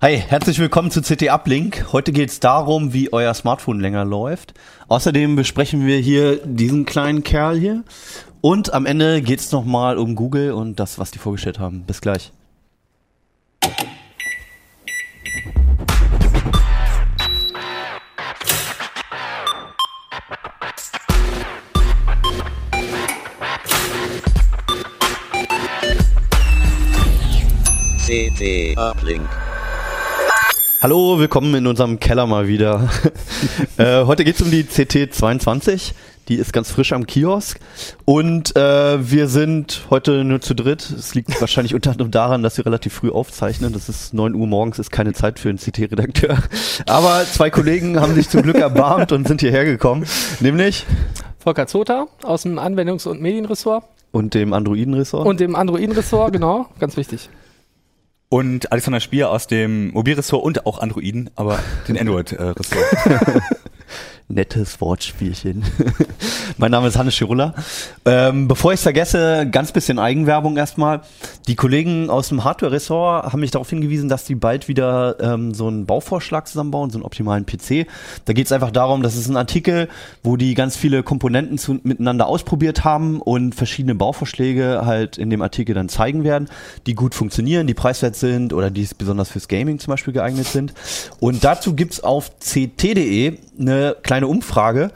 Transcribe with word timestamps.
Hi, 0.00 0.16
herzlich 0.16 0.60
willkommen 0.60 0.92
zu 0.92 1.02
CT 1.02 1.28
Uplink. 1.28 1.86
Heute 1.92 2.12
geht 2.12 2.28
es 2.28 2.38
darum, 2.38 2.92
wie 2.92 3.12
euer 3.12 3.34
Smartphone 3.34 3.80
länger 3.80 4.04
läuft. 4.04 4.54
Außerdem 4.86 5.34
besprechen 5.34 5.84
wir 5.86 5.98
hier 5.98 6.36
diesen 6.46 6.84
kleinen 6.84 7.24
Kerl 7.24 7.58
hier. 7.58 7.82
Und 8.40 8.72
am 8.72 8.86
Ende 8.86 9.22
geht 9.22 9.40
es 9.40 9.50
nochmal 9.50 9.98
um 9.98 10.14
Google 10.14 10.52
und 10.52 10.78
das, 10.78 11.00
was 11.00 11.10
die 11.10 11.18
vorgestellt 11.18 11.58
haben. 11.58 11.82
Bis 11.82 12.00
gleich. 12.00 12.30
CT 28.38 28.78
Uplink. 28.78 29.28
Hallo, 30.80 31.18
willkommen 31.18 31.52
in 31.56 31.66
unserem 31.66 31.98
Keller 31.98 32.24
mal 32.28 32.46
wieder. 32.46 32.88
äh, 33.78 34.04
heute 34.04 34.22
geht 34.24 34.36
es 34.36 34.42
um 34.42 34.50
die 34.52 34.62
CT22. 34.62 35.92
Die 36.28 36.36
ist 36.36 36.52
ganz 36.52 36.70
frisch 36.70 36.92
am 36.92 37.04
Kiosk. 37.04 37.58
Und 38.04 38.54
äh, 38.54 39.10
wir 39.10 39.26
sind 39.26 39.86
heute 39.90 40.22
nur 40.22 40.40
zu 40.40 40.54
dritt. 40.54 40.88
Es 40.88 41.16
liegt 41.16 41.40
wahrscheinlich 41.40 41.74
unter 41.74 41.90
anderem 41.90 42.12
daran, 42.12 42.44
dass 42.44 42.58
wir 42.58 42.64
relativ 42.64 42.92
früh 42.92 43.10
aufzeichnen. 43.10 43.72
Das 43.72 43.88
ist 43.88 44.14
9 44.14 44.36
Uhr 44.36 44.46
morgens, 44.46 44.78
ist 44.78 44.92
keine 44.92 45.14
Zeit 45.14 45.40
für 45.40 45.48
einen 45.48 45.58
CT-Redakteur. 45.58 46.38
Aber 46.86 47.24
zwei 47.24 47.50
Kollegen 47.50 47.98
haben 48.00 48.14
sich 48.14 48.28
zum 48.28 48.42
Glück 48.42 48.58
erbarmt 48.58 49.10
und 49.10 49.26
sind 49.26 49.40
hierher 49.40 49.64
gekommen. 49.64 50.06
Nämlich 50.38 50.86
Volker 51.40 51.66
Zota 51.66 52.06
aus 52.22 52.42
dem 52.42 52.60
Anwendungs- 52.60 53.08
und 53.08 53.20
Medienressort. 53.20 53.82
Und 54.12 54.34
dem 54.34 54.52
Androiden-Ressort. 54.52 55.26
Und 55.26 55.40
dem 55.40 55.56
Androiden-Ressort, 55.56 56.32
genau, 56.32 56.66
ganz 56.78 56.96
wichtig. 56.96 57.28
Und 58.30 58.70
Alexander 58.72 59.00
Spier 59.00 59.30
aus 59.30 59.46
dem 59.46 59.90
Mobilressort 59.92 60.44
und 60.44 60.66
auch 60.66 60.80
Androiden, 60.80 61.30
aber 61.34 61.58
den 61.88 61.98
Android-Ressort. 61.98 63.42
Nettes 64.30 64.78
Wortspielchen. 64.82 65.64
mein 66.58 66.70
Name 66.70 66.88
ist 66.88 66.98
Hannes 66.98 67.14
Schirulla. 67.14 67.54
Ähm, 68.04 68.46
bevor 68.46 68.74
ich 68.74 68.78
es 68.80 68.82
vergesse, 68.82 69.48
ganz 69.50 69.72
bisschen 69.72 69.98
Eigenwerbung 69.98 70.58
erstmal. 70.58 71.00
Die 71.46 71.56
Kollegen 71.56 72.10
aus 72.10 72.28
dem 72.28 72.44
Hardware-Ressort 72.44 73.32
haben 73.32 73.40
mich 73.40 73.52
darauf 73.52 73.70
hingewiesen, 73.70 74.10
dass 74.10 74.24
die 74.24 74.34
bald 74.34 74.68
wieder 74.68 75.16
ähm, 75.20 75.54
so 75.54 75.66
einen 75.66 75.86
Bauvorschlag 75.86 76.46
zusammenbauen, 76.46 76.90
so 76.90 76.98
einen 76.98 77.06
optimalen 77.06 77.46
PC. 77.46 77.86
Da 78.26 78.34
geht 78.34 78.44
es 78.44 78.52
einfach 78.52 78.70
darum, 78.70 79.02
das 79.02 79.16
ist 79.16 79.28
ein 79.28 79.36
Artikel, 79.38 79.88
wo 80.22 80.36
die 80.36 80.52
ganz 80.52 80.76
viele 80.76 81.02
Komponenten 81.02 81.56
zu, 81.56 81.80
miteinander 81.82 82.26
ausprobiert 82.26 82.84
haben 82.84 83.22
und 83.22 83.54
verschiedene 83.54 83.94
Bauvorschläge 83.94 84.82
halt 84.84 85.16
in 85.16 85.30
dem 85.30 85.40
Artikel 85.40 85.74
dann 85.74 85.88
zeigen 85.88 86.22
werden, 86.22 86.50
die 86.86 86.94
gut 86.94 87.14
funktionieren, 87.14 87.66
die 87.66 87.72
preiswert 87.72 88.14
sind 88.14 88.52
oder 88.52 88.70
die 88.70 88.86
besonders 88.98 89.30
fürs 89.30 89.48
Gaming 89.48 89.78
zum 89.78 89.90
Beispiel 89.92 90.12
geeignet 90.12 90.48
sind. 90.48 90.74
Und 91.18 91.44
dazu 91.44 91.74
gibt's 91.74 92.00
auf 92.00 92.30
ct.de 92.40 93.38
eine 93.58 93.96
kleine 94.02 94.26
Umfrage, 94.26 94.90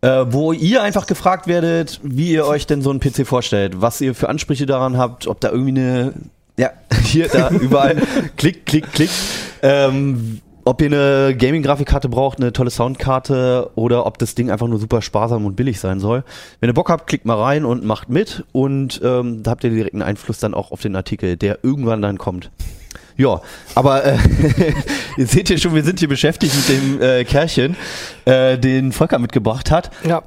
äh, 0.00 0.26
wo 0.28 0.52
ihr 0.52 0.82
einfach 0.82 1.06
gefragt 1.06 1.46
werdet, 1.46 2.00
wie 2.02 2.32
ihr 2.32 2.46
euch 2.46 2.66
denn 2.66 2.82
so 2.82 2.90
einen 2.90 3.00
PC 3.00 3.26
vorstellt, 3.26 3.80
was 3.80 4.00
ihr 4.00 4.14
für 4.14 4.28
Ansprüche 4.28 4.66
daran 4.66 4.98
habt, 4.98 5.26
ob 5.26 5.40
da 5.40 5.50
irgendwie 5.50 5.80
eine, 5.80 6.12
ja, 6.58 6.70
hier, 7.04 7.28
da, 7.28 7.50
überall, 7.50 7.96
klick, 8.36 8.66
klick, 8.66 8.92
klick, 8.92 9.10
ähm, 9.62 10.40
ob 10.64 10.80
ihr 10.80 10.86
eine 10.86 11.36
Gaming-Grafikkarte 11.36 12.08
braucht, 12.08 12.38
eine 12.38 12.52
tolle 12.52 12.70
Soundkarte 12.70 13.70
oder 13.74 14.06
ob 14.06 14.18
das 14.18 14.34
Ding 14.34 14.50
einfach 14.50 14.68
nur 14.68 14.78
super 14.78 15.02
sparsam 15.02 15.44
und 15.44 15.56
billig 15.56 15.80
sein 15.80 15.98
soll. 15.98 16.22
Wenn 16.60 16.70
ihr 16.70 16.74
Bock 16.74 16.88
habt, 16.88 17.08
klickt 17.08 17.26
mal 17.26 17.40
rein 17.40 17.64
und 17.64 17.84
macht 17.84 18.08
mit 18.08 18.44
und 18.52 19.00
ähm, 19.02 19.42
da 19.42 19.52
habt 19.52 19.64
ihr 19.64 19.70
direkt 19.70 19.94
einen 19.94 20.02
Einfluss 20.02 20.38
dann 20.38 20.54
auch 20.54 20.70
auf 20.70 20.80
den 20.80 20.94
Artikel, 20.94 21.36
der 21.36 21.58
irgendwann 21.62 22.00
dann 22.00 22.16
kommt. 22.18 22.50
Ja, 23.16 23.40
aber 23.74 24.04
äh, 24.04 24.16
ihr 25.18 25.26
seht 25.26 25.48
hier 25.48 25.58
schon, 25.58 25.74
wir 25.74 25.82
sind 25.84 25.98
hier 25.98 26.08
beschäftigt 26.08 26.54
mit 26.54 26.68
dem 26.68 27.02
äh, 27.02 27.24
Kerlchen, 27.24 27.76
äh, 28.24 28.58
den 28.58 28.92
Volker 28.92 29.18
mitgebracht 29.18 29.70
hat. 29.70 29.90
Ja. 30.06 30.22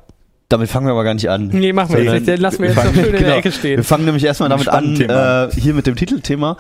Damit 0.49 0.69
fangen 0.69 0.85
wir 0.85 0.91
aber 0.91 1.03
gar 1.03 1.15
nicht 1.15 1.27
an. 1.29 1.47
Nee, 1.47 1.73
machen 1.73 1.95
wir 1.97 2.13
nicht. 2.13 2.27
Den 2.27 2.39
lassen 2.39 2.59
wir 2.59 2.67
jetzt 2.69 2.75
fangen- 2.77 2.89
noch 2.89 2.95
schön 2.95 3.05
in 3.05 3.11
der 3.13 3.21
genau. 3.21 3.35
Ecke 3.37 3.51
stehen. 3.51 3.77
Wir 3.77 3.83
fangen 3.83 4.05
nämlich 4.05 4.23
erstmal 4.23 4.49
damit 4.49 4.67
an, 4.69 4.95
äh, 5.01 5.49
hier 5.59 5.73
mit 5.73 5.87
dem 5.87 5.95
Titelthema, 5.95 6.57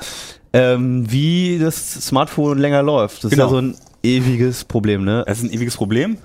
ähm, 0.53 1.05
wie 1.11 1.59
das 1.59 1.91
Smartphone 2.07 2.57
länger 2.57 2.81
läuft. 2.81 3.23
Das 3.23 3.29
Genau. 3.31 3.45
ist 3.45 3.51
ja 3.51 3.55
so 3.55 3.61
ein 3.61 3.75
ewiges 4.01 4.63
Problem, 4.63 5.05
ne? 5.05 5.23
Das 5.27 5.37
ist 5.37 5.43
ein 5.43 5.51
ewiges 5.53 5.75
Problem. 5.77 6.17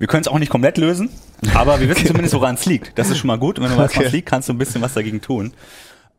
Wir 0.00 0.08
können 0.08 0.22
es 0.22 0.28
auch 0.28 0.40
nicht 0.40 0.50
komplett 0.50 0.76
lösen, 0.76 1.08
aber 1.54 1.78
wir 1.80 1.88
wissen 1.88 2.04
zumindest, 2.08 2.34
woran 2.34 2.56
es 2.56 2.66
liegt. 2.66 2.98
Das 2.98 3.10
ist 3.10 3.18
schon 3.18 3.28
mal 3.28 3.38
gut. 3.38 3.58
Und 3.60 3.64
wenn 3.66 3.70
du 3.72 3.78
weißt, 3.78 3.94
Okay. 3.96 4.06
was 4.06 4.12
liegt, 4.12 4.28
kannst 4.28 4.48
du 4.48 4.52
ein 4.52 4.58
bisschen 4.58 4.82
was 4.82 4.94
dagegen 4.94 5.20
tun. 5.20 5.52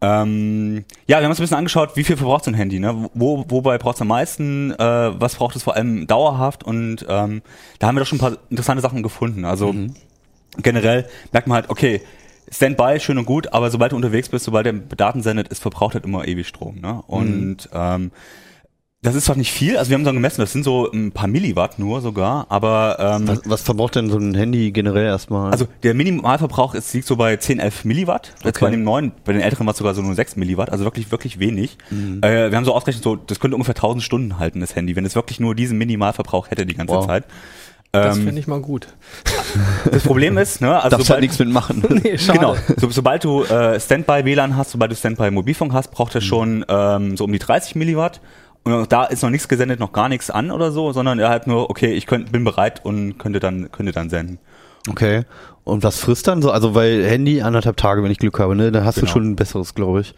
Ähm, 0.06 0.86
ja, 1.08 1.18
wir 1.18 1.24
haben 1.24 1.32
uns 1.32 1.40
ein 1.40 1.44
bisschen 1.44 1.58
angeschaut, 1.58 1.96
wie 1.96 2.04
viel 2.04 2.16
verbraucht 2.16 2.44
so 2.44 2.52
ein 2.52 2.56
Handy, 2.56 2.80
ne? 2.80 3.10
Wo, 3.14 3.46
wobei 3.48 3.78
braucht 3.78 3.96
es 3.96 4.02
am 4.02 4.10
meisten, 4.10 4.72
äh, 4.72 4.78
was 4.78 5.36
braucht 5.36 5.56
es 5.56 5.64
vor 5.64 5.76
allem 5.76 6.06
dauerhaft 6.06 6.64
und 6.64 7.06
ähm, 7.10 7.42
da 7.80 7.88
haben 7.88 7.96
wir 7.96 8.02
doch 8.02 8.08
schon 8.08 8.18
ein 8.18 8.22
paar 8.22 8.38
interessante 8.50 8.82
Sachen 8.82 9.02
gefunden. 9.02 9.46
Also 9.46 9.74
generell 10.62 11.08
merkt 11.32 11.48
man 11.48 11.56
halt, 11.56 11.70
okay, 11.70 12.02
Standby 12.52 13.00
schön 13.00 13.18
und 13.18 13.26
gut, 13.26 13.54
aber 13.54 13.72
sobald 13.72 13.94
du 13.94 13.96
unterwegs 13.96 14.30
bist, 14.30 14.46
sobald 14.46 14.68
der 14.68 14.74
Daten 14.74 15.24
sendet, 15.24 15.52
es 15.52 15.60
verbraucht 15.60 15.96
halt 15.96 16.06
immer 16.06 16.28
ewig 16.28 16.48
Strom. 16.48 16.80
Ne? 16.80 17.02
Und 17.08 17.70
ähm, 17.74 18.12
das 19.06 19.16
ist 19.16 19.26
zwar 19.26 19.36
nicht 19.38 19.52
viel, 19.52 19.78
also 19.78 19.90
wir 19.90 19.96
haben 19.98 20.04
so 20.06 20.12
gemessen, 20.12 20.42
das 20.42 20.52
sind 20.52 20.64
so 20.64 20.92
ein 20.92 21.12
paar 21.12 21.28
Milliwatt 21.28 21.80
nur 21.80 22.02
sogar, 22.02 22.46
aber 22.50 22.98
ähm, 23.00 23.28
Was, 23.28 23.42
was 23.46 23.62
verbraucht 23.62 23.96
denn 23.96 24.10
so 24.10 24.18
ein 24.18 24.36
Handy 24.36 24.72
generell 24.72 25.06
erstmal? 25.06 25.52
also 25.52 25.68
der 25.84 25.94
Minimalverbrauch 25.94 26.76
ist, 26.76 26.94
liegt 26.94 27.08
so 27.08 27.16
bei 27.16 27.38
10, 27.38 27.60
11 27.60 27.86
Milliwatt. 27.86 28.34
Jetzt 28.44 28.58
Okay. 28.58 28.66
bei 28.66 28.72
dem 28.72 28.84
neuen, 28.84 29.12
bei 29.24 29.32
den 29.34 29.42
älteren 29.42 29.66
war 29.66 29.72
es 29.72 29.78
sogar 29.78 29.94
so 29.94 30.02
nur 30.02 30.16
6 30.16 30.36
Milliwatt, 30.36 30.70
also 30.72 30.84
wirklich, 30.84 31.12
wirklich 31.12 31.40
wenig. 31.40 31.78
Äh, 32.22 32.52
wir 32.52 32.58
haben 32.58 32.66
so 32.66 32.74
ausgerechnet, 32.74 33.04
so, 33.04 33.16
das 33.16 33.40
könnte 33.40 33.56
ungefähr 33.56 33.76
1000 33.76 34.04
Stunden 34.04 34.40
halten, 34.40 34.60
das 34.60 34.76
Handy, 34.76 34.96
wenn 34.96 35.06
es 35.06 35.16
wirklich 35.16 35.40
nur 35.40 35.56
diesen 35.56 35.78
Minimalverbrauch 35.78 36.50
hätte 36.52 36.66
die 36.66 36.76
ganze 36.76 36.94
Wow. 36.96 37.06
Zeit. 37.08 37.24
Das 37.92 38.18
Ähm, 38.18 38.26
finde 38.26 38.42
ich 38.42 38.48
mal 38.48 38.60
gut. 38.60 38.88
das 39.92 40.04
Problem 40.04 40.38
ist, 40.38 40.60
ne, 40.60 40.76
also 40.84 40.98
Darfst 40.98 41.10
halt 41.10 41.22
nichts 41.22 41.40
mitmachen. 41.40 41.82
Nee, 42.04 42.18
schade. 42.18 42.40
Genau. 42.40 42.56
So, 42.78 42.90
sobald 42.90 43.24
du 43.24 43.44
äh, 43.44 43.80
Standby-WLAN 43.80 44.58
hast, 44.58 44.72
sobald 44.72 44.92
du 44.92 44.96
Standby-Mobilfunk 44.98 45.72
hast, 45.72 45.92
braucht 45.92 46.14
er 46.16 46.20
schon 46.22 46.66
ähm, 46.68 47.16
so 47.16 47.24
um 47.24 47.32
die 47.32 47.40
30 47.40 47.76
Milliwatt. 47.76 48.20
Und 48.66 48.92
da 48.92 49.06
ist 49.06 49.22
noch 49.22 49.30
nichts 49.30 49.48
gesendet, 49.48 49.80
noch 49.80 49.94
gar 49.94 50.09
nichts 50.09 50.30
an 50.31 50.50
oder 50.52 50.72
so, 50.72 50.92
sondern 50.92 51.20
er 51.20 51.30
hat 51.30 51.46
nur, 51.46 51.70
okay, 51.70 51.94
ich 51.94 52.08
könnt, 52.08 52.31
bin 52.31 52.44
bereit 52.44 52.84
und 52.84 53.18
könnte 53.20 53.40
dann, 53.40 53.72
könnte 53.72 53.92
dann 53.92 54.09
senden. 54.09 54.40
Okay. 54.90 55.24
Und 55.64 55.84
was 55.84 56.00
frisst 56.00 56.28
dann 56.28 56.42
so? 56.42 56.52
Also 56.52 56.74
weil 56.75 57.06
Handy 57.06 57.42
anderthalb 57.42 57.78
Tage, 57.78 58.04
wenn 58.04 58.12
ich 58.12 58.18
Glück 58.20 58.40
habe, 58.40 58.56
ne? 58.56 58.72
Dann 58.72 58.84
hast 58.84 58.98
du 58.98 59.02
Genau. 59.02 59.14
schon 59.14 59.30
ein 59.31 59.36
besseres, 59.36 59.75
glaube 59.75 60.02
ich. 60.02 60.16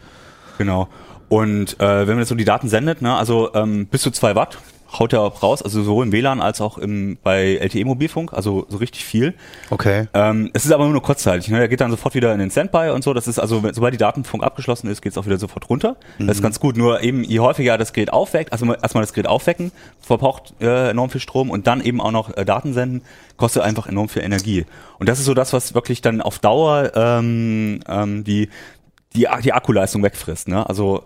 Genau. 0.56 0.88
Und 1.28 1.78
äh, 1.78 2.00
wenn 2.00 2.08
man 2.08 2.18
jetzt 2.20 2.28
so 2.30 2.34
die 2.34 2.44
Daten 2.46 2.68
sendet, 2.68 3.02
ne, 3.02 3.14
also 3.14 3.52
ähm, 3.54 3.86
bis 3.86 4.00
zu 4.02 4.10
zwei 4.10 4.34
Watt 4.34 4.56
haut 4.90 5.12
er 5.12 5.20
auch 5.20 5.42
raus, 5.42 5.62
also 5.62 5.82
sowohl 5.82 6.06
im 6.06 6.12
WLAN 6.12 6.40
als 6.40 6.60
auch 6.60 6.78
im, 6.78 7.18
bei 7.22 7.56
LTE-Mobilfunk, 7.56 8.32
also 8.32 8.64
so 8.68 8.78
richtig 8.78 9.04
viel. 9.04 9.34
Okay. 9.70 10.08
Ähm, 10.14 10.50
es 10.54 10.64
ist 10.64 10.72
aber 10.72 10.86
nur 10.88 11.02
kurzzeitig. 11.02 11.48
Ne? 11.50 11.58
Der 11.58 11.68
geht 11.68 11.80
dann 11.80 11.90
sofort 11.90 12.14
wieder 12.14 12.32
in 12.32 12.38
den 12.38 12.50
Standby 12.50 12.90
und 12.94 13.04
so. 13.04 13.12
Das 13.12 13.28
ist 13.28 13.38
also, 13.38 13.62
sobald 13.72 13.92
die 13.92 13.98
Datenfunk 13.98 14.42
abgeschlossen 14.42 14.88
ist, 14.88 15.02
geht 15.02 15.12
es 15.12 15.18
auch 15.18 15.26
wieder 15.26 15.36
sofort 15.38 15.68
runter. 15.68 15.96
Das 16.18 16.36
ist 16.38 16.42
ganz 16.42 16.58
gut. 16.58 16.76
Nur 16.78 17.02
eben, 17.02 17.22
je 17.22 17.40
häufiger 17.40 17.76
das 17.76 17.92
Gerät 17.92 18.12
aufweckt, 18.12 18.52
also 18.52 18.64
mal- 18.64 18.78
erstmal 18.82 19.02
das 19.02 19.12
Gerät 19.12 19.28
aufwecken, 19.28 19.72
verbraucht 20.00 20.54
äh, 20.60 20.90
enorm 20.90 21.10
viel 21.10 21.20
Strom 21.20 21.50
und 21.50 21.66
dann 21.66 21.82
eben 21.82 22.00
auch 22.00 22.12
noch 22.12 22.34
äh, 22.36 22.44
Daten 22.46 22.72
senden, 22.72 23.02
kostet 23.36 23.62
einfach 23.64 23.86
enorm 23.88 24.08
viel 24.08 24.22
Energie. 24.22 24.64
Und 24.98 25.08
das 25.08 25.18
ist 25.18 25.26
so 25.26 25.34
das, 25.34 25.52
was 25.52 25.74
wirklich 25.74 26.00
dann 26.00 26.22
auf 26.22 26.38
Dauer 26.38 26.92
ähm, 26.94 27.80
ähm, 27.88 28.24
die, 28.24 28.48
die, 29.14 29.26
die 29.44 29.52
Akkuleistung 29.52 30.02
wegfrisst. 30.02 30.48
Ne? 30.48 30.66
Also 30.66 31.04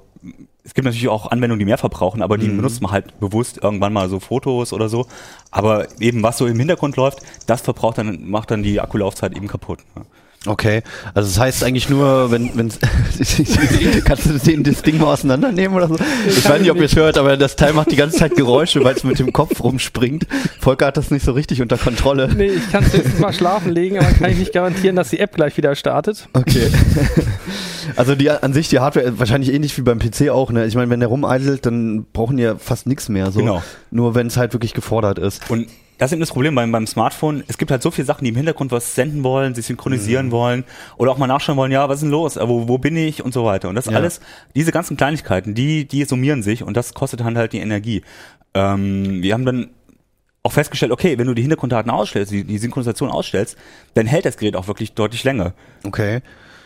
es 0.64 0.74
gibt 0.74 0.84
natürlich 0.84 1.08
auch 1.08 1.30
Anwendungen, 1.30 1.58
die 1.58 1.64
mehr 1.64 1.78
verbrauchen, 1.78 2.22
aber 2.22 2.38
die 2.38 2.48
benutzt 2.48 2.80
man 2.82 2.92
halt 2.92 3.19
bewusst 3.19 3.58
irgendwann 3.62 3.92
mal 3.92 4.08
so 4.08 4.20
Fotos 4.20 4.72
oder 4.72 4.88
so. 4.88 5.06
Aber 5.50 5.88
eben 6.00 6.22
was 6.22 6.38
so 6.38 6.46
im 6.46 6.58
Hintergrund 6.58 6.96
läuft, 6.96 7.20
das 7.46 7.62
verbraucht 7.62 7.98
dann, 7.98 8.30
macht 8.30 8.50
dann 8.50 8.62
die 8.62 8.80
Akkulaufzeit 8.80 9.36
eben 9.36 9.48
kaputt. 9.48 9.80
Ne? 9.96 10.04
Okay, 10.44 10.82
also 11.14 11.28
das 11.28 11.38
heißt 11.38 11.64
eigentlich 11.64 11.88
nur, 11.88 12.32
wenn, 12.32 12.50
wenn 12.56 12.68
kannst 14.04 14.26
du 14.26 14.38
den, 14.38 14.64
das 14.64 14.82
Ding 14.82 14.98
mal 14.98 15.12
auseinandernehmen 15.12 15.76
oder 15.76 15.86
so? 15.86 15.96
Ich 16.26 16.48
weiß 16.48 16.60
nicht, 16.60 16.70
ob 16.70 16.78
ihr 16.78 16.84
es 16.84 16.96
hört, 16.96 17.16
aber 17.16 17.36
das 17.36 17.54
Teil 17.54 17.72
macht 17.74 17.92
die 17.92 17.96
ganze 17.96 18.16
Zeit 18.16 18.34
Geräusche, 18.34 18.82
weil 18.82 18.96
es 18.96 19.04
mit 19.04 19.20
dem 19.20 19.32
Kopf 19.32 19.62
rumspringt. 19.62 20.26
Volker 20.58 20.86
hat 20.86 20.96
das 20.96 21.12
nicht 21.12 21.24
so 21.24 21.32
richtig 21.32 21.62
unter 21.62 21.78
Kontrolle. 21.78 22.28
Nee, 22.34 22.46
ich 22.46 22.72
kann 22.72 22.82
es 22.82 22.92
höchstens 22.92 23.20
mal 23.20 23.32
schlafen 23.32 23.70
legen, 23.70 23.98
aber 23.98 24.10
kann 24.12 24.32
ich 24.32 24.38
nicht 24.38 24.52
garantieren, 24.52 24.96
dass 24.96 25.10
die 25.10 25.20
App 25.20 25.34
gleich 25.34 25.56
wieder 25.56 25.74
startet. 25.76 26.28
Okay. 26.32 26.70
Also 27.96 28.14
die 28.14 28.30
an 28.30 28.52
sich 28.52 28.68
die 28.68 28.78
Hardware 28.78 29.18
wahrscheinlich 29.18 29.52
ähnlich 29.52 29.76
wie 29.76 29.82
beim 29.82 29.98
PC 29.98 30.30
auch, 30.30 30.50
ne? 30.50 30.66
Ich 30.66 30.74
meine, 30.74 30.90
wenn 30.90 31.00
der 31.00 31.08
rumeidelt, 31.08 31.66
dann 31.66 32.06
brauchen 32.12 32.36
die 32.36 32.44
ja 32.44 32.56
fast 32.56 32.86
nichts 32.86 33.08
mehr 33.08 33.32
so. 33.32 33.40
Genau. 33.40 33.62
Nur 33.90 34.14
wenn 34.14 34.28
es 34.28 34.36
halt 34.36 34.52
wirklich 34.52 34.72
gefordert 34.72 35.18
ist. 35.18 35.50
Und 35.50 35.66
das 36.02 36.10
ist 36.10 36.14
eben 36.14 36.20
das 36.20 36.32
Problem 36.32 36.56
beim, 36.56 36.72
beim 36.72 36.84
Smartphone. 36.88 37.44
Es 37.46 37.58
gibt 37.58 37.70
halt 37.70 37.81
so 37.81 37.93
viele 37.93 38.06
Sachen, 38.06 38.25
die 38.25 38.31
im 38.31 38.37
Hintergrund 38.37 38.72
was 38.72 38.96
senden 38.96 39.22
wollen, 39.22 39.54
sich 39.54 39.66
synchronisieren 39.66 40.32
wollen 40.32 40.64
oder 40.96 41.12
auch 41.12 41.16
mal 41.19 41.28
nachschauen 41.28 41.56
wollen, 41.56 41.70
ja, 41.70 41.88
was 41.88 41.99
ist 41.99 42.02
denn 42.02 42.10
los? 42.10 42.37
Äh, 42.37 42.49
Wo, 42.49 42.66
wo 42.66 42.76
bin 42.76 42.96
ich 42.96 43.25
und 43.25 43.32
so 43.32 43.44
weiter. 43.44 43.69
Und 43.69 43.76
das 43.76 43.87
Ja. 43.87 43.93
alles, 43.93 44.20
diese 44.56 44.72
ganzen 44.72 44.96
Kleinigkeiten, 44.96 45.54
die, 45.54 45.87
die 45.87 46.04
summieren 46.04 46.43
sich 46.43 46.64
und 46.64 46.76
das 46.76 46.93
kostet 46.94 47.20
dann 47.20 47.38
halt 47.38 47.52
die 47.52 47.60
Energie. 47.60 48.02
Ähm, 48.52 49.22
wir 49.22 49.32
haben 49.32 49.44
dann 49.44 49.70
auch 50.43 50.50
festgestellt, 50.50 50.90
okay, 50.90 51.19
wenn 51.19 51.28
du 51.28 51.34
die 51.34 51.43
Hintergrunddaten 51.43 51.88
ausstellst, 51.93 52.32
die, 52.32 52.43
die 52.43 52.58
Synchronisation 52.58 53.08
ausstellst, 53.08 53.56
dann 53.94 54.06
hält 54.06 54.25
das 54.25 54.37
Gerät 54.37 54.56
auch 54.56 54.66
wirklich 54.66 54.94
deutlich 54.94 55.22
länger. 55.22 55.52
Okay. 55.84 56.20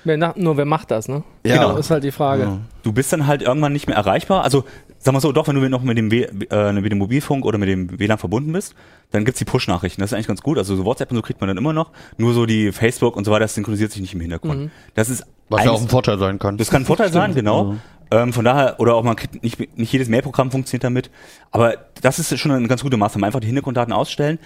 Wer, 0.05 0.35
nur 0.37 0.57
wer 0.57 0.65
macht 0.65 0.93
das, 0.93 1.09
ne? 1.09 1.25
Ja. 1.45 1.57
Genau, 1.57 1.77
ist 1.77 1.91
halt 1.91 2.05
die 2.05 2.13
Frage. 2.13 2.43
Ja. 2.45 2.59
Du 2.85 2.93
bist 2.93 3.13
dann 3.13 3.27
halt 3.27 3.43
irgendwann 3.43 3.73
nicht 3.73 3.87
mehr 3.89 3.97
erreichbar. 3.97 4.45
Also, 4.45 4.65
sag 5.07 5.13
mal 5.15 5.21
so, 5.21 5.33
doch, 5.33 5.49
wenn 5.49 5.57
du 5.57 5.71
noch 5.71 5.83
mit 5.83 5.97
dem, 5.97 6.11
w 6.11 6.25
äh, 6.51 6.73
mit 6.73 6.93
dem 6.93 6.99
Mobilfunk 6.99 7.45
oder 7.45 7.57
mit 7.57 7.69
dem 7.69 7.99
WLAN 7.99 8.19
verbunden 8.19 8.53
bist, 8.53 8.75
dann 9.13 9.25
gibt's 9.25 9.39
die 9.39 9.45
Push-Nachrichten. 9.45 10.01
Das 10.01 10.11
ist 10.11 10.15
eigentlich 10.15 10.27
ganz 10.27 10.43
gut. 10.43 10.59
Also 10.59 10.77
so 10.77 10.85
WhatsApp 10.85 11.11
und 11.11 11.17
so 11.17 11.23
kriegt 11.23 11.41
man 11.41 11.49
dann 11.49 11.57
immer 11.57 11.73
noch. 11.73 11.93
Nur 12.19 12.35
so 12.35 12.45
die 12.45 12.73
Facebook 12.73 13.17
und 13.17 13.25
so 13.25 13.31
weiter, 13.31 13.45
das 13.45 13.55
synchronisiert 13.55 13.93
sich 13.93 14.03
nicht 14.03 14.13
im 14.13 14.21
Hintergrund. 14.21 14.71
Das 14.95 15.09
ist 15.09 15.25
Was 15.49 15.65
ja 15.65 15.71
auch 15.71 15.81
ein 15.81 15.89
Vorteil 15.89 16.19
sein 16.19 16.39
kann. 16.39 16.59
das 16.59 16.71
kann 16.71 16.83
ein 16.83 16.87
Vorteil 16.87 17.11
sein, 17.11 17.35
genau. 17.35 17.77
Ähm, 18.11 18.33
von 18.33 18.45
daher, 18.45 18.79
oder 18.79 18.95
auch 18.95 19.03
man 19.03 19.17
kriegt 19.17 19.43
nicht, 19.43 19.77
nicht 19.77 19.93
jedes 19.93 20.09
Mailprogramm 20.09 20.51
funktioniert 20.51 20.85
damit. 20.85 21.11
Aber 21.51 21.75
das 22.03 22.19
ist 22.19 22.39
schon 22.39 22.53
eine 22.53 22.69
ganz 22.69 22.83
gute 22.83 22.97
Maßnahme. 22.97 23.27
Einfach 23.27 23.41
die 23.41 23.47
Hintergrunddaten 23.47 23.93
ausstellen. 23.93 24.39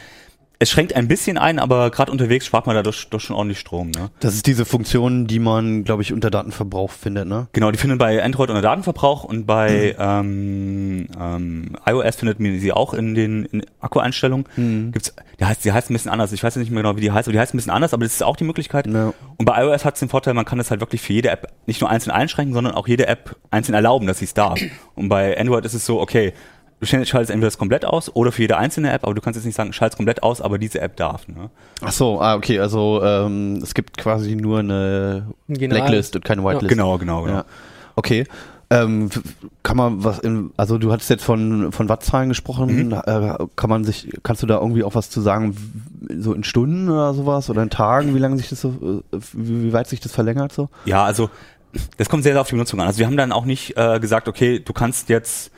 Es 0.62 0.68
schränkt 0.68 0.94
ein 0.94 1.08
bisschen 1.08 1.38
ein, 1.38 1.58
aber 1.58 1.90
gerade 1.90 2.12
unterwegs 2.12 2.44
spart 2.44 2.66
man 2.66 2.76
dadurch 2.76 3.08
doch 3.08 3.18
schon 3.18 3.34
ordentlich 3.34 3.58
Strom. 3.58 3.90
Ne? 3.92 4.10
Das 4.20 4.34
ist 4.34 4.46
diese 4.46 4.66
Funktion, 4.66 5.26
die 5.26 5.38
man, 5.38 5.84
glaube 5.84 6.02
ich, 6.02 6.12
unter 6.12 6.30
Datenverbrauch 6.30 6.90
findet, 6.90 7.26
ne? 7.26 7.48
Genau, 7.54 7.70
die 7.70 7.78
findet 7.78 7.98
bei 7.98 8.22
Android 8.22 8.50
unter 8.50 8.60
Datenverbrauch 8.60 9.24
und 9.24 9.46
bei 9.46 9.96
ähm, 9.98 11.08
ähm, 11.18 11.76
iOS 11.86 12.16
findet 12.16 12.40
man 12.40 12.60
sie 12.60 12.72
auch 12.74 12.92
in 12.92 13.14
den 13.14 13.46
in 13.46 13.64
Akkueinstellungen. 13.80 14.44
Gibt's, 14.92 15.14
die 15.40 15.46
heißt, 15.46 15.64
die 15.64 15.72
heißt 15.72 15.88
ein 15.88 15.94
bisschen 15.94 16.10
anders. 16.10 16.30
Ich 16.32 16.42
weiß 16.42 16.56
nicht 16.56 16.70
mehr 16.70 16.82
genau, 16.82 16.94
wie 16.94 17.00
die 17.00 17.10
heißt, 17.10 17.26
aber 17.26 17.32
die 17.32 17.40
heißt 17.40 17.54
ein 17.54 17.56
bisschen 17.56 17.72
anders, 17.72 17.94
aber 17.94 18.04
das 18.04 18.12
ist 18.12 18.22
auch 18.22 18.36
die 18.36 18.44
Möglichkeit. 18.44 18.86
Ja. 18.86 19.14
Und 19.38 19.46
bei 19.46 19.64
iOS 19.64 19.86
hat 19.86 19.94
es 19.94 20.00
den 20.00 20.10
Vorteil, 20.10 20.34
man 20.34 20.44
kann 20.44 20.58
das 20.58 20.70
halt 20.70 20.80
wirklich 20.82 21.00
für 21.00 21.14
jede 21.14 21.30
App 21.30 21.50
nicht 21.64 21.80
nur 21.80 21.88
einzeln 21.88 22.12
einschränken, 22.12 22.52
sondern 22.52 22.74
auch 22.74 22.86
jede 22.86 23.06
App 23.06 23.34
einzeln 23.50 23.74
erlauben, 23.74 24.06
dass 24.06 24.18
sie 24.18 24.26
es 24.26 24.34
darf. 24.34 24.60
Und 24.94 25.08
bei 25.08 25.40
Android 25.40 25.64
ist 25.64 25.72
es 25.72 25.86
so, 25.86 26.02
okay, 26.02 26.34
du 26.80 26.86
schaltest 26.86 27.30
entweder 27.30 27.46
das 27.46 27.58
komplett 27.58 27.84
aus 27.84 28.14
oder 28.14 28.32
für 28.32 28.42
jede 28.42 28.56
einzelne 28.56 28.90
App, 28.92 29.04
aber 29.04 29.14
du 29.14 29.20
kannst 29.20 29.36
jetzt 29.36 29.44
nicht 29.46 29.54
sagen, 29.54 29.72
schalt's 29.72 29.96
komplett 29.96 30.22
aus, 30.22 30.40
aber 30.40 30.58
diese 30.58 30.80
App 30.80 30.96
darf. 30.96 31.28
Ne? 31.28 31.50
Ach 31.82 31.92
so, 31.92 32.20
ah, 32.20 32.34
okay, 32.34 32.58
also 32.60 33.02
ähm, 33.04 33.60
es 33.62 33.74
gibt 33.74 33.96
quasi 33.98 34.34
nur 34.36 34.60
eine 34.60 35.26
General- 35.48 35.80
Blacklist 35.82 36.16
und 36.16 36.24
keine 36.24 36.42
Whitelist. 36.42 36.68
Genau, 36.68 36.98
genau, 36.98 37.22
genau. 37.22 37.36
Ja. 37.38 37.44
Okay. 37.96 38.24
Ähm, 38.72 39.10
kann 39.64 39.76
man 39.76 40.04
was 40.04 40.20
in, 40.20 40.52
also 40.56 40.78
du 40.78 40.92
hattest 40.92 41.10
jetzt 41.10 41.24
von 41.24 41.72
von 41.72 41.88
Wattzahlen 41.88 42.28
gesprochen, 42.28 42.86
Mhm. 42.86 42.92
äh, 42.92 43.34
kann 43.56 43.68
man 43.68 43.82
sich 43.82 44.08
kannst 44.22 44.44
du 44.44 44.46
da 44.46 44.60
irgendwie 44.60 44.84
auch 44.84 44.94
was 44.94 45.10
zu 45.10 45.20
sagen 45.20 45.56
so 46.18 46.32
in 46.34 46.44
Stunden 46.44 46.88
oder 46.88 47.12
sowas 47.12 47.50
oder 47.50 47.64
in 47.64 47.70
Tagen, 47.70 48.14
wie 48.14 48.20
lange 48.20 48.36
sich 48.36 48.48
das 48.48 48.60
so 48.60 49.02
äh, 49.12 49.18
wie, 49.32 49.64
wie 49.64 49.72
weit 49.72 49.88
sich 49.88 49.98
das 49.98 50.12
verlängert 50.12 50.52
so? 50.52 50.68
Ja, 50.84 51.02
also 51.04 51.30
das 51.96 52.08
kommt 52.08 52.22
sehr, 52.22 52.32
sehr 52.32 52.40
auf 52.40 52.46
die 52.48 52.54
Benutzung 52.54 52.80
an. 52.80 52.86
Also 52.86 53.00
wir 53.00 53.06
haben 53.06 53.16
dann 53.16 53.32
auch 53.32 53.44
nicht 53.44 53.76
äh, 53.76 53.98
gesagt, 53.98 54.28
okay, 54.28 54.60
du 54.60 54.72
kannst 54.72 55.08
jetzt 55.08 55.50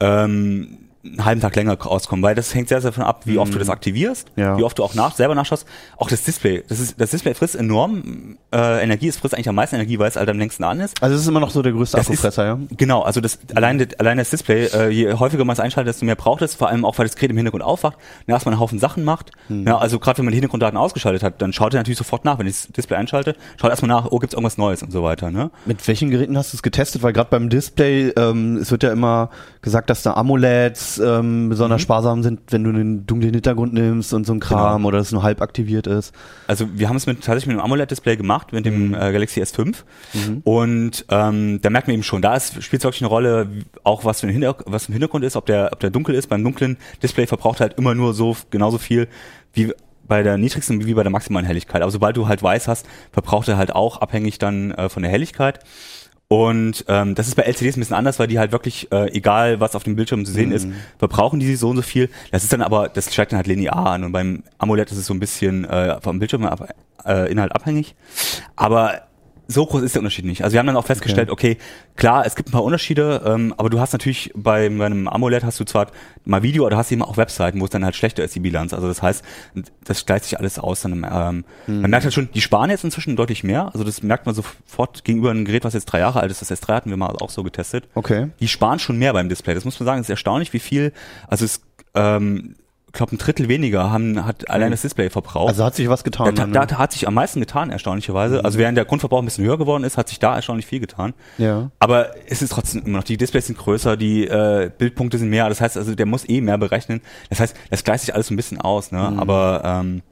ähm, 0.00 0.83
einen 1.04 1.24
halben 1.24 1.40
Tag 1.40 1.54
länger 1.56 1.76
auskommen, 1.86 2.22
weil 2.22 2.34
das 2.34 2.54
hängt 2.54 2.68
sehr, 2.68 2.80
sehr 2.80 2.90
davon 2.90 3.04
ab, 3.04 3.22
wie 3.26 3.38
oft 3.38 3.52
du 3.54 3.58
das 3.58 3.68
aktivierst, 3.68 4.28
Ja. 4.36 4.56
wie 4.56 4.62
oft 4.64 4.78
du 4.78 4.84
auch 4.84 4.94
nach, 4.94 5.14
selber 5.14 5.34
nachschaust. 5.34 5.66
Auch 5.98 6.08
das 6.08 6.22
Display, 6.22 6.64
das, 6.68 6.80
ist, 6.80 7.00
das 7.00 7.10
Display 7.10 7.34
frisst 7.34 7.54
enorm 7.56 8.38
äh, 8.54 8.82
Energie, 8.82 9.08
es 9.08 9.16
frisst 9.18 9.34
eigentlich 9.34 9.48
am 9.48 9.54
meisten 9.54 9.76
Energie, 9.76 9.98
weil 9.98 10.08
es 10.08 10.16
halt 10.16 10.28
am 10.30 10.38
längsten 10.38 10.64
an 10.64 10.80
ist. 10.80 11.02
Also 11.02 11.14
es 11.16 11.22
ist 11.22 11.28
immer 11.28 11.40
noch 11.40 11.50
so 11.50 11.60
der 11.62 11.72
größte 11.72 11.96
Das 11.98 12.06
Akkufresser, 12.06 12.44
ja? 12.46 12.58
Genau, 12.76 13.02
also 13.02 13.20
das 13.20 13.38
allein, 13.54 13.78
das- 13.78 13.98
allein 13.98 14.16
das 14.18 14.30
Display, 14.30 14.64
äh, 14.66 14.88
je 14.88 15.12
häufiger 15.14 15.44
man 15.44 15.52
es 15.54 15.60
einschaltet, 15.60 15.94
desto 15.94 16.04
mehr 16.06 16.16
braucht 16.16 16.40
es, 16.42 16.54
vor 16.54 16.68
allem 16.68 16.84
auch, 16.84 16.96
weil 16.98 17.06
das 17.06 17.16
Gerät 17.16 17.30
im 17.30 17.36
Hintergrund 17.36 17.62
aufwacht, 17.64 17.98
und 18.26 18.32
erstmal 18.32 18.54
einen 18.54 18.60
Haufen 18.60 18.78
Sachen 18.78 19.04
macht. 19.04 19.30
Ja, 19.48 19.76
also 19.78 19.98
gerade 19.98 20.18
wenn 20.18 20.24
man 20.24 20.32
die 20.32 20.36
Hintergrunddaten 20.36 20.78
ausgeschaltet 20.78 21.22
hat, 21.22 21.42
dann 21.42 21.52
schaut 21.52 21.74
er 21.74 21.80
natürlich 21.80 21.98
sofort 21.98 22.24
nach, 22.24 22.38
wenn 22.38 22.46
ich 22.46 22.54
das 22.62 22.68
Display 22.72 22.96
einschalte, 22.96 23.36
schaut 23.60 23.70
erstmal 23.70 23.88
nach, 23.88 24.06
oh, 24.10 24.18
gibt's 24.18 24.34
irgendwas 24.34 24.56
Neues 24.58 24.82
und 24.82 24.90
so 24.90 25.02
weiter. 25.02 25.30
Ne? 25.30 25.50
Mit 25.66 25.86
welchen 25.86 26.10
Geräten 26.10 26.36
hast 26.38 26.52
du 26.52 26.56
es 26.56 26.62
getestet? 26.62 27.02
Weil 27.02 27.12
gerade 27.12 27.28
beim 27.30 27.50
Display, 27.50 28.08
ähm, 28.16 28.56
es 28.56 28.70
wird 28.70 28.82
ja 28.82 28.92
immer 28.92 29.30
gesagt, 29.62 29.90
dass 29.90 30.02
da 30.02 30.14
AMOLEDs 30.14 30.93
ähm, 30.98 31.48
besonders 31.48 31.82
sparsam 31.82 32.22
sind, 32.22 32.40
wenn 32.50 32.64
du 32.64 32.70
einen 32.70 33.06
dunklen 33.06 33.32
Hintergrund 33.32 33.72
nimmst 33.72 34.12
und 34.14 34.26
so 34.26 34.32
ein 34.32 34.40
Kram 34.40 34.84
oder 34.86 34.98
es 34.98 35.12
nur 35.12 35.22
halb 35.22 35.40
aktiviert 35.40 35.86
ist. 35.86 36.12
Also 36.46 36.66
wir 36.74 36.88
haben 36.88 36.96
es 36.96 37.06
mit, 37.06 37.18
tatsächlich 37.18 37.46
mit 37.46 37.56
einem 37.56 37.64
AMOLED-Display 37.64 38.16
gemacht, 38.16 38.52
mit 38.52 38.66
dem 38.66 38.94
äh, 38.94 39.12
Galaxy 39.12 39.42
S5. 39.42 39.84
Und 40.44 41.04
ähm, 41.08 41.60
da 41.62 41.70
merkt 41.70 41.88
man 41.88 41.94
eben 41.94 42.02
schon, 42.02 42.22
da 42.22 42.38
spielt 42.40 42.80
es 42.80 42.84
wirklich 42.84 43.02
eine 43.02 43.08
Rolle, 43.08 43.48
auch 43.82 44.04
was 44.04 44.20
für 44.20 44.26
ein 44.26 44.32
Hinter 44.32 44.56
was 44.66 44.88
im 44.88 44.92
Hintergrund 44.92 45.24
ist, 45.24 45.36
ob 45.36 45.46
der, 45.46 45.70
ob 45.72 45.80
der 45.80 45.90
dunkel 45.90 46.14
ist. 46.14 46.28
Beim 46.28 46.42
dunklen 46.42 46.76
Display 47.02 47.26
verbraucht 47.26 47.60
halt 47.60 47.74
immer 47.78 47.94
nur 47.94 48.14
so 48.14 48.36
genauso 48.50 48.78
viel 48.78 49.08
wie 49.52 49.72
bei 50.06 50.22
der 50.22 50.38
niedrigsten 50.38 50.84
wie 50.84 50.94
bei 50.94 51.02
der 51.02 51.12
maximalen 51.12 51.46
Helligkeit. 51.46 51.82
Aber 51.82 51.90
sobald 51.90 52.16
du 52.16 52.28
halt 52.28 52.42
weiß 52.42 52.68
hast, 52.68 52.86
verbraucht 53.12 53.48
er 53.48 53.56
halt 53.56 53.74
auch 53.74 54.00
abhängig 54.00 54.38
dann 54.38 54.72
äh, 54.72 54.88
von 54.88 55.02
der 55.02 55.10
Helligkeit. 55.10 55.60
Und 56.28 56.84
ähm, 56.88 57.14
das 57.14 57.28
ist 57.28 57.34
bei 57.34 57.42
LCDs 57.42 57.76
ein 57.76 57.80
bisschen 57.80 57.96
anders, 57.96 58.18
weil 58.18 58.26
die 58.26 58.38
halt 58.38 58.50
wirklich, 58.50 58.90
äh, 58.90 59.10
egal 59.12 59.60
was 59.60 59.76
auf 59.76 59.84
dem 59.84 59.94
Bildschirm 59.94 60.24
zu 60.24 60.32
sehen 60.32 60.52
ist, 60.52 60.66
verbrauchen 60.98 61.38
die 61.38 61.54
so 61.54 61.68
und 61.68 61.76
so 61.76 61.82
viel. 61.82 62.08
Das 62.32 62.42
ist 62.42 62.52
dann 62.52 62.62
aber, 62.62 62.88
das 62.88 63.12
steigt 63.12 63.32
dann 63.32 63.36
halt 63.36 63.46
linear 63.46 63.76
an. 63.76 64.04
Und 64.04 64.12
beim 64.12 64.42
AMOLED 64.58 64.90
ist 64.90 64.98
es 64.98 65.06
so 65.06 65.14
ein 65.14 65.20
bisschen 65.20 65.64
äh, 65.64 66.00
vom 66.00 66.18
Bildschirm 66.18 66.44
ab, 66.46 66.74
äh, 67.04 67.30
Inhalt 67.30 67.54
abhängig. 67.54 67.94
Aber 68.56 69.02
so 69.46 69.66
groß 69.66 69.82
ist 69.82 69.94
der 69.94 70.00
Unterschied 70.00 70.24
nicht. 70.24 70.42
Also 70.42 70.54
wir 70.54 70.58
haben 70.58 70.66
dann 70.66 70.76
auch 70.76 70.86
festgestellt, 70.86 71.30
okay, 71.30 71.58
klar, 71.96 72.24
es 72.26 72.34
gibt 72.34 72.48
ein 72.48 72.52
paar 72.52 72.64
Unterschiede, 72.64 73.22
ähm, 73.24 73.54
aber 73.56 73.70
du 73.70 73.80
hast 73.80 73.92
natürlich 73.92 74.32
bei, 74.34 74.68
bei 74.68 74.86
einem 74.86 75.06
AMOLED 75.08 75.44
hast 75.44 75.60
du 75.60 75.64
zwar 75.64 75.88
mal 76.24 76.42
Video, 76.42 76.64
aber 76.64 76.70
du 76.70 76.76
hast 76.76 76.90
eben 76.92 77.02
auch 77.02 77.16
Webseiten, 77.16 77.60
wo 77.60 77.64
es 77.64 77.70
dann 77.70 77.84
halt 77.84 77.94
schlechter 77.94 78.24
ist, 78.24 78.34
die 78.34 78.40
Bilanz. 78.40 78.72
Also 78.72 78.88
das 78.88 79.02
heißt, 79.02 79.24
das 79.84 80.06
gleicht 80.06 80.24
sich 80.24 80.38
alles 80.38 80.58
aus. 80.58 80.82
Dann, 80.82 81.06
ähm, 81.10 81.44
Man 81.66 81.90
merkt 81.90 82.04
halt 82.04 82.14
schon, 82.14 82.28
die 82.32 82.40
sparen 82.40 82.70
jetzt 82.70 82.84
inzwischen 82.84 83.16
deutlich 83.16 83.44
mehr. 83.44 83.70
Also 83.72 83.84
das 83.84 84.02
merkt 84.02 84.26
man 84.26 84.34
sofort 84.34 85.04
gegenüber 85.04 85.30
einem 85.30 85.44
Gerät, 85.44 85.64
was 85.64 85.74
jetzt 85.74 85.86
drei 85.86 85.98
Jahre 85.98 86.20
alt 86.20 86.30
ist. 86.30 86.40
Das 86.40 86.50
S3 86.50 86.74
hatten 86.74 86.90
wir 86.90 86.96
mal 86.96 87.14
auch 87.20 87.30
so 87.30 87.42
getestet. 87.42 87.88
Okay. 87.94 88.30
Die 88.40 88.48
sparen 88.48 88.78
schon 88.78 88.98
mehr 88.98 89.12
beim 89.12 89.28
Display. 89.28 89.54
Das 89.54 89.64
muss 89.64 89.78
man 89.78 89.86
sagen, 89.86 90.00
das 90.00 90.06
ist 90.06 90.10
erstaunlich, 90.10 90.52
wie 90.52 90.58
viel, 90.58 90.92
also 91.28 91.44
es, 91.44 91.60
ähm, 91.94 92.54
glaube, 92.94 93.14
ein 93.14 93.18
Drittel 93.18 93.48
weniger 93.48 93.90
haben, 93.90 94.24
hat 94.24 94.48
allein 94.48 94.70
das 94.70 94.82
Display 94.82 95.10
verbraucht. 95.10 95.48
Also 95.48 95.64
hat 95.64 95.74
sich 95.74 95.88
was 95.88 96.04
getan. 96.04 96.34
Da, 96.34 96.46
da, 96.46 96.66
da 96.66 96.78
hat 96.78 96.92
sich 96.92 97.06
am 97.06 97.14
meisten 97.14 97.40
getan, 97.40 97.70
erstaunlicherweise. 97.70 98.44
Also 98.44 98.58
während 98.58 98.78
der 98.78 98.84
Grundverbrauch 98.84 99.20
ein 99.20 99.24
bisschen 99.24 99.44
höher 99.44 99.58
geworden 99.58 99.84
ist, 99.84 99.98
hat 99.98 100.08
sich 100.08 100.18
da 100.18 100.34
erstaunlich 100.34 100.66
viel 100.66 100.80
getan. 100.80 101.14
Ja. 101.38 101.70
Aber 101.78 102.10
es 102.26 102.42
ist 102.42 102.52
trotzdem 102.52 102.82
immer 102.86 102.98
noch, 102.98 103.04
die 103.04 103.16
Displays 103.16 103.46
sind 103.46 103.58
größer, 103.58 103.96
die 103.96 104.26
äh, 104.26 104.70
Bildpunkte 104.76 105.18
sind 105.18 105.30
mehr. 105.30 105.48
Das 105.48 105.60
heißt, 105.60 105.76
also 105.76 105.94
der 105.94 106.06
muss 106.06 106.28
eh 106.28 106.40
mehr 106.40 106.58
berechnen. 106.58 107.00
Das 107.28 107.40
heißt, 107.40 107.56
das 107.70 107.84
gleicht 107.84 108.04
sich 108.04 108.14
alles 108.14 108.28
so 108.28 108.34
ein 108.34 108.36
bisschen 108.36 108.60
aus. 108.60 108.92
Ne? 108.92 109.14
Aber 109.18 109.62
ähm, 109.64 110.02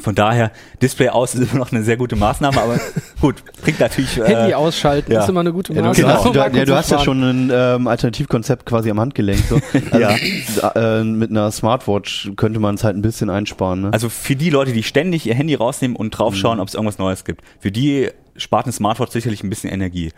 von 0.00 0.14
daher, 0.14 0.52
Display 0.80 1.10
aus 1.10 1.34
ist 1.34 1.52
immer 1.52 1.60
noch 1.60 1.70
eine 1.70 1.82
sehr 1.82 1.96
gute 1.96 2.16
Maßnahme, 2.16 2.60
aber 2.60 2.80
gut, 3.20 3.42
bringt 3.60 3.78
natürlich... 3.78 4.18
Äh, 4.18 4.24
Handy 4.24 4.54
ausschalten 4.54 5.12
ja. 5.12 5.22
ist 5.22 5.28
immer 5.28 5.40
eine 5.40 5.52
gute 5.52 5.74
Maßnahme. 5.74 5.94
Genau, 5.94 6.22
um 6.22 6.32
du, 6.32 6.58
ja, 6.58 6.64
du 6.64 6.74
hast 6.74 6.90
ja 6.90 6.98
schon 6.98 7.22
ein 7.22 7.50
ähm, 7.52 7.86
Alternativkonzept 7.86 8.64
quasi 8.64 8.90
am 8.90 8.98
Handgelenk. 8.98 9.40
So. 9.48 9.60
Also, 9.90 9.98
Ja. 9.98 11.00
äh, 11.00 11.04
mit 11.04 11.30
einer 11.30 11.50
Smartwatch 11.50 12.30
könnte 12.36 12.58
man 12.60 12.76
es 12.76 12.84
halt 12.84 12.96
ein 12.96 13.02
bisschen 13.02 13.28
einsparen. 13.28 13.82
Ne? 13.82 13.92
Also 13.92 14.08
für 14.08 14.36
die 14.36 14.48
Leute, 14.48 14.72
die 14.72 14.82
ständig 14.82 15.26
ihr 15.26 15.34
Handy 15.34 15.54
rausnehmen 15.54 15.96
und 15.96 16.10
draufschauen, 16.10 16.60
ob 16.60 16.68
es 16.68 16.74
irgendwas 16.74 16.98
Neues 16.98 17.24
gibt, 17.24 17.42
für 17.60 17.70
die 17.70 18.10
spart 18.36 18.66
eine 18.66 18.72
Smartwatch 18.72 19.12
sicherlich 19.12 19.42
ein 19.42 19.50
bisschen 19.50 19.70
Energie. 19.70 20.10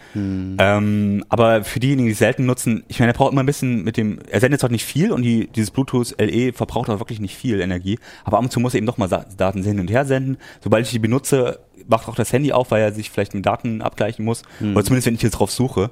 Ähm, 0.58 1.24
aber 1.28 1.64
für 1.64 1.80
diejenigen, 1.80 2.06
die 2.06 2.12
es 2.12 2.18
selten 2.18 2.46
nutzen, 2.46 2.84
ich 2.88 3.00
meine, 3.00 3.12
er 3.12 3.16
braucht 3.16 3.32
immer 3.32 3.42
ein 3.42 3.46
bisschen 3.46 3.84
mit 3.84 3.96
dem, 3.96 4.18
er 4.30 4.40
sendet 4.40 4.60
zwar 4.60 4.70
nicht 4.70 4.84
viel 4.84 5.12
und 5.12 5.22
die, 5.22 5.48
dieses 5.48 5.70
Bluetooth 5.70 6.14
LE 6.18 6.52
verbraucht 6.52 6.90
auch 6.90 7.00
wirklich 7.00 7.20
nicht 7.20 7.36
viel 7.36 7.60
Energie, 7.60 7.98
aber 8.24 8.38
ab 8.38 8.44
und 8.44 8.50
zu 8.50 8.60
muss 8.60 8.74
er 8.74 8.78
eben 8.78 8.86
doch 8.86 8.98
mal 8.98 9.08
Daten 9.08 9.62
hin 9.62 9.80
und 9.80 9.90
her 9.90 10.04
senden. 10.04 10.38
Sobald 10.62 10.86
ich 10.86 10.92
die 10.92 10.98
benutze, 10.98 11.60
wacht 11.86 12.08
auch 12.08 12.14
das 12.14 12.32
Handy 12.32 12.52
auf, 12.52 12.70
weil 12.70 12.82
er 12.82 12.92
sich 12.92 13.10
vielleicht 13.10 13.34
mit 13.34 13.44
Daten 13.44 13.82
abgleichen 13.82 14.24
muss. 14.24 14.42
Oder 14.74 14.84
zumindest, 14.84 15.06
wenn 15.06 15.14
ich 15.14 15.22
jetzt 15.22 15.32
drauf 15.32 15.50
suche. 15.50 15.90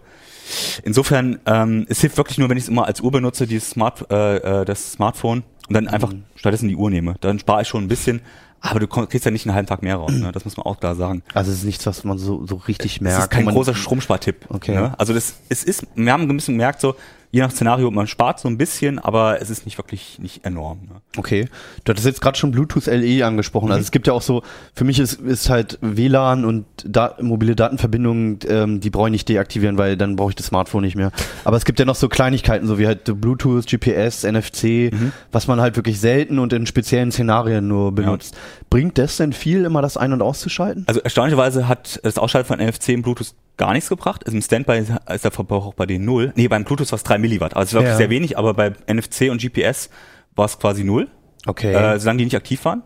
Insofern, 0.82 1.38
ähm, 1.46 1.87
es 1.88 2.00
hilft 2.00 2.16
wirklich 2.16 2.38
nur, 2.38 2.49
wenn 2.49 2.56
ich 2.56 2.64
es 2.64 2.68
immer 2.68 2.87
als 2.87 3.00
Uhr 3.00 3.11
benutze, 3.11 3.46
dieses 3.46 3.70
Smart, 3.70 4.11
äh, 4.11 4.37
äh, 4.37 4.64
das 4.64 4.92
Smartphone, 4.92 5.42
und 5.68 5.75
dann 5.75 5.88
einfach 5.88 6.12
stattdessen 6.34 6.68
die 6.68 6.76
Uhr 6.76 6.90
nehme. 6.90 7.14
Dann 7.20 7.38
spare 7.38 7.62
ich 7.62 7.68
schon 7.68 7.84
ein 7.84 7.88
bisschen, 7.88 8.20
aber 8.61 8.80
du 8.80 8.87
kriegst 8.87 9.25
ja 9.25 9.30
nicht 9.30 9.46
einen 9.46 9.54
halben 9.54 9.66
Tag 9.66 9.82
mehr 9.82 9.96
raus, 9.96 10.12
ne? 10.12 10.30
das 10.32 10.44
muss 10.44 10.56
man 10.56 10.66
auch 10.66 10.78
klar 10.78 10.94
sagen. 10.94 11.22
Also 11.34 11.50
es 11.50 11.58
ist 11.58 11.64
nichts, 11.64 11.87
was 11.87 12.04
man 12.04 12.18
so, 12.18 12.46
so 12.46 12.56
richtig 12.56 13.00
merkt. 13.00 13.18
Das 13.18 13.25
ist 13.25 13.30
kein 13.30 13.46
großer 13.46 13.75
Stromspartipp. 13.75 14.46
Okay. 14.49 14.75
Ne? 14.75 14.94
Also 14.99 15.14
das, 15.14 15.34
es 15.49 15.64
ist, 15.64 15.87
wir 15.94 16.12
haben 16.12 16.22
ein 16.22 16.37
bisschen 16.37 16.54
gemerkt, 16.54 16.80
so, 16.80 16.94
je 17.32 17.40
nach 17.40 17.50
Szenario, 17.50 17.90
man 17.90 18.06
spart 18.06 18.38
so 18.38 18.46
ein 18.46 18.58
bisschen, 18.58 18.98
aber 18.98 19.40
es 19.42 19.50
ist 19.50 19.64
nicht 19.64 19.78
wirklich 19.78 20.18
nicht 20.20 20.44
enorm. 20.44 20.80
Ne? 20.82 21.00
Okay. 21.16 21.48
Du 21.84 21.90
hattest 21.90 22.06
jetzt 22.06 22.20
gerade 22.20 22.38
schon 22.38 22.50
Bluetooth 22.52 22.86
LE 22.86 23.26
angesprochen. 23.26 23.68
Also 23.70 23.78
Mhm. 23.78 23.82
es 23.84 23.90
gibt 23.90 24.06
ja 24.06 24.12
auch 24.12 24.22
so, 24.22 24.42
für 24.74 24.84
mich 24.84 24.98
ist, 25.00 25.14
ist 25.20 25.48
halt 25.50 25.78
WLAN 25.80 26.44
und 26.44 26.66
da, 26.84 27.16
mobile 27.20 27.56
Datenverbindungen, 27.56 28.38
ähm, 28.48 28.80
die 28.80 28.90
brauche 28.90 29.08
ich 29.08 29.12
nicht 29.12 29.28
deaktivieren, 29.30 29.78
weil 29.78 29.96
dann 29.96 30.14
brauche 30.16 30.30
ich 30.30 30.36
das 30.36 30.46
Smartphone 30.46 30.82
nicht 30.82 30.94
mehr. 30.94 31.10
Aber 31.44 31.56
es 31.56 31.64
gibt 31.64 31.78
ja 31.78 31.86
noch 31.86 31.94
so 31.96 32.08
Kleinigkeiten, 32.08 32.66
so 32.66 32.78
wie 32.78 32.86
halt 32.86 33.04
Bluetooth, 33.20 33.66
GPS, 33.66 34.24
NFC, 34.24 34.90
Mhm. 34.92 35.12
was 35.32 35.48
man 35.48 35.60
halt 35.60 35.76
wirklich 35.76 35.98
selten 36.00 36.38
und 36.38 36.52
in 36.52 36.66
speziellen 36.66 37.10
Szenarien 37.12 37.66
nur 37.66 37.92
benutzt. 37.92 38.36
Bringt 38.68 38.98
das 38.98 39.16
denn 39.16 39.32
viel, 39.32 39.64
immer 39.64 39.80
das 39.80 39.96
ein- 39.96 40.12
und 40.12 40.20
auszuschalten? 40.20 40.84
Also 40.86 41.00
erstaunlicherweise 41.00 41.66
hat 41.66 41.98
das 42.02 42.18
Ausschalten 42.18 42.48
von 42.48 42.58
NFC 42.60 42.90
im 42.92 43.00
Bluetooth 43.02 43.32
gar 43.56 43.73
nichts 43.73 43.88
gebracht. 43.88 44.23
Also 44.26 44.37
im 44.37 44.42
Standby 44.42 44.85
ist 45.14 45.25
der 45.25 45.30
Verbrauch 45.30 45.66
auch 45.66 45.75
bei 45.75 45.87
denen 45.87 46.04
null. 46.04 46.32
Nee, 46.37 46.49
beim 46.49 46.64
Bluetooth 46.64 46.90
war 46.90 46.97
es 46.97 47.04
3 47.04 47.18
Milliwatt. 47.18 47.54
Also 47.56 47.68
es 47.71 47.75
war 47.75 47.82
wirklich 47.82 47.92
Ja. 47.92 47.97
sehr 47.99 48.11
wenig, 48.11 48.38
aber 48.38 48.54
bei 48.54 48.73
NFC 48.87 49.30
und 49.30 49.40
GPS 49.40 49.90
war 50.35 50.47
es 50.47 50.59
quasi 50.59 50.85
null, 50.85 51.09
Okay. 51.47 51.73
äh, 51.73 51.99
solange 51.99 52.18
die 52.18 52.25
nicht 52.25 52.37
aktiv 52.37 52.64
waren. 52.64 52.82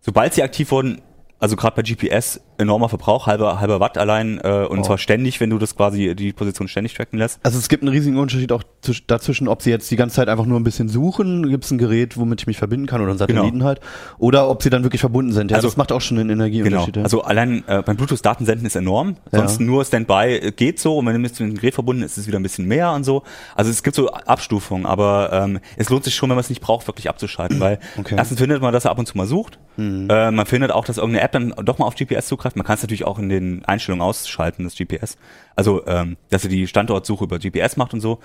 Sobald 0.00 0.34
sie 0.34 0.42
aktiv 0.42 0.70
wurden, 0.70 1.02
also 1.38 1.56
gerade 1.56 1.76
bei 1.76 1.82
GPS 1.82 2.40
enormer 2.58 2.88
Verbrauch, 2.88 3.26
halber, 3.26 3.60
halber 3.60 3.80
Watt 3.80 3.98
allein 3.98 4.38
äh, 4.42 4.64
und 4.68 4.80
Oh. 4.80 4.82
zwar 4.82 4.98
ständig, 4.98 5.40
wenn 5.40 5.50
du 5.50 5.58
das 5.58 5.76
quasi 5.76 6.14
die 6.14 6.32
Position 6.32 6.68
ständig 6.68 6.94
tracken 6.94 7.18
lässt. 7.18 7.38
Also 7.42 7.58
es 7.58 7.68
gibt 7.68 7.82
einen 7.82 7.92
riesigen 7.92 8.18
Unterschied 8.18 8.52
auch 8.52 8.62
zwisch- 8.82 9.02
dazwischen, 9.06 9.48
ob 9.48 9.62
sie 9.62 9.70
jetzt 9.70 9.90
die 9.90 9.96
ganze 9.96 10.16
Zeit 10.16 10.28
einfach 10.28 10.46
nur 10.46 10.58
ein 10.60 10.64
bisschen 10.64 10.88
suchen, 10.88 11.48
gibt 11.48 11.64
es 11.64 11.70
ein 11.70 11.78
Gerät, 11.78 12.16
womit 12.16 12.40
ich 12.42 12.46
mich 12.46 12.58
verbinden 12.58 12.86
kann 12.86 13.00
oder 13.00 13.10
einen 13.10 13.18
Satelliten 13.18 13.64
halt, 13.64 13.80
oder 14.18 14.48
ob 14.48 14.62
sie 14.62 14.70
dann 14.70 14.82
wirklich 14.82 15.00
verbunden 15.00 15.32
sind. 15.32 15.50
Ja, 15.50 15.56
Also- 15.56 15.68
das 15.68 15.76
macht 15.76 15.92
auch 15.92 16.00
schon 16.00 16.18
einen 16.18 16.28
Genau. 16.28 16.44
Energieunterschied. 16.44 16.96
ja. 16.96 17.02
Also 17.02 17.22
allein 17.22 17.64
äh, 17.66 17.82
beim 17.82 17.96
Bluetooth-Datensenden 17.96 18.66
ist 18.66 18.76
enorm. 18.76 19.16
Ja. 19.32 19.38
Sonst 19.40 19.60
nur 19.60 19.84
Standby 19.84 20.36
äh, 20.36 20.52
geht 20.52 20.78
so 20.80 20.98
und 20.98 21.06
wenn 21.06 21.14
du 21.14 21.18
mit 21.18 21.38
dem 21.38 21.54
Gerät 21.54 21.74
verbunden 21.74 22.02
ist, 22.02 22.12
ist 22.12 22.18
es 22.18 22.26
wieder 22.26 22.38
ein 22.38 22.42
bisschen 22.42 22.66
mehr 22.66 22.92
und 22.92 23.04
so. 23.04 23.22
Also 23.54 23.70
es 23.70 23.82
gibt 23.82 23.96
so 23.96 24.10
Abstufungen, 24.10 24.86
aber 24.86 25.30
ähm, 25.32 25.60
es 25.76 25.88
lohnt 25.90 26.04
sich 26.04 26.14
schon, 26.14 26.28
wenn 26.30 26.36
man 26.36 26.40
es 26.42 26.48
nicht 26.50 26.60
braucht, 26.60 26.86
wirklich 26.86 27.08
abzuschalten, 27.08 27.60
weil 27.60 27.78
Okay. 27.98 28.14
erstens 28.16 28.38
findet 28.38 28.60
man, 28.62 28.72
dass 28.72 28.84
er 28.84 28.90
ab 28.90 28.98
und 28.98 29.06
zu 29.06 29.16
mal 29.16 29.26
sucht. 29.26 29.58
Mhm. 29.76 30.08
Äh, 30.10 30.30
man 30.30 30.46
findet 30.46 30.70
auch, 30.72 30.84
dass 30.84 30.96
irgendeine 30.98 31.24
App 31.24 31.32
dann 31.32 31.54
doch 31.64 31.78
mal 31.78 31.86
auf 31.86 31.94
GPS 31.96 32.26
zugreift. 32.28 32.45
Man 32.54 32.64
kann 32.64 32.74
es 32.74 32.82
natürlich 32.82 33.04
auch 33.04 33.18
in 33.18 33.28
den 33.28 33.64
Einstellungen 33.64 34.02
ausschalten, 34.02 34.64
das 34.64 34.76
GPS. 34.76 35.16
Also 35.56 35.84
ähm, 35.86 36.16
dass 36.30 36.44
er 36.44 36.50
die 36.50 36.66
Standortsuche 36.66 37.24
über 37.24 37.38
GPS 37.38 37.76
macht 37.76 37.94
und 37.94 38.00
so. 38.00 38.20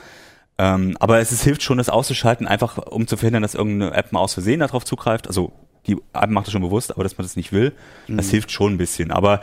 Ähm, 0.57 0.95
aber 0.99 1.19
es 1.19 1.31
ist, 1.31 1.43
hilft 1.43 1.63
schon, 1.63 1.79
das 1.79 1.89
auszuschalten, 1.89 2.47
einfach 2.47 2.77
um 2.77 3.07
zu 3.07 3.17
verhindern, 3.17 3.41
dass 3.41 3.55
irgendeine 3.55 3.95
App 3.95 4.11
mal 4.11 4.19
aus 4.19 4.33
Versehen 4.33 4.59
darauf 4.59 4.85
zugreift. 4.85 5.27
Also 5.27 5.53
die 5.87 5.97
App 6.13 6.29
macht 6.29 6.45
das 6.45 6.51
schon 6.51 6.61
bewusst, 6.61 6.91
aber 6.91 7.03
dass 7.03 7.17
man 7.17 7.25
das 7.25 7.35
nicht 7.35 7.51
will, 7.51 7.73
das 8.07 8.29
hilft 8.29 8.51
schon 8.51 8.73
ein 8.73 8.77
bisschen. 8.77 9.09
Aber 9.11 9.41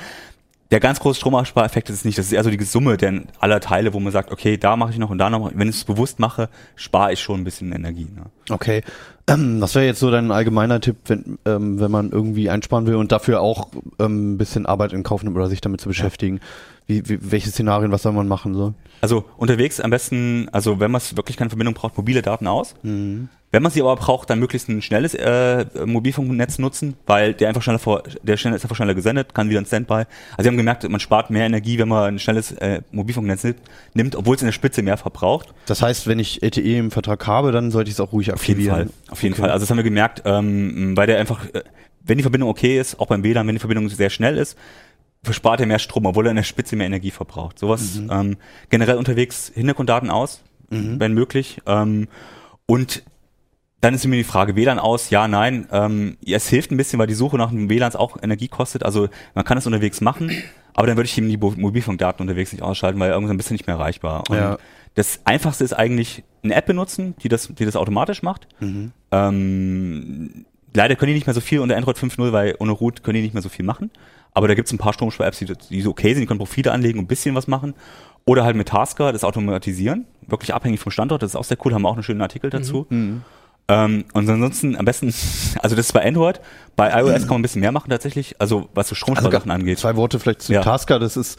der 0.70 0.80
ganz 0.80 1.00
große 1.00 1.18
Stromerspareffekt 1.18 1.88
ist 1.88 1.96
es 1.96 2.04
nicht. 2.04 2.18
Das 2.18 2.26
ist 2.26 2.32
eher 2.32 2.44
so 2.44 2.50
die 2.50 2.62
Summe 2.62 2.96
der 2.98 3.22
aller 3.38 3.60
Teile, 3.60 3.94
wo 3.94 4.00
man 4.00 4.12
sagt, 4.12 4.30
okay, 4.30 4.58
da 4.58 4.76
mache 4.76 4.90
ich 4.90 4.98
noch 4.98 5.10
und 5.10 5.18
da 5.18 5.30
noch. 5.30 5.50
Wenn 5.54 5.68
ich 5.68 5.76
es 5.76 5.84
bewusst 5.84 6.18
mache, 6.18 6.50
spare 6.76 7.12
ich 7.12 7.20
schon 7.20 7.40
ein 7.40 7.44
bisschen 7.44 7.72
Energie. 7.72 8.08
Ne? 8.14 8.26
Okay. 8.50 8.82
Ähm, 9.26 9.60
Was 9.60 9.74
wäre 9.74 9.86
jetzt 9.86 10.00
so 10.00 10.10
dein 10.10 10.30
allgemeiner 10.30 10.80
Tipp, 10.80 10.96
wenn, 11.06 11.38
ähm, 11.46 11.80
wenn 11.80 11.90
man 11.90 12.10
irgendwie 12.10 12.50
einsparen 12.50 12.86
will 12.86 12.96
und 12.96 13.12
dafür 13.12 13.40
auch 13.40 13.68
ähm, 13.98 14.34
ein 14.34 14.38
bisschen 14.38 14.66
Arbeit 14.66 14.92
in 14.92 15.02
Kauf 15.02 15.22
nimmt 15.22 15.36
oder 15.36 15.48
sich 15.48 15.60
damit 15.62 15.80
zu 15.80 15.88
beschäftigen? 15.88 16.40
Wie, 16.86 17.08
wie, 17.08 17.18
welche 17.30 17.50
Szenarien, 17.50 17.92
was 17.92 18.02
soll 18.02 18.12
man 18.12 18.28
machen? 18.28 18.54
So? 18.54 18.74
Also 19.00 19.24
unterwegs 19.36 19.80
am 19.80 19.90
besten, 19.90 20.48
also 20.52 20.80
wenn 20.80 20.90
man 20.90 21.02
wirklich 21.14 21.36
keine 21.36 21.50
Verbindung 21.50 21.74
braucht, 21.74 21.96
mobile 21.96 22.22
Daten 22.22 22.46
aus. 22.46 22.74
Wenn 23.50 23.62
man 23.62 23.72
sie 23.72 23.80
aber 23.80 23.96
braucht, 23.96 24.28
dann 24.28 24.38
möglichst 24.40 24.68
ein 24.68 24.82
schnelles 24.82 25.14
äh, 25.14 25.64
Mobilfunknetz 25.86 26.58
nutzen, 26.58 26.96
weil 27.06 27.32
der 27.32 27.48
einfach 27.48 27.62
schneller 27.62 27.78
vor, 27.78 28.02
der 28.22 28.36
schneller 28.36 28.56
ist 28.56 28.64
einfach 28.64 28.76
schneller 28.76 28.94
gesendet, 28.94 29.34
kann 29.34 29.48
wieder 29.48 29.58
ein 29.58 29.64
Standby. 29.64 29.94
Also 29.94 30.42
sie 30.42 30.48
haben 30.48 30.56
gemerkt, 30.58 30.86
man 30.86 31.00
spart 31.00 31.30
mehr 31.30 31.46
Energie, 31.46 31.78
wenn 31.78 31.88
man 31.88 32.14
ein 32.14 32.18
schnelles 32.18 32.52
äh, 32.52 32.82
Mobilfunknetz 32.92 33.46
nimmt, 33.94 34.16
obwohl 34.16 34.36
es 34.36 34.42
in 34.42 34.46
der 34.48 34.52
Spitze 34.52 34.82
mehr 34.82 34.98
verbraucht. 34.98 35.54
Das 35.64 35.80
heißt, 35.80 36.06
wenn 36.06 36.18
ich 36.18 36.42
LTE 36.42 36.76
im 36.78 36.90
Vertrag 36.90 37.26
habe, 37.26 37.50
dann 37.50 37.70
sollte 37.70 37.88
ich 37.88 37.94
es 37.94 38.00
auch 38.00 38.12
ruhig 38.12 38.32
Auf 38.32 38.46
jeden 38.46 38.60
aktivieren. 38.60 38.88
Fall. 38.88 39.12
Auf 39.12 39.22
jeden 39.22 39.32
Okay. 39.32 39.40
Fall. 39.42 39.50
Also 39.50 39.62
das 39.62 39.70
haben 39.70 39.78
wir 39.78 39.84
gemerkt, 39.84 40.22
ähm, 40.26 40.94
weil 40.94 41.06
der 41.06 41.18
einfach, 41.18 41.46
äh, 41.54 41.62
wenn 42.04 42.18
die 42.18 42.22
Verbindung 42.22 42.50
okay 42.50 42.78
ist, 42.78 43.00
auch 43.00 43.06
beim 43.06 43.22
WLAN, 43.24 43.46
wenn 43.46 43.54
die 43.54 43.60
Verbindung 43.60 43.88
sehr 43.88 44.10
schnell 44.10 44.36
ist, 44.36 44.58
verspart 45.22 45.60
er 45.60 45.66
mehr 45.66 45.78
Strom, 45.78 46.04
obwohl 46.04 46.26
er 46.26 46.30
in 46.30 46.36
der 46.36 46.42
Spitze 46.42 46.76
mehr 46.76 46.86
Energie 46.86 47.10
verbraucht. 47.10 47.58
Sowas 47.58 47.96
Mhm. 47.96 48.10
ähm, 48.12 48.36
generell 48.68 48.96
unterwegs 48.96 49.50
Hintergrunddaten 49.54 50.10
aus, 50.10 50.42
wenn 50.70 51.14
möglich. 51.14 51.60
Ähm, 51.66 52.08
und 52.66 53.02
dann 53.80 53.94
ist 53.94 54.04
immer 54.04 54.16
die 54.16 54.24
Frage, 54.24 54.56
WLAN 54.56 54.78
aus, 54.78 55.10
ja, 55.10 55.28
nein. 55.28 55.68
Ähm, 55.70 56.16
es 56.26 56.48
hilft 56.48 56.70
ein 56.72 56.76
bisschen, 56.76 56.98
weil 56.98 57.06
die 57.06 57.14
Suche 57.14 57.36
nach 57.38 57.50
einem 57.50 57.68
WLANs 57.70 57.94
auch 57.96 58.16
Energie 58.22 58.48
kostet. 58.48 58.82
Also 58.82 59.08
man 59.34 59.44
kann 59.44 59.56
es 59.58 59.66
unterwegs 59.66 60.00
machen, 60.00 60.32
aber 60.74 60.86
dann 60.88 60.96
würde 60.96 61.06
ich 61.08 61.16
eben 61.16 61.28
die 61.28 61.36
Bo- 61.36 61.54
Mobilfunkdaten 61.56 62.22
unterwegs 62.22 62.52
nicht 62.52 62.62
ausschalten, 62.62 62.98
weil 62.98 63.10
irgendwann 63.12 63.36
bist 63.36 63.50
du 63.50 63.54
nicht 63.54 63.66
mehr 63.66 63.76
erreichbar. 63.76 64.24
Und 64.28 64.36
Ja. 64.36 64.58
das 64.94 65.20
Einfachste 65.24 65.62
ist 65.62 65.74
eigentlich 65.74 66.24
eine 66.42 66.54
App 66.54 66.66
benutzen, 66.66 67.14
die 67.22 67.28
das, 67.28 67.48
die 67.54 67.64
das 67.64 67.76
automatisch 67.76 68.22
macht. 68.22 68.48
Ähm, 69.12 70.44
leider 70.74 70.96
können 70.96 71.08
die 71.10 71.14
nicht 71.14 71.26
mehr 71.26 71.34
so 71.34 71.40
viel 71.40 71.60
unter 71.60 71.76
Android 71.76 71.96
5.0, 71.98 72.32
weil 72.32 72.56
ohne 72.58 72.72
Root 72.72 73.02
können 73.02 73.14
die 73.16 73.22
nicht 73.22 73.34
mehr 73.34 73.42
so 73.42 73.48
viel 73.48 73.64
machen. 73.64 73.90
Aber 74.32 74.46
da 74.48 74.54
gibt 74.54 74.66
es 74.68 74.72
ein 74.72 74.78
paar 74.78 74.92
Stromspar-Apps, 74.92 75.38
die, 75.38 75.46
die 75.70 75.80
so 75.82 75.90
okay 75.90 76.12
sind, 76.14 76.20
die 76.20 76.26
können 76.26 76.38
Profile 76.38 76.72
anlegen 76.72 76.98
und 76.98 77.04
ein 77.06 77.08
bisschen 77.08 77.34
was 77.34 77.46
machen. 77.48 77.74
Oder 78.24 78.44
halt 78.44 78.56
mit 78.56 78.68
Tasker 78.68 79.10
das 79.12 79.24
automatisieren, 79.24 80.04
wirklich 80.26 80.52
abhängig 80.52 80.80
vom 80.80 80.92
Standort, 80.92 81.22
das 81.22 81.30
ist 81.32 81.36
auch 81.36 81.44
sehr 81.44 81.56
cool, 81.64 81.72
haben 81.72 81.82
wir 81.82 81.88
auch 81.88 81.94
einen 81.94 82.02
schönen 82.02 82.20
Artikel 82.20 82.50
dazu. 82.50 82.86
Ähm, 83.68 84.04
und 84.14 84.28
ansonsten 84.28 84.76
am 84.76 84.84
besten, 84.84 85.12
also 85.62 85.76
das 85.76 85.86
ist 85.86 85.92
bei 85.92 86.04
Android, 86.04 86.40
bei 86.76 86.88
iOS 86.90 87.20
kann 87.22 87.28
man 87.28 87.38
ein 87.40 87.42
bisschen 87.42 87.60
mehr 87.60 87.72
machen 87.72 87.90
tatsächlich, 87.90 88.36
also 88.40 88.68
was 88.74 88.88
so 88.88 88.94
Stromsparsachen 88.94 89.50
angeht. 89.50 89.78
Zwei 89.78 89.96
Worte 89.96 90.18
vielleicht 90.18 90.42
zu 90.42 90.52
Ja. 90.52 90.62
Tasker, 90.62 90.98
das 90.98 91.16
ist, 91.16 91.38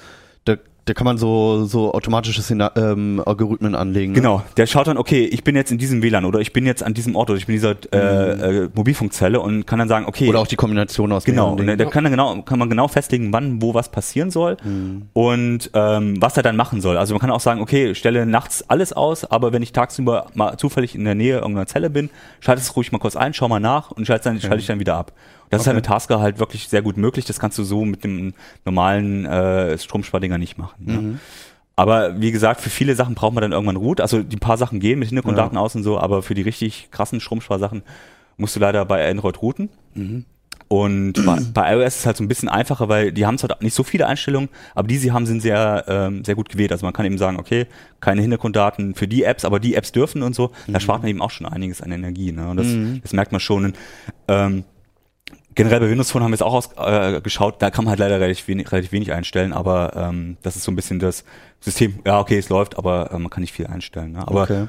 da, 0.89 0.93
da 0.93 0.98
kann 0.98 1.05
man 1.05 1.17
so, 1.17 1.65
so 1.65 1.93
automatische 1.93 2.41
Szena 2.41 2.72
ähm, 2.75 3.22
Algorithmen 3.25 3.75
anlegen. 3.75 4.13
ne? 4.13 4.19
Genau, 4.19 4.43
der 4.58 4.65
schaut 4.67 4.88
dann, 4.88 4.98
okay, 4.98 5.25
ich 5.25 5.43
bin 5.43 5.55
jetzt 5.55 5.72
in 5.72 5.77
diesem 5.77 6.01
WLAN 6.01 6.25
oder 6.25 6.39
ich 6.39 6.53
bin 6.53 6.65
jetzt 6.65 6.84
an 6.84 6.93
diesem 6.93 7.15
Ort 7.15 7.29
oder 7.29 7.38
ich 7.38 7.46
bin 7.46 7.55
in 7.55 7.62
dieser 7.62 7.75
äh, 7.93 8.63
äh, 8.63 8.69
Mobilfunkzelle 8.74 9.39
und 9.39 9.65
kann 9.67 9.79
dann 9.79 9.88
sagen, 9.88 10.05
okay, 10.08 10.27
Oder 10.27 10.39
auch 10.39 10.48
die 10.48 10.55
Kombination 10.55 11.12
aus 11.12 11.24
Genau, 11.24 11.51
und 11.53 11.65
da 11.65 11.75
Dingen. 11.75 11.89
kann, 11.89 12.05
er 12.05 12.12
genau, 12.12 12.41
kann 12.41 12.60
man 12.60 12.69
genau 12.69 12.88
festlegen, 12.88 13.31
wann, 13.34 13.62
wo 13.62 13.74
was 13.74 13.89
passieren 13.89 14.31
soll 14.31 14.58
Mhm. 14.63 15.03
und 15.13 15.69
ähm, 15.74 16.22
was 16.22 16.36
er 16.38 16.43
dann 16.43 16.55
machen 16.55 16.81
soll. 16.81 16.98
Also 16.98 17.13
man 17.13 17.22
kann 17.22 17.31
auch 17.31 17.39
sagen, 17.39 17.62
okay, 17.62 17.96
stelle 17.96 18.25
nachts 18.25 18.69
alles 18.69 18.93
aus, 18.93 19.25
aber 19.25 19.53
wenn 19.53 19.62
ich 19.62 19.72
tagsüber 19.72 20.27
mal 20.34 20.58
zufällig 20.58 20.96
in 20.96 21.05
der 21.05 21.15
Nähe 21.15 21.38
irgendeiner 21.38 21.67
Zelle 21.67 21.89
bin, 21.89 22.10
schalte 22.39 22.62
es 22.62 22.75
ruhig 22.75 22.91
mal 22.91 23.00
kurz 23.00 23.15
ein, 23.15 23.34
schau 23.34 23.48
mal 23.48 23.60
nach 23.60 23.91
und 23.91 24.05
schalte 24.08 24.25
dann, 24.25 24.39
schalte 24.41 24.58
ich 24.58 24.67
dann 24.67 24.79
wieder 24.79 24.96
ab. 24.96 25.12
Das 25.50 25.62
ist 25.62 25.68
halt 25.68 25.75
mit 25.75 25.86
Tasker 25.86 26.20
halt 26.20 26.39
wirklich 26.39 26.68
sehr 26.68 26.82
gut 26.82 26.98
möglich. 26.98 27.25
Das 27.25 27.39
kannst 27.39 27.58
du 27.58 27.63
so 27.63 27.86
mit 27.86 28.03
dem 28.03 28.34
normalen 28.65 29.25
äh, 29.25 29.77
Stromspardinger 29.77 30.38
nicht 30.38 30.58
machen. 30.58 30.86
Ne? 30.86 30.94
Mhm. 30.94 31.20
Aber 31.75 32.20
wie 32.20 32.32
gesagt, 32.32 32.60
für 32.60 32.70
viele 32.70 32.94
Sachen 32.96 33.15
braucht 33.15 33.34
man 33.34 33.41
dann 33.41 33.53
irgendwann 33.53 33.77
Root. 33.77 34.01
Also 34.01 34.22
die 34.22 34.38
paar 34.38 34.58
Sachen 34.58 34.79
gehen 34.79 35.00
mit 35.00 35.08
Hintergrunddaten 35.08 35.58
aus 35.58 35.75
und 35.75 35.84
so, 35.84 35.98
aber 35.98 36.22
für 36.22 36.34
die 36.34 36.41
richtig 36.41 36.89
krassen 36.91 37.22
Stromsparsachen 37.22 37.84
musst 38.38 38.56
du 38.56 38.60
leider 38.60 38.84
bei 38.86 39.10
Android 39.10 39.41
routen. 39.41 39.70
Und 40.68 41.13
bei, 41.25 41.39
bei 41.53 41.74
iOS 41.74 41.88
ist 41.88 42.00
es 42.01 42.06
halt 42.06 42.18
so 42.18 42.24
ein 42.24 42.27
bisschen 42.27 42.48
einfacher, 42.48 42.89
weil 42.89 43.12
die 43.12 43.25
haben 43.25 43.39
zwar 43.39 43.58
nicht 43.62 43.74
so 43.74 43.84
viele 43.84 44.06
Einstellungen, 44.06 44.50
aber 44.75 44.88
die 44.88 44.98
sie 44.98 45.12
haben, 45.12 45.25
sind 45.25 45.41
sehr, 45.41 45.84
ähm, 45.88 46.24
sehr 46.24 46.36
gut 46.36 46.50
gewählt. 46.50 46.72
Also 46.72 46.86
man 46.86 46.94
kann 46.94 47.08
eben 47.08 47.18
sagen, 47.18 47.39
okay, 47.39 47.65
keine 48.01 48.22
Hintergrunddaten 48.22 48.94
für 48.94 49.08
die 49.08 49.24
Apps, 49.24 49.46
aber 49.46 49.60
die 49.60 49.74
Apps 49.74 49.91
dürfen 49.91 50.22
und 50.22 50.36
so. 50.36 50.51
Da 50.68 50.79
spart 50.79 51.01
man 51.01 51.10
eben 51.10 51.22
auch 51.22 51.32
schon 51.32 51.48
einiges 51.48 51.82
an 51.82 51.91
Energie. 51.91 52.32
Ne? 52.32 52.50
Und 52.50 52.58
das, 52.58 52.68
das 53.01 53.13
merkt 53.13 53.32
man 53.32 53.41
schon. 53.41 53.65
Und, 53.65 53.77
ähm, 54.27 54.63
generell 55.63 55.80
bei 55.82 55.89
Windows 55.89 56.10
Phone 56.12 56.24
haben 56.24 56.32
wir 56.32 56.36
es 56.36 56.42
auch 56.42 56.54
aus, 56.54 56.70
äh, 56.78 57.20
geschaut, 57.22 57.62
da 57.62 57.70
kann 57.70 57.84
man 57.86 57.89
halt 57.92 58.00
leider 58.00 58.20
relativ 58.20 58.48
wenig, 58.48 58.72
relativ 58.72 58.92
wenig 58.92 59.12
einstellen, 59.12 59.51
aber 59.54 59.94
ähm, 59.96 60.38
das 60.42 60.56
ist 60.56 60.63
so 60.63 60.72
ein 60.72 60.75
bisschen 60.75 61.00
das 61.00 61.24
System, 61.60 62.00
ja 62.06 62.20
okay, 62.20 62.38
es 62.38 62.50
läuft, 62.50 62.78
aber 62.78 63.12
äh, 63.12 63.20
man 63.20 63.30
kann 63.30 63.42
nicht 63.42 63.54
viel 63.54 63.68
einstellen. 63.68 64.13
Ne? 64.13 64.20
Aber 64.28 64.44
Okay. 64.44 64.68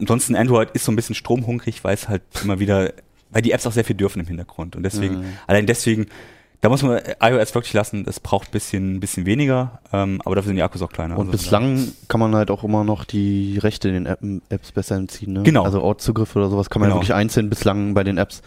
ansonsten 0.00 0.34
Android 0.36 0.70
ist 0.72 0.84
so 0.84 0.92
ein 0.92 0.96
bisschen 0.96 1.14
stromhungrig, 1.14 1.84
weil 1.84 1.94
es 1.94 2.08
halt 2.08 2.22
immer 2.42 2.58
wieder, 2.58 2.92
weil 3.30 3.42
die 3.42 3.52
Apps 3.52 3.66
auch 3.66 3.72
sehr 3.72 3.84
viel 3.84 3.96
dürfen 3.96 4.20
im 4.20 4.26
Hintergrund 4.26 4.76
und 4.76 4.82
deswegen, 4.82 5.24
allein 5.46 5.66
deswegen, 5.66 6.06
da 6.62 6.68
muss 6.68 6.82
man 6.82 7.00
iOS 7.22 7.54
wirklich 7.54 7.72
lassen, 7.72 8.04
es 8.06 8.20
braucht 8.20 8.48
ein 8.48 8.52
bisschen, 8.52 9.00
bisschen 9.00 9.24
weniger, 9.26 9.80
ähm, 9.92 10.20
aber 10.24 10.34
dafür 10.36 10.48
sind 10.48 10.56
die 10.56 10.62
Akkus 10.62 10.82
auch 10.82 10.90
kleiner. 10.92 11.14
Und 11.16 11.28
Also, 11.28 11.32
bislang 11.32 11.92
kann 12.08 12.20
man 12.20 12.34
halt 12.34 12.50
auch 12.50 12.64
immer 12.64 12.84
noch 12.84 13.04
die 13.04 13.56
Rechte 13.58 13.88
in 13.88 13.94
den 13.94 14.06
App, 14.06 14.20
Apps 14.50 14.72
besser 14.72 14.96
entziehen. 14.96 15.32
Ne? 15.32 15.42
Genau. 15.42 15.64
Also 15.64 15.80
Ortszugriff 15.82 16.36
oder 16.36 16.50
sowas 16.50 16.68
kann 16.68 16.80
man 16.80 16.88
ja 16.90 16.94
Genau. 16.94 17.02
wirklich 17.02 17.14
einzeln 17.14 17.48
bislang 17.48 17.94
bei 17.94 18.04
den 18.04 18.18
Apps 18.18 18.42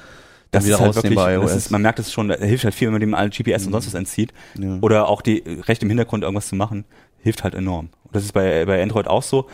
das 0.53 0.65
wieder 0.65 0.75
ist 0.75 0.81
halt 0.81 0.95
wirklich, 0.95 1.15
bei 1.15 1.35
das 1.35 1.43
iOS. 1.51 1.55
ist, 1.55 1.71
man 1.71 1.81
merkt 1.81 1.99
es 1.99 2.11
schon, 2.11 2.29
da 2.29 2.35
hilft 2.35 2.63
halt 2.63 2.73
viel, 2.73 2.87
wenn 2.87 2.93
man 2.93 3.01
dem 3.01 3.13
alle 3.13 3.29
GPS 3.29 3.65
und 3.65 3.73
sonst 3.73 3.87
was 3.87 3.93
entzieht. 3.93 4.33
Ja. 4.57 4.77
Oder 4.81 5.07
auch 5.09 5.21
die 5.21 5.43
Recht 5.67 5.83
im 5.83 5.89
Hintergrund 5.89 6.23
irgendwas 6.23 6.47
zu 6.47 6.55
machen, 6.55 6.85
hilft 7.19 7.43
halt 7.43 7.55
enorm. 7.55 7.89
Und 8.05 8.15
das 8.15 8.23
ist 8.23 8.31
bei, 8.33 8.65
bei 8.65 8.81
Android 8.81 9.07
auch 9.07 9.23
so. 9.23 9.47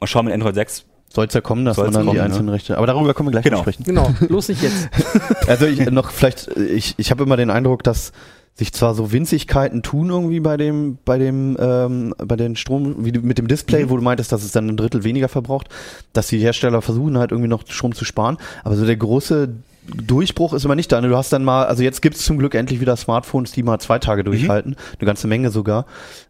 Mal 0.00 0.06
schauen 0.06 0.24
mit 0.24 0.34
Android 0.34 0.54
6. 0.54 0.84
Soll 1.12 1.26
es 1.26 1.34
ja 1.34 1.40
kommen, 1.40 1.64
dass 1.64 1.76
Soll's 1.76 1.86
man 1.92 1.94
dann 1.94 2.02
die 2.14 2.18
kommen, 2.18 2.20
einzelnen 2.30 2.48
Rechte. 2.50 2.76
Aber 2.78 2.86
darüber 2.86 3.14
können 3.14 3.28
wir 3.28 3.32
gleich 3.32 3.44
Genau. 3.44 3.56
noch 3.58 3.64
sprechen. 3.64 3.82
Genau, 3.84 4.10
bloß 4.28 4.48
nicht 4.48 4.62
jetzt. 4.62 4.88
Also 5.48 5.66
ich 5.66 5.90
noch 5.90 6.10
vielleicht, 6.10 6.48
ich, 6.56 6.94
ich 6.98 7.10
habe 7.10 7.24
immer 7.24 7.36
den 7.36 7.50
Eindruck, 7.50 7.82
dass 7.82 8.12
sich 8.54 8.72
zwar 8.72 8.94
so 8.94 9.10
Winzigkeiten 9.10 9.82
tun 9.82 10.10
irgendwie 10.10 10.38
bei 10.40 10.56
dem, 10.56 10.98
bei 11.04 11.18
dem, 11.18 11.56
ähm, 11.58 12.14
bei 12.18 12.36
den 12.36 12.54
Strom, 12.56 13.04
wie 13.04 13.10
du, 13.12 13.20
mit 13.20 13.38
dem 13.38 13.48
Display, 13.48 13.90
wo 13.90 13.96
du 13.96 14.02
meintest, 14.02 14.30
dass 14.32 14.44
es 14.44 14.52
dann 14.52 14.68
ein 14.68 14.76
Drittel 14.76 15.02
weniger 15.02 15.28
verbraucht, 15.28 15.68
dass 16.12 16.28
die 16.28 16.38
Hersteller 16.38 16.80
versuchen 16.82 17.16
halt 17.18 17.30
irgendwie 17.32 17.48
noch 17.48 17.62
Strom 17.68 17.94
zu 17.94 18.04
sparen, 18.04 18.36
aber 18.62 18.76
so 18.76 18.84
der 18.86 18.96
große 18.96 19.48
Durchbruch 19.86 20.52
ist 20.52 20.64
immer 20.64 20.74
nicht 20.74 20.92
da. 20.92 21.00
ne? 21.00 21.08
Du 21.08 21.16
hast 21.16 21.32
dann 21.32 21.42
mal, 21.44 21.64
also 21.66 21.82
jetzt 21.82 22.00
gibt's 22.02 22.24
zum 22.24 22.38
Glück 22.38 22.54
endlich 22.54 22.80
wieder 22.80 22.96
Smartphones, 22.96 23.52
die 23.52 23.62
mal 23.62 23.78
zwei 23.78 23.98
Tage 23.98 24.24
durchhalten, 24.24 24.76
eine 24.98 25.06
ganze 25.06 25.26
Menge 25.26 25.50
sogar. 25.50 25.86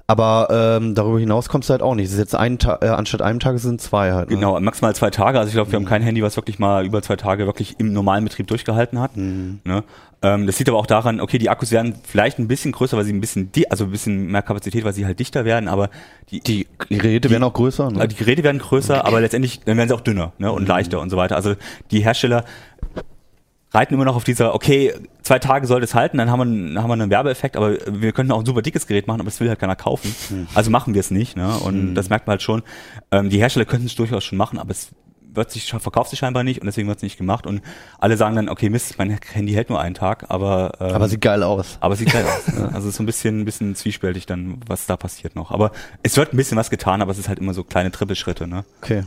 Aber 0.06 0.48
ähm, 0.50 0.94
darüber 0.96 1.20
hinaus 1.20 1.48
kommst 1.48 1.68
du 1.68 1.72
halt 1.72 1.82
auch 1.82 1.94
nicht. 1.94 2.06
Es 2.06 2.14
ist 2.14 2.18
jetzt 2.18 2.34
ein 2.34 2.58
Ta 2.58 2.78
äh, 2.80 2.88
anstatt 2.88 3.22
einem 3.22 3.38
Tag 3.38 3.58
sind 3.60 3.80
zwei 3.80 4.12
halt. 4.12 4.28
Ne? 4.28 4.36
Genau, 4.36 4.58
maximal 4.58 4.92
zwei 4.94 5.10
Tage. 5.10 5.38
Also 5.38 5.48
ich 5.48 5.54
glaube, 5.54 5.70
wir 5.70 5.76
haben 5.76 5.84
kein 5.84 6.02
Handy, 6.02 6.20
was 6.22 6.36
wirklich 6.36 6.58
mal 6.58 6.84
über 6.84 7.00
zwei 7.00 7.14
Tage 7.14 7.46
wirklich 7.46 7.76
im 7.78 7.92
normalen 7.92 8.24
Betrieb 8.24 8.48
durchgehalten 8.48 8.98
hat. 8.98 9.16
Ne? 9.16 9.84
Ähm, 10.22 10.46
das 10.46 10.58
liegt 10.58 10.68
aber 10.68 10.78
auch 10.78 10.86
daran, 10.86 11.20
okay, 11.20 11.38
die 11.38 11.48
Akkus 11.48 11.70
werden 11.70 11.94
vielleicht 12.02 12.40
ein 12.40 12.48
bisschen 12.48 12.72
größer, 12.72 12.96
weil 12.96 13.04
sie 13.04 13.12
ein 13.12 13.20
bisschen, 13.20 13.50
also 13.70 13.84
ein 13.84 13.90
bisschen 13.92 14.26
mehr 14.26 14.42
Kapazität, 14.42 14.84
weil 14.84 14.92
sie 14.92 15.06
halt 15.06 15.20
dichter 15.20 15.44
werden, 15.44 15.68
aber 15.68 15.90
die, 16.30 16.40
die, 16.40 16.66
Die 16.90 16.98
Geräte 16.98 17.30
werden 17.30 17.44
auch 17.44 17.54
größer. 17.54 17.90
Ne? 17.90 18.08
die 18.08 18.16
Geräte 18.16 18.42
werden 18.42 18.58
größer, 18.58 19.04
aber 19.06 19.20
letztendlich 19.20 19.60
dann 19.60 19.76
werden 19.76 19.88
sie 19.88 19.94
auch 19.94 20.00
dünner 20.00 20.32
ne? 20.38 20.50
und 20.50 20.66
leichter 20.66 21.00
und 21.00 21.10
so 21.10 21.16
weiter. 21.16 21.36
Also 21.36 21.54
die 21.92 22.00
Hersteller 22.00 22.44
reiten 23.72 23.94
immer 23.94 24.04
noch 24.04 24.16
auf 24.16 24.24
dieser, 24.24 24.54
okay, 24.54 24.92
zwei 25.22 25.38
Tage 25.38 25.66
sollte 25.66 25.84
es 25.84 25.94
halten, 25.94 26.18
dann 26.18 26.30
haben 26.30 26.38
wir, 26.40 26.44
einen- 26.44 26.78
haben 26.82 26.88
wir 26.88 26.94
einen 26.94 27.10
Werbeeffekt, 27.10 27.56
aber 27.56 27.76
wir 27.86 28.12
könnten 28.12 28.32
auch 28.32 28.40
ein 28.40 28.46
super 28.46 28.62
dickes 28.62 28.86
Gerät 28.86 29.06
machen, 29.06 29.20
aber 29.20 29.28
es 29.28 29.38
will 29.40 29.48
halt 29.48 29.58
keiner 29.60 29.76
kaufen. 29.76 30.14
Also 30.54 30.70
machen 30.70 30.94
wir 30.94 31.00
es 31.00 31.10
nicht. 31.10 31.36
Ne? 31.36 31.48
Und 31.58 31.94
das 31.94 32.08
merkt 32.08 32.26
man 32.26 32.32
halt 32.32 32.42
schon. 32.42 32.62
Ähm, 33.12 33.30
die 33.30 33.38
Hersteller 33.38 33.66
könnten 33.66 33.86
es 33.86 33.94
durchaus 33.94 34.24
schon 34.24 34.38
machen, 34.38 34.58
aber 34.58 34.70
es 34.72 34.88
wird 35.32 35.52
sich, 35.52 35.70
verkauft 35.70 36.10
sich 36.10 36.18
scheinbar 36.18 36.42
nicht 36.42 36.60
und 36.60 36.66
deswegen 36.66 36.88
wird 36.88 36.96
es 36.98 37.04
nicht 37.04 37.16
gemacht. 37.16 37.46
Und 37.46 37.62
alle 38.00 38.16
sagen 38.16 38.34
dann, 38.34 38.48
okay, 38.48 38.68
Mist, 38.68 38.98
mein 38.98 39.16
Handy 39.32 39.52
hält 39.52 39.70
nur 39.70 39.80
einen 39.80 39.94
Tag, 39.94 40.24
aber 40.28 40.72
ähm, 40.80 40.92
Aber 40.92 41.08
sieht 41.08 41.20
geil 41.20 41.44
aus. 41.44 41.78
aber 41.78 41.94
sieht 41.94 42.12
geil 42.12 42.24
aus. 42.48 42.52
Ne? 42.52 42.64
Also 42.74 42.78
es 42.88 42.94
ist 42.94 42.96
so 42.96 43.04
ein 43.04 43.06
bisschen, 43.06 43.40
ein 43.42 43.44
bisschen 43.44 43.76
zwiespältig 43.76 44.26
dann, 44.26 44.58
was 44.66 44.86
da 44.86 44.96
passiert 44.96 45.36
noch. 45.36 45.52
Aber 45.52 45.70
es 46.02 46.16
wird 46.16 46.34
ein 46.34 46.36
bisschen 46.36 46.58
was 46.58 46.68
getan, 46.70 47.00
aber 47.00 47.12
es 47.12 47.18
ist 47.20 47.28
halt 47.28 47.38
immer 47.38 47.54
so 47.54 47.62
kleine 47.62 47.92
Trippelschritte. 47.92 48.48
Ne? 48.48 48.64
Okay. 48.82 49.04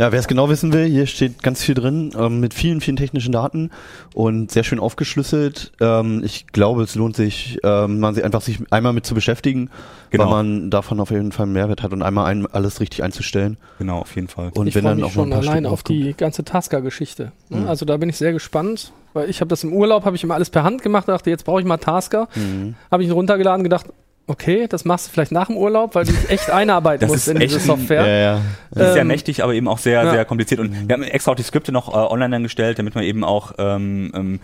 Ja, 0.00 0.12
wer 0.12 0.18
es 0.18 0.28
genau 0.28 0.48
wissen 0.48 0.72
will, 0.72 0.86
hier 0.86 1.04
steht 1.04 1.42
ganz 1.42 1.62
viel 1.62 1.74
drin, 1.74 2.12
ähm, 2.18 2.40
mit 2.40 2.54
vielen, 2.54 2.80
vielen 2.80 2.96
technischen 2.96 3.32
Daten 3.32 3.70
und 4.14 4.50
sehr 4.50 4.64
schön 4.64 4.80
aufgeschlüsselt. 4.80 5.72
Ähm, 5.78 6.22
ich 6.24 6.46
glaube, 6.46 6.84
es 6.84 6.94
lohnt 6.94 7.16
sich, 7.16 7.58
ähm, 7.64 8.00
man 8.00 8.14
sich 8.14 8.24
einfach 8.24 8.40
sich 8.40 8.60
einmal 8.70 8.94
mit 8.94 9.04
zu 9.04 9.14
beschäftigen, 9.14 9.68
Genau. 10.08 10.24
weil 10.24 10.30
man 10.30 10.70
davon 10.70 11.00
auf 11.00 11.10
jeden 11.10 11.32
Fall 11.32 11.44
einen 11.44 11.52
Mehrwert 11.52 11.82
hat 11.82 11.92
und 11.92 12.00
einmal 12.00 12.24
ein, 12.32 12.46
alles 12.46 12.80
richtig 12.80 13.02
einzustellen. 13.02 13.58
Genau, 13.78 13.98
auf 13.98 14.14
jeden 14.14 14.28
Fall. 14.28 14.50
Und 14.54 14.68
ich 14.68 14.74
wenn 14.74 14.84
dann 14.84 14.96
mich 14.96 15.04
auch 15.04 15.10
schon 15.10 15.24
ein 15.24 15.38
paar 15.38 15.40
allein 15.40 15.64
Stück 15.64 15.72
auf 15.72 15.82
die 15.82 16.14
ganze 16.16 16.44
Tasker-Geschichte. 16.44 17.32
Ne? 17.50 17.68
Also 17.68 17.84
da 17.84 17.98
bin 17.98 18.08
ich 18.08 18.16
sehr 18.16 18.32
gespannt, 18.32 18.92
weil 19.12 19.28
ich 19.28 19.42
habe 19.42 19.50
das 19.50 19.64
im 19.64 19.74
Urlaub, 19.74 20.06
habe 20.06 20.16
ich 20.16 20.24
immer 20.24 20.32
alles 20.34 20.48
per 20.48 20.62
Hand 20.62 20.80
gemacht, 20.80 21.08
dachte, 21.08 21.28
jetzt 21.28 21.44
brauche 21.44 21.60
ich 21.60 21.66
mal 21.66 21.76
Tasker. 21.76 22.26
Mhm. 22.36 22.74
Habe 22.90 23.02
ich 23.02 23.10
ihn 23.10 23.12
runtergeladen, 23.12 23.64
gedacht, 23.64 23.84
okay, 24.30 24.66
das 24.68 24.84
machst 24.84 25.08
du 25.08 25.12
vielleicht 25.12 25.32
nach 25.32 25.48
dem 25.48 25.56
Urlaub, 25.56 25.94
weil 25.94 26.04
du 26.04 26.12
dich 26.12 26.30
echt 26.30 26.50
einarbeiten 26.50 27.00
Das 27.00 27.10
musst 27.10 27.28
ist 27.28 27.34
in 27.34 27.40
diese 27.40 27.56
echt 27.56 27.64
ein- 27.64 27.66
Software. 27.78 28.06
Ja, 28.06 28.16
ja. 28.34 28.40
Das 28.70 28.86
ist 28.88 28.92
sehr 28.94 29.02
Ähm, 29.02 29.08
mächtig, 29.08 29.42
aber 29.42 29.52
eben 29.54 29.68
auch 29.68 29.78
sehr, 29.78 30.02
ja. 30.04 30.10
sehr 30.10 30.24
kompliziert. 30.24 30.60
Und 30.60 30.88
wir 30.88 30.94
haben 30.94 31.02
extra 31.02 31.32
auch 31.32 31.36
die 31.36 31.42
Skripte 31.42 31.72
noch 31.72 31.88
äh, 31.88 31.96
online 31.96 32.30
dann 32.30 32.42
gestellt, 32.44 32.78
damit 32.78 32.94
man 32.94 33.04
eben 33.04 33.24
auch, 33.24 33.52
ähm, 33.58 34.12
ähm, 34.14 34.40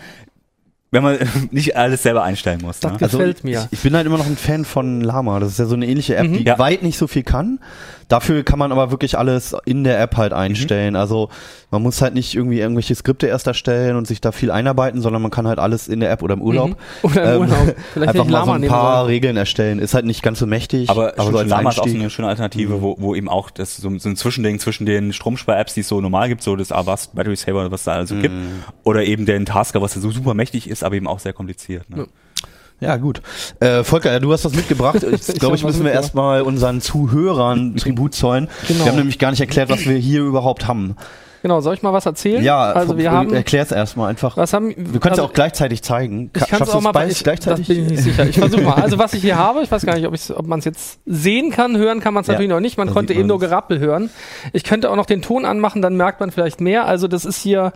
wenn 0.91 1.03
man 1.03 1.19
nicht 1.51 1.77
alles 1.77 2.03
selber 2.03 2.23
einstellen 2.23 2.61
muss. 2.63 2.81
Das 2.81 2.93
Ne? 2.93 2.99
gefällt 2.99 3.45
mir. 3.45 3.67
Ich, 3.71 3.79
ich 3.79 3.83
bin 3.83 3.95
halt 3.97 4.07
immer 4.07 4.19
noch 4.19 4.27
ein 4.27 4.37
Fan 4.37 4.65
von 4.65 5.01
Lama. 5.01 5.41
Das 5.41 5.51
ist 5.51 5.59
ja 5.59 5.67
so 5.67 5.75
eine 5.75 5.87
ähnliche 5.87 6.17
App, 6.17 6.27
die 6.33 6.45
Ja. 6.45 6.59
weit 6.59 6.83
nicht 6.83 6.99
so 6.99 7.07
viel 7.07 7.23
kann. 7.23 7.59
Dafür 8.09 8.45
kann 8.45 8.59
man 8.59 8.71
aber 8.71 8.93
wirklich 8.93 9.19
alles 9.19 9.57
in 9.65 9.83
der 9.83 10.01
App 10.01 10.17
halt 10.17 10.33
einstellen. 10.33 10.95
Also 10.95 11.29
man 11.73 11.83
muss 11.83 12.01
halt 12.01 12.15
nicht 12.15 12.35
irgendwie 12.37 12.61
irgendwelche 12.61 12.95
Skripte 12.95 13.27
erst 13.27 13.49
erstellen 13.49 13.97
und 13.97 14.07
sich 14.07 14.21
da 14.21 14.31
viel 14.31 14.53
einarbeiten, 14.53 15.01
sondern 15.01 15.23
man 15.23 15.33
kann 15.33 15.49
halt 15.49 15.59
alles 15.59 15.89
in 15.89 15.99
der 15.99 16.13
App 16.13 16.23
oder 16.23 16.35
im 16.35 16.43
Urlaub. 16.43 16.71
Mhm. 16.71 16.77
Oder 17.03 17.35
im 17.35 17.43
ähm, 17.43 17.51
Urlaub. 17.51 17.77
Vielleicht 17.93 18.09
einfach 18.11 18.25
mal 18.25 18.31
Lama 18.31 18.47
so 18.47 18.53
ein 18.53 18.69
paar 18.69 18.97
sollen. 18.99 19.07
Regeln 19.09 19.37
erstellen. 19.37 19.79
Ist 19.81 19.95
halt 19.95 20.05
nicht 20.05 20.23
ganz 20.23 20.39
so 20.39 20.47
mächtig, 20.47 20.89
Aber, 20.89 21.15
aber 21.19 21.33
so 21.33 21.39
als 21.39 21.49
Lama 21.49 21.71
ist 21.71 21.81
auch 21.81 21.89
so 21.89 21.95
eine 21.95 22.11
schöne 22.11 22.29
Alternative, 22.29 22.81
wo, 22.81 22.97
wo 22.99 23.15
eben 23.17 23.29
auch 23.29 23.51
das 23.51 23.77
so, 23.77 23.91
so 23.99 24.09
ein 24.09 24.17
Zwischending 24.17 24.61
zwischen 24.61 24.87
den 24.87 25.13
Stromspar-Apps, 25.13 25.75
die 25.75 25.81
es 25.81 25.89
so 25.89 26.01
normal 26.01 26.29
gibt, 26.29 26.43
so 26.43 26.55
das 26.55 26.71
Avast 26.71 27.15
Battery 27.17 27.37
Saver, 27.37 27.73
was 27.73 27.85
da 27.85 27.95
also 27.95 28.15
gibt, 28.17 28.35
oder 28.85 29.05
eben 29.05 29.27
den 29.27 29.47
Tasker, 29.47 29.83
was 29.83 29.95
so 29.95 30.11
super 30.11 30.35
mächtig 30.35 30.71
ist, 30.71 30.85
aber 30.85 30.95
eben 30.95 31.09
auch 31.09 31.19
sehr 31.19 31.33
kompliziert. 31.33 31.91
Ne? 31.91 31.99
Ja, 31.99 32.05
gut. 32.99 33.23
Äh, 33.61 33.85
Volker, 33.85 34.21
du 34.21 34.33
hast 34.33 34.45
was 34.45 34.55
mitgebracht. 34.55 35.03
Ich 35.13 35.29
Ich 35.29 35.39
glaube, 35.39 35.57
ich 35.57 35.65
müssen 35.65 35.85
wir 35.85 35.93
erstmal 35.93 36.43
unseren 36.43 36.81
Zuhörern 36.81 37.77
Tribut 37.77 38.15
zollen. 38.15 38.49
Genau. 38.69 38.85
Wir 38.85 38.93
haben 38.93 38.99
nämlich 38.99 39.19
gar 39.19 39.31
nicht 39.31 39.41
erklärt, 39.41 39.71
was 39.71 39.87
wir 39.87 39.97
hier 39.97 40.23
überhaupt 40.23 40.67
haben. 40.67 40.97
Genau, 41.47 41.61
soll 41.61 41.75
ich 41.75 41.83
mal 41.83 41.93
was 41.93 42.05
erzählen? 42.07 42.43
Ja, 42.43 42.73
also 42.73 42.99
wir 42.99 43.13
haben, 43.13 43.33
erklär's 43.33 43.71
erstmal 43.71 44.11
einfach. 44.11 44.37
was 44.37 44.53
haben, 44.53 44.75
Du 44.75 44.99
kannst 44.99 45.07
also, 45.11 45.23
ja 45.23 45.29
auch 45.29 45.33
gleichzeitig 45.33 45.81
zeigen. 45.81 46.31
Ich 46.35 46.41
kann 46.41 46.43
es 46.43 46.49
Schaffst 46.59 46.75
auch 46.75 46.79
du 46.79 46.85
mal 46.85 46.91
beides 46.91 47.19
ich, 47.19 47.23
gleichzeitig? 47.23 47.69
Das 47.69 47.77
bin 47.77 47.85
ich 47.85 47.91
nicht 47.93 48.03
sicher. 48.03 48.27
Ich 48.27 48.37
versuche 48.37 48.63
mal. 48.63 48.75
Also 48.75 48.99
was 48.99 49.15
ich 49.15 49.21
hier 49.23 49.37
habe, 49.37 49.63
ich 49.63 49.71
weiß 49.71 49.87
gar 49.87 49.95
nicht, 49.95 50.07
ob, 50.07 50.39
ob 50.39 50.47
man 50.47 50.59
es 50.59 50.65
jetzt 50.65 50.99
sehen 51.07 51.53
kann. 51.53 51.77
Hören 51.77 52.01
kann 52.01 52.15
man 52.15 52.23
es 52.23 52.27
Ja, 52.27 52.33
natürlich 52.33 52.51
noch 52.51 52.59
nicht. 52.59 52.79
Man 52.79 52.93
konnte 52.93 53.15
eben 53.15 53.29
nur. 53.29 53.39
Gerappel 53.39 53.79
hören. 53.79 54.11
Ich 54.55 54.65
könnte 54.65 54.91
auch 54.91 54.97
noch 54.97 55.07
den 55.07 55.23
Ton 55.23 55.45
anmachen, 55.45 55.83
dann 55.83 55.97
merkt 55.97 56.19
man 56.19 56.33
vielleicht 56.33 56.61
mehr. 56.61 56.87
Also 56.87 57.07
das 57.07 57.25
ist 57.25 57.39
hier 57.39 57.73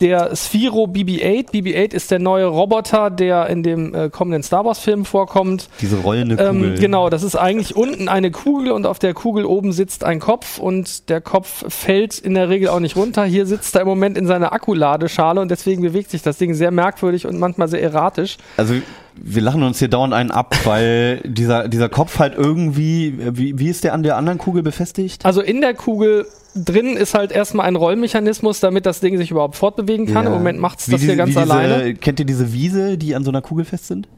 der 0.00 0.34
Sphero 0.34 0.84
BB-8. 0.84 1.52
BB-8 1.52 1.94
ist 1.94 2.10
der 2.10 2.18
neue 2.18 2.46
Roboter, 2.46 3.10
der 3.10 3.48
in 3.48 3.62
dem 3.62 3.94
äh, 3.94 4.10
kommenden 4.10 4.42
Star 4.42 4.64
Wars-Film 4.64 5.04
vorkommt. 5.04 5.68
Diese 5.80 5.98
rollende 5.98 6.36
Kugel. 6.36 6.72
Ähm, 6.72 6.74
genau, 6.78 7.10
das 7.10 7.22
ist 7.22 7.36
eigentlich 7.36 7.76
unten 7.76 8.08
eine 8.08 8.30
Kugel 8.30 8.72
und 8.72 8.86
auf 8.86 8.98
der 8.98 9.14
Kugel 9.14 9.44
oben 9.44 9.72
sitzt 9.72 10.04
ein 10.04 10.18
Kopf 10.18 10.58
und 10.58 11.08
der 11.08 11.20
Kopf 11.20 11.64
fällt 11.72 12.18
in 12.18 12.34
der 12.34 12.48
Regel 12.48 12.68
auch 12.68 12.80
nicht 12.80 12.96
runter. 12.96 13.24
Hier 13.24 13.46
sitzt 13.46 13.74
er 13.76 13.82
im 13.82 13.88
Moment 13.88 14.18
in 14.18 14.26
seiner 14.26 14.52
Akkuladeschale 14.52 15.40
und 15.40 15.50
deswegen 15.50 15.82
bewegt 15.82 16.10
sich 16.10 16.22
das 16.22 16.38
Ding 16.38 16.54
sehr 16.54 16.70
merkwürdig 16.70 17.26
und 17.26 17.38
manchmal 17.38 17.68
sehr 17.68 17.82
erratisch. 17.82 18.36
Also 18.56 18.74
wir 19.16 19.42
lachen 19.42 19.62
uns 19.62 19.78
hier 19.78 19.88
dauernd 19.88 20.12
einen 20.12 20.30
ab, 20.30 20.54
weil 20.64 21.20
dieser, 21.24 21.68
dieser 21.68 21.88
Kopf 21.88 22.18
halt 22.18 22.34
irgendwie, 22.36 23.14
wie, 23.18 23.58
wie 23.58 23.68
ist 23.68 23.84
der 23.84 23.94
an 23.94 24.02
der 24.02 24.16
anderen 24.16 24.38
Kugel 24.38 24.62
befestigt? 24.62 25.24
Also 25.24 25.40
in 25.40 25.60
der 25.60 25.74
Kugel 25.74 26.26
drin 26.54 26.96
ist 26.96 27.14
halt 27.14 27.32
erstmal 27.32 27.66
ein 27.66 27.76
Rollmechanismus, 27.76 28.60
damit 28.60 28.86
das 28.86 29.00
Ding 29.00 29.16
sich 29.16 29.30
überhaupt 29.30 29.56
fortbewegen 29.56 30.06
kann. 30.06 30.24
Ja. 30.24 30.30
Im 30.30 30.36
Moment 30.38 30.58
macht 30.58 30.80
es 30.80 30.88
Wie 30.88 30.92
das 30.92 31.00
hier 31.00 31.08
diese- 31.10 31.16
ganz 31.18 31.30
wie 31.30 31.40
diese, 31.40 31.52
alleine. 31.54 31.94
Kennt 31.94 32.20
ihr 32.20 32.26
diese 32.26 32.52
Wiese, 32.52 32.98
die 32.98 33.14
an 33.14 33.24
so 33.24 33.30
einer 33.30 33.42
Kugel 33.42 33.64
fest 33.64 33.86
sind? 33.86 34.08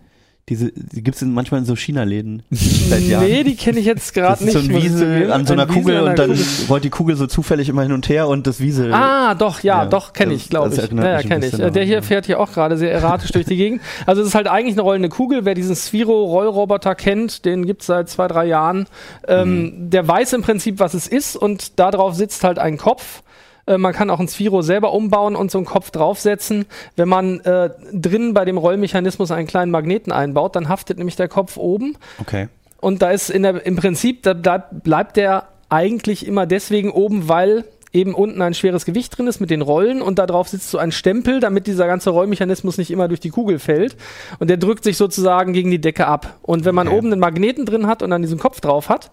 Diese, 0.48 0.70
die 0.72 1.02
gibt's 1.02 1.22
in, 1.22 1.34
manchmal 1.34 1.58
in 1.60 1.66
so 1.66 1.74
China-Läden. 1.74 2.42
seit 2.52 3.02
Jahren. 3.02 3.24
Nee, 3.26 3.42
die 3.42 3.56
kenne 3.56 3.80
ich 3.80 3.86
jetzt 3.86 4.14
gerade 4.14 4.44
nicht. 4.44 4.52
so 4.52 4.60
ein 4.60 4.66
muss 4.68 4.76
ich 4.78 4.84
Wiese 4.84 4.98
zugeben. 4.98 5.32
an 5.32 5.44
so 5.44 5.52
einer 5.54 5.62
Ein 5.64 5.68
Wiesel 5.70 5.82
Kugel 5.82 6.00
und 6.02 6.18
dann 6.20 6.30
Kugel. 6.30 6.44
rollt 6.68 6.84
die 6.84 6.90
Kugel 6.90 7.16
so 7.16 7.26
zufällig 7.26 7.68
immer 7.68 7.82
hin 7.82 7.90
und 7.92 8.08
her 8.08 8.28
und 8.28 8.46
das 8.46 8.60
Wiesel. 8.60 8.94
Ah, 8.94 9.34
doch, 9.34 9.60
ja, 9.64 9.82
Ja, 9.82 9.86
doch, 9.86 10.12
kenne 10.12 10.34
ich, 10.34 10.48
glaube 10.48 10.72
ich. 10.72 10.78
erinnert 10.78 11.04
Ja, 11.04 11.10
ja, 11.10 11.16
mich 11.16 11.24
ein 11.32 11.40
kenne 11.40 11.66
ich. 11.66 11.72
Der 11.72 11.84
hier 11.84 12.00
fährt 12.04 12.26
hier 12.26 12.38
auch 12.38 12.52
gerade 12.52 12.76
sehr 12.78 12.92
erratisch 12.92 13.32
durch 13.32 13.44
die 13.46 13.56
Gegend. 13.56 13.80
Also 14.06 14.22
es 14.22 14.28
ist 14.28 14.34
halt 14.36 14.46
eigentlich 14.46 14.74
eine 14.76 14.82
rollende 14.82 15.08
Kugel. 15.08 15.44
Wer 15.44 15.54
diesen 15.54 15.74
Sphero-Rollroboter 15.74 16.94
kennt, 16.94 17.44
den 17.44 17.66
gibt's 17.66 17.86
seit 17.86 18.08
zwei, 18.08 18.28
drei 18.28 18.46
Jahren. 18.46 18.86
Ähm, 19.26 19.46
Mhm. 19.56 19.90
Der 19.90 20.06
weiß 20.06 20.32
im 20.34 20.42
Prinzip, 20.42 20.78
was 20.78 20.94
es 20.94 21.06
ist 21.08 21.36
und 21.36 21.78
darauf 21.78 22.14
sitzt 22.14 22.44
halt 22.44 22.58
ein 22.58 22.76
Kopf. 22.78 23.22
Äh, 23.66 23.78
Man 23.78 23.92
kann 23.92 24.10
auch 24.10 24.20
ein 24.20 24.28
Sphero 24.28 24.62
selber 24.62 24.92
umbauen 24.92 25.36
und 25.36 25.50
so 25.50 25.58
einen 25.58 25.66
Kopf 25.66 25.90
draufsetzen. 25.90 26.66
Wenn 26.96 27.08
man 27.08 27.40
äh, 27.40 27.70
drin 27.92 28.34
bei 28.34 28.44
dem 28.44 28.58
Rollmechanismus 28.58 29.30
einen 29.30 29.46
kleinen 29.46 29.70
Magneten 29.70 30.12
einbaut, 30.12 30.56
dann 30.56 30.68
haftet 30.68 30.98
nämlich 30.98 31.16
der 31.16 31.28
Kopf 31.28 31.56
oben 31.56 31.96
Okay. 32.20 32.48
und 32.80 33.02
da 33.02 33.10
ist 33.10 33.30
in 33.30 33.42
der, 33.42 33.64
im 33.66 33.76
Prinzip, 33.76 34.22
da 34.22 34.34
bleibt, 34.34 34.82
bleibt 34.84 35.16
der 35.16 35.48
eigentlich 35.68 36.26
immer 36.26 36.46
deswegen 36.46 36.90
oben, 36.90 37.28
weil 37.28 37.64
eben 37.92 38.14
unten 38.14 38.42
ein 38.42 38.52
schweres 38.52 38.84
Gewicht 38.84 39.16
drin 39.16 39.26
ist 39.26 39.40
mit 39.40 39.48
den 39.48 39.62
Rollen 39.62 40.02
und 40.02 40.18
da 40.18 40.26
drauf 40.26 40.48
sitzt 40.48 40.70
so 40.70 40.76
ein 40.76 40.92
Stempel, 40.92 41.40
damit 41.40 41.66
dieser 41.66 41.86
ganze 41.86 42.10
Rollmechanismus 42.10 42.76
nicht 42.76 42.90
immer 42.90 43.08
durch 43.08 43.20
die 43.20 43.30
Kugel 43.30 43.58
fällt. 43.58 43.96
Und 44.38 44.50
der 44.50 44.58
drückt 44.58 44.84
sich 44.84 44.98
sozusagen 44.98 45.54
gegen 45.54 45.70
die 45.70 45.80
Decke 45.80 46.06
ab. 46.06 46.36
Und 46.42 46.66
wenn 46.66 46.74
man 46.74 46.88
Okay. 46.88 46.98
oben 46.98 47.10
einen 47.12 47.20
Magneten 47.20 47.64
drin 47.64 47.86
hat 47.86 48.02
und 48.02 48.10
dann 48.10 48.20
diesen 48.20 48.38
Kopf 48.38 48.60
drauf 48.60 48.90
hat, 48.90 49.10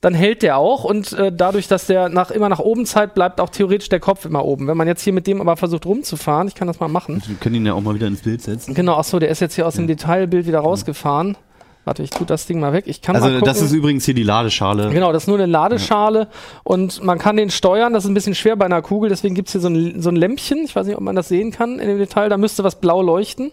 dann 0.00 0.14
hält 0.14 0.42
der 0.42 0.58
auch 0.58 0.84
und 0.84 1.12
äh, 1.12 1.32
dadurch, 1.34 1.66
dass 1.66 1.86
der 1.86 2.08
nach, 2.08 2.30
immer 2.30 2.48
nach 2.48 2.60
oben 2.60 2.86
zeigt, 2.86 3.14
bleibt 3.14 3.40
auch 3.40 3.50
theoretisch 3.50 3.88
der 3.88 3.98
Kopf 4.00 4.24
immer 4.24 4.44
oben. 4.44 4.68
Wenn 4.68 4.76
man 4.76 4.86
jetzt 4.86 5.02
hier 5.02 5.12
mit 5.12 5.26
dem 5.26 5.40
aber 5.40 5.56
versucht 5.56 5.86
rumzufahren, 5.86 6.46
ich 6.46 6.54
kann 6.54 6.68
das 6.68 6.78
mal 6.78 6.88
machen. 6.88 7.20
Wir 7.26 7.36
können 7.36 7.56
ihn 7.56 7.66
ja 7.66 7.74
auch 7.74 7.80
mal 7.80 7.94
wieder 7.94 8.06
ins 8.06 8.22
Bild 8.22 8.40
setzen. 8.42 8.74
Genau, 8.74 8.94
ach 8.94 9.04
so, 9.04 9.18
der 9.18 9.28
ist 9.28 9.40
jetzt 9.40 9.54
hier 9.54 9.66
aus 9.66 9.74
dem 9.74 9.86
Detailbild 9.88 10.46
wieder 10.46 10.60
rausgefahren. 10.60 11.36
Warte, 11.84 12.02
ich 12.02 12.10
tue 12.10 12.26
das 12.26 12.44
Ding 12.46 12.60
mal 12.60 12.74
weg. 12.74 12.84
Ich 12.86 13.00
kann 13.00 13.14
mal 13.14 13.22
Also 13.22 13.34
gucken. 13.38 13.46
das 13.46 13.62
ist 13.62 13.72
übrigens 13.72 14.04
hier 14.04 14.12
die 14.14 14.22
Ladeschale. 14.22 14.90
Genau, 14.90 15.10
das 15.10 15.22
ist 15.24 15.26
nur 15.26 15.38
eine 15.38 15.46
Ladeschale 15.46 16.28
und 16.62 17.02
man 17.02 17.18
kann 17.18 17.36
den 17.38 17.50
steuern. 17.50 17.92
Das 17.94 18.04
ist 18.04 18.10
ein 18.10 18.14
bisschen 18.14 18.34
schwer 18.34 18.56
bei 18.56 18.66
einer 18.66 18.82
Kugel, 18.82 19.08
deswegen 19.08 19.34
gibt's 19.34 19.52
hier 19.52 19.60
so 19.62 19.68
ein, 19.68 20.00
so 20.02 20.10
ein 20.10 20.16
Lämpchen. 20.16 20.58
Ich 20.64 20.76
weiß 20.76 20.86
nicht, 20.86 20.96
ob 20.96 21.02
man 21.02 21.16
das 21.16 21.28
sehen 21.28 21.50
kann 21.50 21.78
in 21.78 21.88
dem 21.88 21.98
Detail. 21.98 22.28
Da 22.28 22.36
müsste 22.36 22.62
was 22.62 22.76
blau 22.78 23.00
leuchten. 23.02 23.52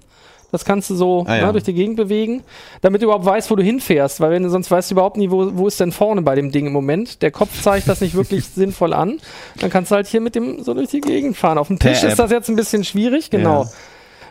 Das 0.56 0.66
kannst 0.66 0.90
du 0.90 0.96
so 0.96 1.26
Ah, 1.28 1.36
ja. 1.36 1.46
ne, 1.48 1.52
durch 1.52 1.66
die 1.66 1.74
Gegend 1.74 1.98
bewegen, 1.98 2.44
damit 2.82 3.02
du 3.02 3.06
überhaupt 3.06 3.26
weißt, 3.26 3.52
wo 3.52 3.56
du 3.56 3.64
hinfährst. 3.64 4.22
Weil 4.22 4.32
wenn 4.32 4.44
du 4.44 4.50
sonst 4.50 4.72
weißt 4.72 4.90
du 4.90 4.96
überhaupt 4.96 5.18
nie, 5.18 5.30
wo, 5.30 5.52
wo 5.58 5.68
ist 5.68 5.80
denn 5.80 5.92
vorne 5.92 6.22
bei 6.22 6.36
dem 6.36 6.52
Ding 6.52 6.66
im 6.68 6.74
Moment. 6.74 7.22
Der 7.22 7.32
Kopf 7.32 7.62
zeigt 7.62 7.88
das 7.88 8.02
nicht 8.02 8.16
wirklich 8.16 8.46
sinnvoll 8.56 8.94
an. 8.94 9.20
Dann 9.60 9.70
kannst 9.70 9.92
du 9.92 9.96
halt 9.96 10.08
hier 10.08 10.22
mit 10.22 10.34
dem 10.36 10.64
so 10.64 10.74
durch 10.74 10.90
die 10.90 11.02
Gegend 11.02 11.38
fahren. 11.38 11.58
Auf 11.58 11.68
dem 11.68 11.78
Per 11.78 11.92
Tisch 11.94 12.04
App. 12.04 12.10
ist 12.12 12.20
das 12.20 12.32
jetzt 12.32 12.50
ein 12.50 12.56
bisschen 12.56 12.84
schwierig, 12.84 13.30
genau. 13.30 13.64
Ja. 13.64 13.70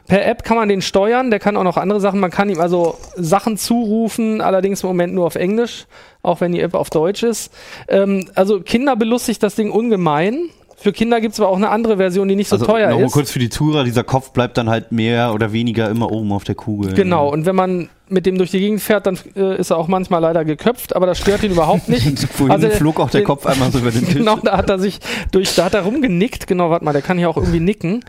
Per 0.07 0.27
App 0.27 0.45
kann 0.45 0.59
man 0.59 0.69
den 0.69 0.83
steuern, 0.83 1.31
der 1.31 1.41
kann 1.41 1.57
auch 1.57 1.63
noch 1.63 1.79
andere 1.79 1.99
Sachen. 1.99 2.21
Man 2.21 2.31
kann 2.31 2.51
ihm 2.51 2.61
also 2.61 2.99
Sachen 3.17 3.57
zurufen, 3.57 4.43
allerdings 4.43 4.83
im 4.83 4.89
Moment 4.89 5.15
nur 5.15 5.25
auf 5.25 5.35
Englisch, 5.35 5.87
auch 6.23 6.43
wenn 6.43 6.53
die 6.53 6.61
App 6.61 6.75
auf 6.75 6.91
Deutsch 6.91 7.23
ist. 7.23 7.51
Ähm, 7.89 8.27
also 8.35 8.61
Kinder 8.61 8.97
belustigt 8.97 9.43
das 9.43 9.55
Ding 9.55 9.71
ungemein. 9.71 10.51
Für 10.85 10.93
Kinder 10.93 11.19
gibt's 11.23 11.41
aber 11.41 11.49
auch 11.49 11.57
eine 11.57 11.71
andere 11.71 11.97
Version, 11.97 12.29
die 12.29 12.37
nicht 12.37 12.49
so 12.51 12.57
also 12.57 12.67
teuer 12.67 12.91
nochmal 12.91 13.07
ist. 13.07 13.13
kurz 13.13 13.31
für 13.31 13.39
die 13.39 13.49
Zuhörer, 13.49 13.85
dieser 13.85 14.05
Kopf 14.05 14.33
bleibt 14.33 14.59
dann 14.59 14.69
halt 14.69 14.93
mehr 14.93 15.33
oder 15.33 15.51
weniger 15.51 15.89
immer 15.89 16.13
oben 16.13 16.31
auf 16.31 16.45
der 16.45 16.55
Kugel. 16.57 16.93
Genau, 16.93 17.33
und 17.33 17.47
wenn 17.47 17.57
man 17.57 17.89
mit 18.11 18.27
dem 18.27 18.37
durch 18.37 18.51
die 18.51 18.61
Gegend 18.61 18.83
fährt, 18.83 19.07
dann 19.07 19.19
äh, 19.35 19.57
ist 19.59 19.71
er 19.71 19.79
auch 19.79 19.89
manchmal 19.89 20.21
leider 20.21 20.45
geköpft, 20.45 20.95
aber 20.95 21.07
das 21.07 21.17
stört 21.17 21.43
ihn 21.43 21.53
überhaupt 21.53 21.89
nicht. 21.89 22.19
Vorhin 22.35 22.51
Also, 22.53 22.69
flog 22.69 23.01
auch 23.01 23.09
der 23.09 23.23
den- 23.23 23.27
Kopf 23.27 23.47
einmal 23.47 23.73
so 23.73 23.79
über 23.79 23.91
den 23.93 24.05
Tisch. 24.05 24.17
Genau, 24.17 24.37
da 24.43 24.59
hat 24.59 24.69
er 24.69 24.79
sich 24.79 25.01
durch, 25.33 25.55
da 25.55 25.65
hat 25.65 25.73
er 25.73 25.85
rumgenickt. 25.85 26.47
Genau, 26.47 26.69
warte 26.69 26.85
mal, 26.85 26.93
der 26.93 27.01
kann 27.01 27.17
hier 27.17 27.31
auch 27.31 27.39
irgendwie 27.39 27.61
nicken. 27.61 28.05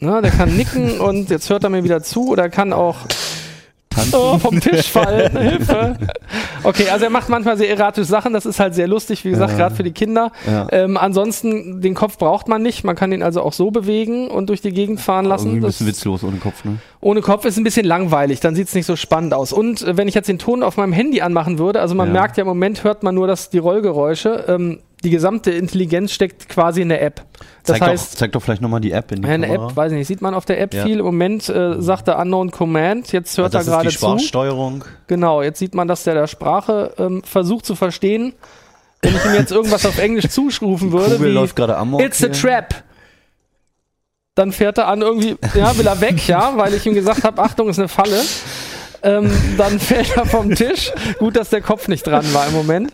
Ne, 0.00 0.20
der 0.20 0.32
kann 0.32 0.54
nicken 0.54 1.00
und 1.00 1.30
jetzt 1.30 1.48
hört 1.48 1.64
er 1.64 1.70
mir 1.70 1.82
wieder 1.82 2.02
zu 2.02 2.28
oder 2.28 2.50
kann 2.50 2.74
auch 2.74 2.96
oh, 4.12 4.38
vom 4.38 4.60
Tisch 4.60 4.90
fallen. 4.90 5.36
Hilfe. 5.38 5.96
Okay, 6.62 6.88
also 6.90 7.04
er 7.04 7.10
macht 7.10 7.28
manchmal 7.28 7.56
sehr 7.56 7.68
erratische 7.70 8.06
Sachen. 8.06 8.32
Das 8.32 8.46
ist 8.46 8.58
halt 8.60 8.74
sehr 8.74 8.86
lustig, 8.88 9.24
wie 9.24 9.30
gesagt, 9.30 9.52
Ja. 9.52 9.58
gerade 9.58 9.74
für 9.74 9.82
die 9.82 9.92
Kinder. 9.92 10.32
Ja. 10.46 10.66
Ähm, 10.72 10.96
ansonsten, 10.96 11.80
den 11.80 11.94
Kopf 11.94 12.18
braucht 12.18 12.48
man 12.48 12.62
nicht. 12.62 12.84
Man 12.84 12.96
kann 12.96 13.12
ihn 13.12 13.22
also 13.22 13.42
auch 13.42 13.52
so 13.52 13.70
bewegen 13.70 14.28
und 14.28 14.48
durch 14.48 14.60
die 14.60 14.72
Gegend 14.72 15.00
fahren 15.00 15.24
lassen. 15.26 15.46
Irgendwie 15.46 15.58
ein 15.60 15.62
Das, 15.62 15.72
bisschen 15.74 15.86
witzlos 15.86 16.24
ohne 16.24 16.38
Kopf, 16.38 16.64
ne? 16.64 16.78
ohne 17.00 17.20
Kopf 17.20 17.44
ist 17.44 17.56
ein 17.56 17.64
bisschen 17.64 17.86
langweilig. 17.86 18.40
Dann 18.40 18.54
sieht 18.54 18.68
es 18.68 18.74
nicht 18.74 18.86
so 18.86 18.96
spannend 18.96 19.34
aus. 19.34 19.52
Und 19.52 19.82
äh, 19.82 19.96
wenn 19.96 20.08
ich 20.08 20.14
jetzt 20.14 20.28
den 20.28 20.38
Ton 20.38 20.62
auf 20.62 20.76
meinem 20.76 20.92
Handy 20.92 21.20
anmachen 21.20 21.58
würde, 21.58 21.80
also 21.80 21.94
man 21.94 22.08
Ja. 22.08 22.12
merkt 22.14 22.36
ja 22.36 22.42
im 22.42 22.48
Moment, 22.48 22.84
hört 22.84 23.02
man 23.02 23.14
nur 23.14 23.26
das, 23.26 23.50
die 23.50 23.58
Rollgeräusche. 23.58 24.44
Ähm, 24.48 24.80
die 25.04 25.10
gesamte 25.10 25.50
Intelligenz 25.52 26.12
steckt 26.12 26.48
quasi 26.48 26.80
in 26.82 26.88
der 26.88 27.02
App. 27.02 27.22
Das 27.64 27.78
zeig, 27.78 27.88
heißt, 27.88 28.12
doch, 28.14 28.18
zeig 28.18 28.32
doch 28.32 28.42
vielleicht 28.42 28.62
nochmal 28.62 28.80
die 28.80 28.90
App 28.92 29.12
in 29.12 29.22
die 29.22 29.28
eine 29.28 29.46
Kamera. 29.46 29.68
App, 29.68 29.76
weiß 29.76 29.92
ich 29.92 29.98
nicht, 29.98 30.08
sieht 30.08 30.20
man 30.22 30.34
auf 30.34 30.44
der 30.46 30.60
App 30.60 30.74
Ja. 30.74 30.84
viel. 30.84 30.98
Im 30.98 31.04
Moment 31.04 31.48
äh, 31.48 31.80
sagt 31.80 32.08
er 32.08 32.18
Unknown 32.18 32.50
Command, 32.50 33.12
jetzt 33.12 33.38
hört 33.38 33.54
Also 33.54 33.58
er 33.58 33.60
das 33.60 33.66
gerade 33.76 33.88
ist 33.88 33.94
die 33.94 33.98
zu. 34.00 34.06
Sprachsteuerung. 34.06 34.84
Genau, 35.06 35.42
jetzt 35.42 35.58
sieht 35.58 35.74
man, 35.74 35.86
dass 35.86 36.02
der 36.04 36.14
der 36.14 36.26
Sprache 36.26 36.92
ähm, 36.98 37.22
versucht 37.22 37.66
zu 37.66 37.74
verstehen. 37.76 38.32
Wenn 39.02 39.14
ich 39.14 39.24
ihm 39.26 39.34
jetzt 39.34 39.52
irgendwas 39.52 39.84
auf 39.86 39.98
Englisch 39.98 40.28
zuschrufen 40.30 40.90
würde, 40.92 41.16
Kugel 41.16 41.30
wie 41.30 41.34
läuft 41.34 41.54
gerade 41.56 41.76
amok. 41.76 42.00
It's 42.02 42.22
a 42.24 42.28
hier. 42.28 42.32
trap. 42.32 42.74
Dann 44.34 44.50
fährt 44.50 44.78
er 44.78 44.88
an 44.88 45.02
irgendwie, 45.02 45.36
ja, 45.54 45.76
will 45.78 45.86
er 45.86 46.00
weg, 46.00 46.26
ja, 46.26 46.56
weil 46.56 46.74
ich 46.74 46.84
ihm 46.86 46.94
gesagt 46.94 47.22
habe, 47.22 47.40
Achtung, 47.40 47.68
ist 47.68 47.78
eine 47.78 47.86
Falle. 47.88 48.20
Ähm, 49.04 49.30
dann 49.58 49.78
fällt 49.78 50.16
er 50.16 50.24
vom 50.26 50.54
Tisch. 50.54 50.90
Gut, 51.18 51.36
dass 51.36 51.50
der 51.50 51.60
Kopf 51.60 51.88
nicht 51.88 52.06
dran 52.06 52.24
war 52.32 52.46
im 52.48 52.54
Moment. 52.54 52.92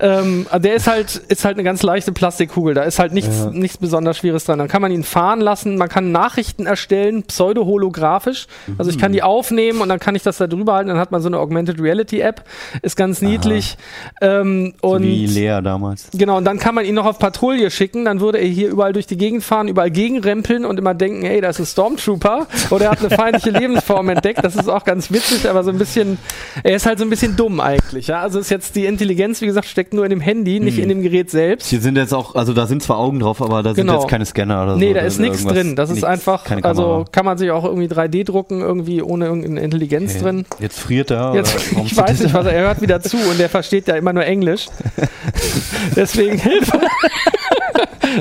Ähm, 0.00 0.46
der 0.58 0.74
ist 0.74 0.86
halt, 0.86 1.16
ist 1.28 1.44
halt 1.44 1.56
eine 1.56 1.64
ganz 1.64 1.82
leichte 1.82 2.12
Plastikkugel. 2.12 2.74
Da 2.74 2.84
ist 2.84 2.98
halt 2.98 3.12
nichts, 3.12 3.40
Ja. 3.44 3.50
nichts 3.50 3.76
besonders 3.76 4.18
Schweres 4.18 4.44
dran. 4.44 4.58
Dann 4.58 4.68
kann 4.68 4.80
man 4.82 4.92
ihn 4.92 5.02
fahren 5.04 5.40
lassen. 5.40 5.76
Man 5.76 5.88
kann 5.88 6.12
Nachrichten 6.12 6.66
erstellen, 6.66 7.24
pseudo-holographisch. 7.24 8.46
Also 8.78 8.90
ich 8.90 8.98
kann 8.98 9.12
die 9.12 9.22
aufnehmen 9.22 9.80
und 9.80 9.88
dann 9.88 9.98
kann 9.98 10.14
ich 10.14 10.22
das 10.22 10.38
da 10.38 10.46
drüber 10.46 10.74
halten. 10.74 10.88
Dann 10.88 10.98
hat 10.98 11.10
man 11.10 11.20
so 11.20 11.28
eine 11.28 11.38
Augmented 11.38 11.80
Reality 11.80 12.20
App. 12.20 12.44
Ist 12.82 12.96
ganz 12.96 13.20
niedlich. 13.20 13.76
Ähm, 14.20 14.74
und 14.80 15.02
wie 15.02 15.26
Lea 15.26 15.60
damals. 15.62 16.08
Genau, 16.14 16.36
und 16.38 16.44
dann 16.44 16.58
kann 16.58 16.74
man 16.74 16.84
ihn 16.84 16.94
noch 16.94 17.06
auf 17.06 17.18
Patrouille 17.18 17.70
schicken, 17.70 18.04
dann 18.04 18.20
würde 18.20 18.38
er 18.38 18.46
hier 18.46 18.68
überall 18.68 18.92
durch 18.92 19.06
die 19.06 19.16
Gegend 19.16 19.42
fahren, 19.44 19.68
überall 19.68 19.90
gegenrempeln 19.90 20.64
und 20.64 20.78
immer 20.78 20.94
denken, 20.94 21.24
hey, 21.24 21.40
das 21.40 21.58
ist 21.58 21.60
ein 21.60 21.72
Stormtrooper 21.72 22.46
oder 22.70 22.86
er 22.86 22.90
hat 22.92 23.00
eine 23.00 23.10
feindliche 23.10 23.50
Lebensform 23.50 24.08
entdeckt. 24.08 24.44
Das 24.44 24.54
ist 24.56 24.68
auch 24.68 24.84
ganz 24.84 25.10
witzig, 25.10 25.47
aber 25.48 25.64
so 25.64 25.70
ein 25.70 25.78
bisschen, 25.78 26.18
er 26.62 26.76
ist 26.76 26.86
halt 26.86 26.98
so 26.98 27.04
ein 27.04 27.10
bisschen 27.10 27.36
dumm 27.36 27.60
eigentlich. 27.60 28.06
Ja? 28.08 28.20
Also 28.20 28.38
ist 28.38 28.50
jetzt 28.50 28.76
die 28.76 28.86
Intelligenz, 28.86 29.40
wie 29.40 29.46
gesagt, 29.46 29.66
steckt 29.66 29.94
nur 29.94 30.04
in 30.04 30.10
dem 30.10 30.20
Handy, 30.20 30.60
nicht 30.60 30.78
in 30.78 30.88
dem 30.88 31.02
Gerät 31.02 31.30
selbst. 31.30 31.68
Hier 31.68 31.80
sind 31.80 31.96
jetzt 31.96 32.14
auch, 32.14 32.34
also 32.34 32.52
da 32.52 32.66
sind 32.66 32.82
zwar 32.82 32.98
Augen 32.98 33.18
drauf, 33.20 33.40
aber 33.42 33.62
da 33.62 33.74
sind 33.74 33.86
Genau. 33.86 34.00
jetzt 34.00 34.08
keine 34.08 34.24
Scanner 34.26 34.62
oder 34.64 34.72
so. 34.74 34.78
Nee, 34.78 34.92
da 34.94 35.00
ist 35.00 35.18
nichts 35.18 35.44
drin. 35.44 35.76
Das 35.76 35.88
ist 35.90 35.96
Nichts, 35.96 36.08
einfach, 36.08 36.44
keine 36.44 36.64
also 36.64 37.04
kann 37.10 37.24
man 37.24 37.38
sich 37.38 37.50
auch 37.50 37.64
irgendwie 37.64 37.86
3D 37.88 38.24
drucken, 38.24 38.60
irgendwie 38.60 39.02
ohne 39.02 39.26
irgendeine 39.26 39.60
Intelligenz 39.60 40.12
Okay. 40.14 40.22
drin. 40.22 40.46
Jetzt 40.60 40.78
friert 40.80 41.10
er. 41.10 41.34
Jetzt, 41.34 41.56
ich 41.84 41.96
weiß 41.96 42.20
nicht, 42.20 42.34
was 42.34 42.46
er, 42.46 42.52
er 42.52 42.62
hört 42.66 42.80
wieder 42.80 43.00
zu 43.00 43.16
und 43.16 43.38
der 43.38 43.48
versteht 43.48 43.88
ja 43.88 43.96
immer 43.96 44.12
nur 44.12 44.24
Englisch. 44.24 44.66
Deswegen 45.96 46.38
Hilfe. 46.38 46.80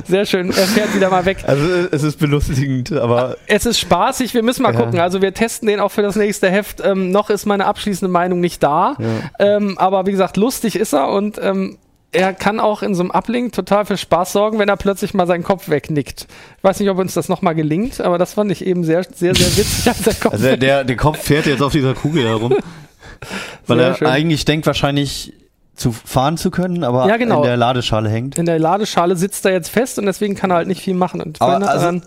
Sehr 0.07 0.25
schön, 0.25 0.47
er 0.49 0.53
fährt 0.67 0.93
wieder 0.95 1.09
mal 1.09 1.25
weg. 1.25 1.37
Also 1.47 1.63
es 1.91 2.03
ist 2.03 2.19
belustigend, 2.19 2.91
aber 2.91 3.37
Es 3.47 3.65
ist 3.65 3.79
spaßig, 3.79 4.33
wir 4.33 4.43
müssen 4.43 4.63
mal 4.63 4.73
Ja. 4.73 4.81
gucken. 4.81 4.99
Also 4.99 5.21
wir 5.21 5.33
testen 5.33 5.67
den 5.67 5.79
auch 5.79 5.91
für 5.91 6.01
das 6.01 6.15
nächste 6.15 6.49
Heft. 6.49 6.81
Ähm, 6.83 7.11
noch 7.17 7.29
ist 7.29 7.45
meine 7.45 7.65
abschließende 7.65 8.11
Meinung 8.11 8.39
nicht 8.39 8.61
da. 8.63 8.95
Ähm, 9.39 9.77
aber 9.77 10.05
wie 10.05 10.11
gesagt, 10.11 10.37
lustig 10.37 10.75
ist 10.75 10.93
er 10.93 11.09
und 11.09 11.39
ähm, 11.41 11.77
er 12.11 12.33
kann 12.33 12.59
auch 12.59 12.83
in 12.83 12.95
so 12.95 13.01
einem 13.03 13.11
Uplink 13.11 13.51
total 13.53 13.85
für 13.85 13.97
Spaß 13.97 14.31
sorgen, 14.31 14.59
wenn 14.59 14.69
er 14.69 14.77
plötzlich 14.77 15.13
mal 15.13 15.27
seinen 15.27 15.43
Kopf 15.43 15.67
wegnickt. 15.69 16.27
Ich 16.57 16.63
weiß 16.63 16.79
nicht, 16.79 16.89
ob 16.89 16.97
uns 16.99 17.13
das 17.13 17.27
nochmal 17.27 17.53
gelingt, 17.55 17.99
aber 17.99 18.17
das 18.17 18.33
fand 18.33 18.51
ich 18.51 18.65
eben 18.65 18.83
sehr, 18.83 19.03
sehr, 19.03 19.35
sehr 19.35 19.47
witzig, 19.57 19.87
als 19.87 20.01
der 20.03 20.13
Kopf 20.13 20.33
also 20.33 20.55
der, 20.55 20.83
der 20.85 20.95
Kopf 20.95 21.17
fährt 21.21 21.45
jetzt 21.47 21.61
auf 21.61 21.71
dieser 21.73 21.93
Kugel 21.93 22.23
herum. 22.25 22.53
Weil 23.67 23.77
Sehr 23.79 23.87
er 23.87 23.95
schön. 23.95 24.07
eigentlich 24.07 24.45
denkt 24.45 24.65
wahrscheinlich 24.67 25.33
zu 25.75 25.91
fahren 25.91 26.37
zu 26.37 26.49
können, 26.49 26.83
aber 26.83 27.07
Ja, 27.07 27.17
genau. 27.17 27.37
in 27.37 27.43
der 27.43 27.57
Ladeschale 27.57 28.09
hängt. 28.09 28.37
in 28.37 28.45
der 28.45 28.57
Ladeschale 28.57 29.15
sitzt 29.15 29.45
er 29.45 29.51
jetzt 29.51 29.69
fest 29.69 29.99
und 29.99 30.05
deswegen 30.05 30.33
kann 30.35 30.49
er 30.49 30.57
halt 30.57 30.67
nicht 30.67 30.81
viel 30.81 30.95
machen. 30.95 31.21
Und 31.21 31.41
Aber 31.41 31.53
er 31.63 31.69
also- 31.69 32.01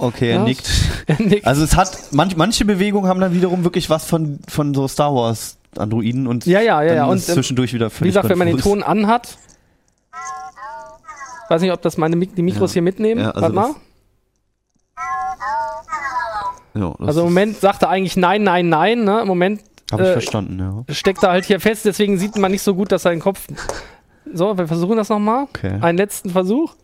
Okay, 0.00 0.30
er 0.30 0.36
Ja. 0.36 0.44
nickt. 0.44 0.68
er 1.06 1.20
nickt. 1.22 1.46
Also 1.46 1.64
es 1.64 1.76
hat, 1.76 1.98
manch, 2.12 2.36
manche 2.36 2.64
Bewegungen 2.64 3.08
haben 3.08 3.20
dann 3.20 3.32
wiederum 3.34 3.64
wirklich 3.64 3.90
was 3.90 4.04
von, 4.04 4.38
von 4.48 4.74
so 4.74 4.86
Star 4.88 5.14
Wars 5.14 5.56
Androiden 5.76 6.26
und 6.26 6.46
Ja, 6.46 6.60
ja, 6.60 6.82
ja, 6.82 6.94
ja. 6.94 7.04
Und, 7.06 7.16
ähm, 7.28 7.34
zwischendurch 7.34 7.72
wieder 7.74 7.86
Wie 7.86 7.90
völlig 7.90 8.10
gesagt, 8.14 8.28
wenn 8.28 8.38
man 8.38 8.46
den. 8.48 8.58
Ton 8.58 8.82
anhat, 8.82 9.36
weiß 11.48 11.62
nicht, 11.62 11.72
ob 11.72 11.82
das 11.82 11.96
meine 11.96 12.16
die 12.16 12.42
Mikros 12.42 12.70
Ja. 12.70 12.74
hier 12.74 12.82
mitnehmen. 12.82 13.20
Ja, 13.20 13.30
also 13.30 13.40
Warte 13.42 13.54
mal. 13.54 13.70
Ja, 16.74 16.94
Also 17.00 17.20
im 17.20 17.26
Moment 17.26 17.58
sagt 17.58 17.82
er 17.82 17.88
eigentlich 17.90 18.16
nein, 18.16 18.42
nein, 18.44 18.68
nein. 18.68 19.04
Ne? 19.04 19.20
Im 19.22 19.28
Moment 19.28 19.62
Hab 19.90 20.00
ich 20.00 20.06
äh, 20.06 20.12
verstanden, 20.12 20.58
ja. 20.88 20.94
steckt 20.94 21.22
er 21.22 21.30
halt 21.30 21.44
hier 21.44 21.60
fest, 21.60 21.84
deswegen 21.84 22.18
sieht 22.18 22.36
man 22.36 22.50
nicht 22.52 22.62
so 22.62 22.74
gut, 22.74 22.92
dass 22.92 23.02
sein 23.02 23.20
Kopf. 23.20 23.46
So, 24.34 24.56
wir 24.56 24.66
versuchen 24.66 24.96
das 24.96 25.08
nochmal. 25.08 25.44
Okay. 25.44 25.78
Einen 25.80 25.98
letzten 25.98 26.30
Versuch. 26.30 26.74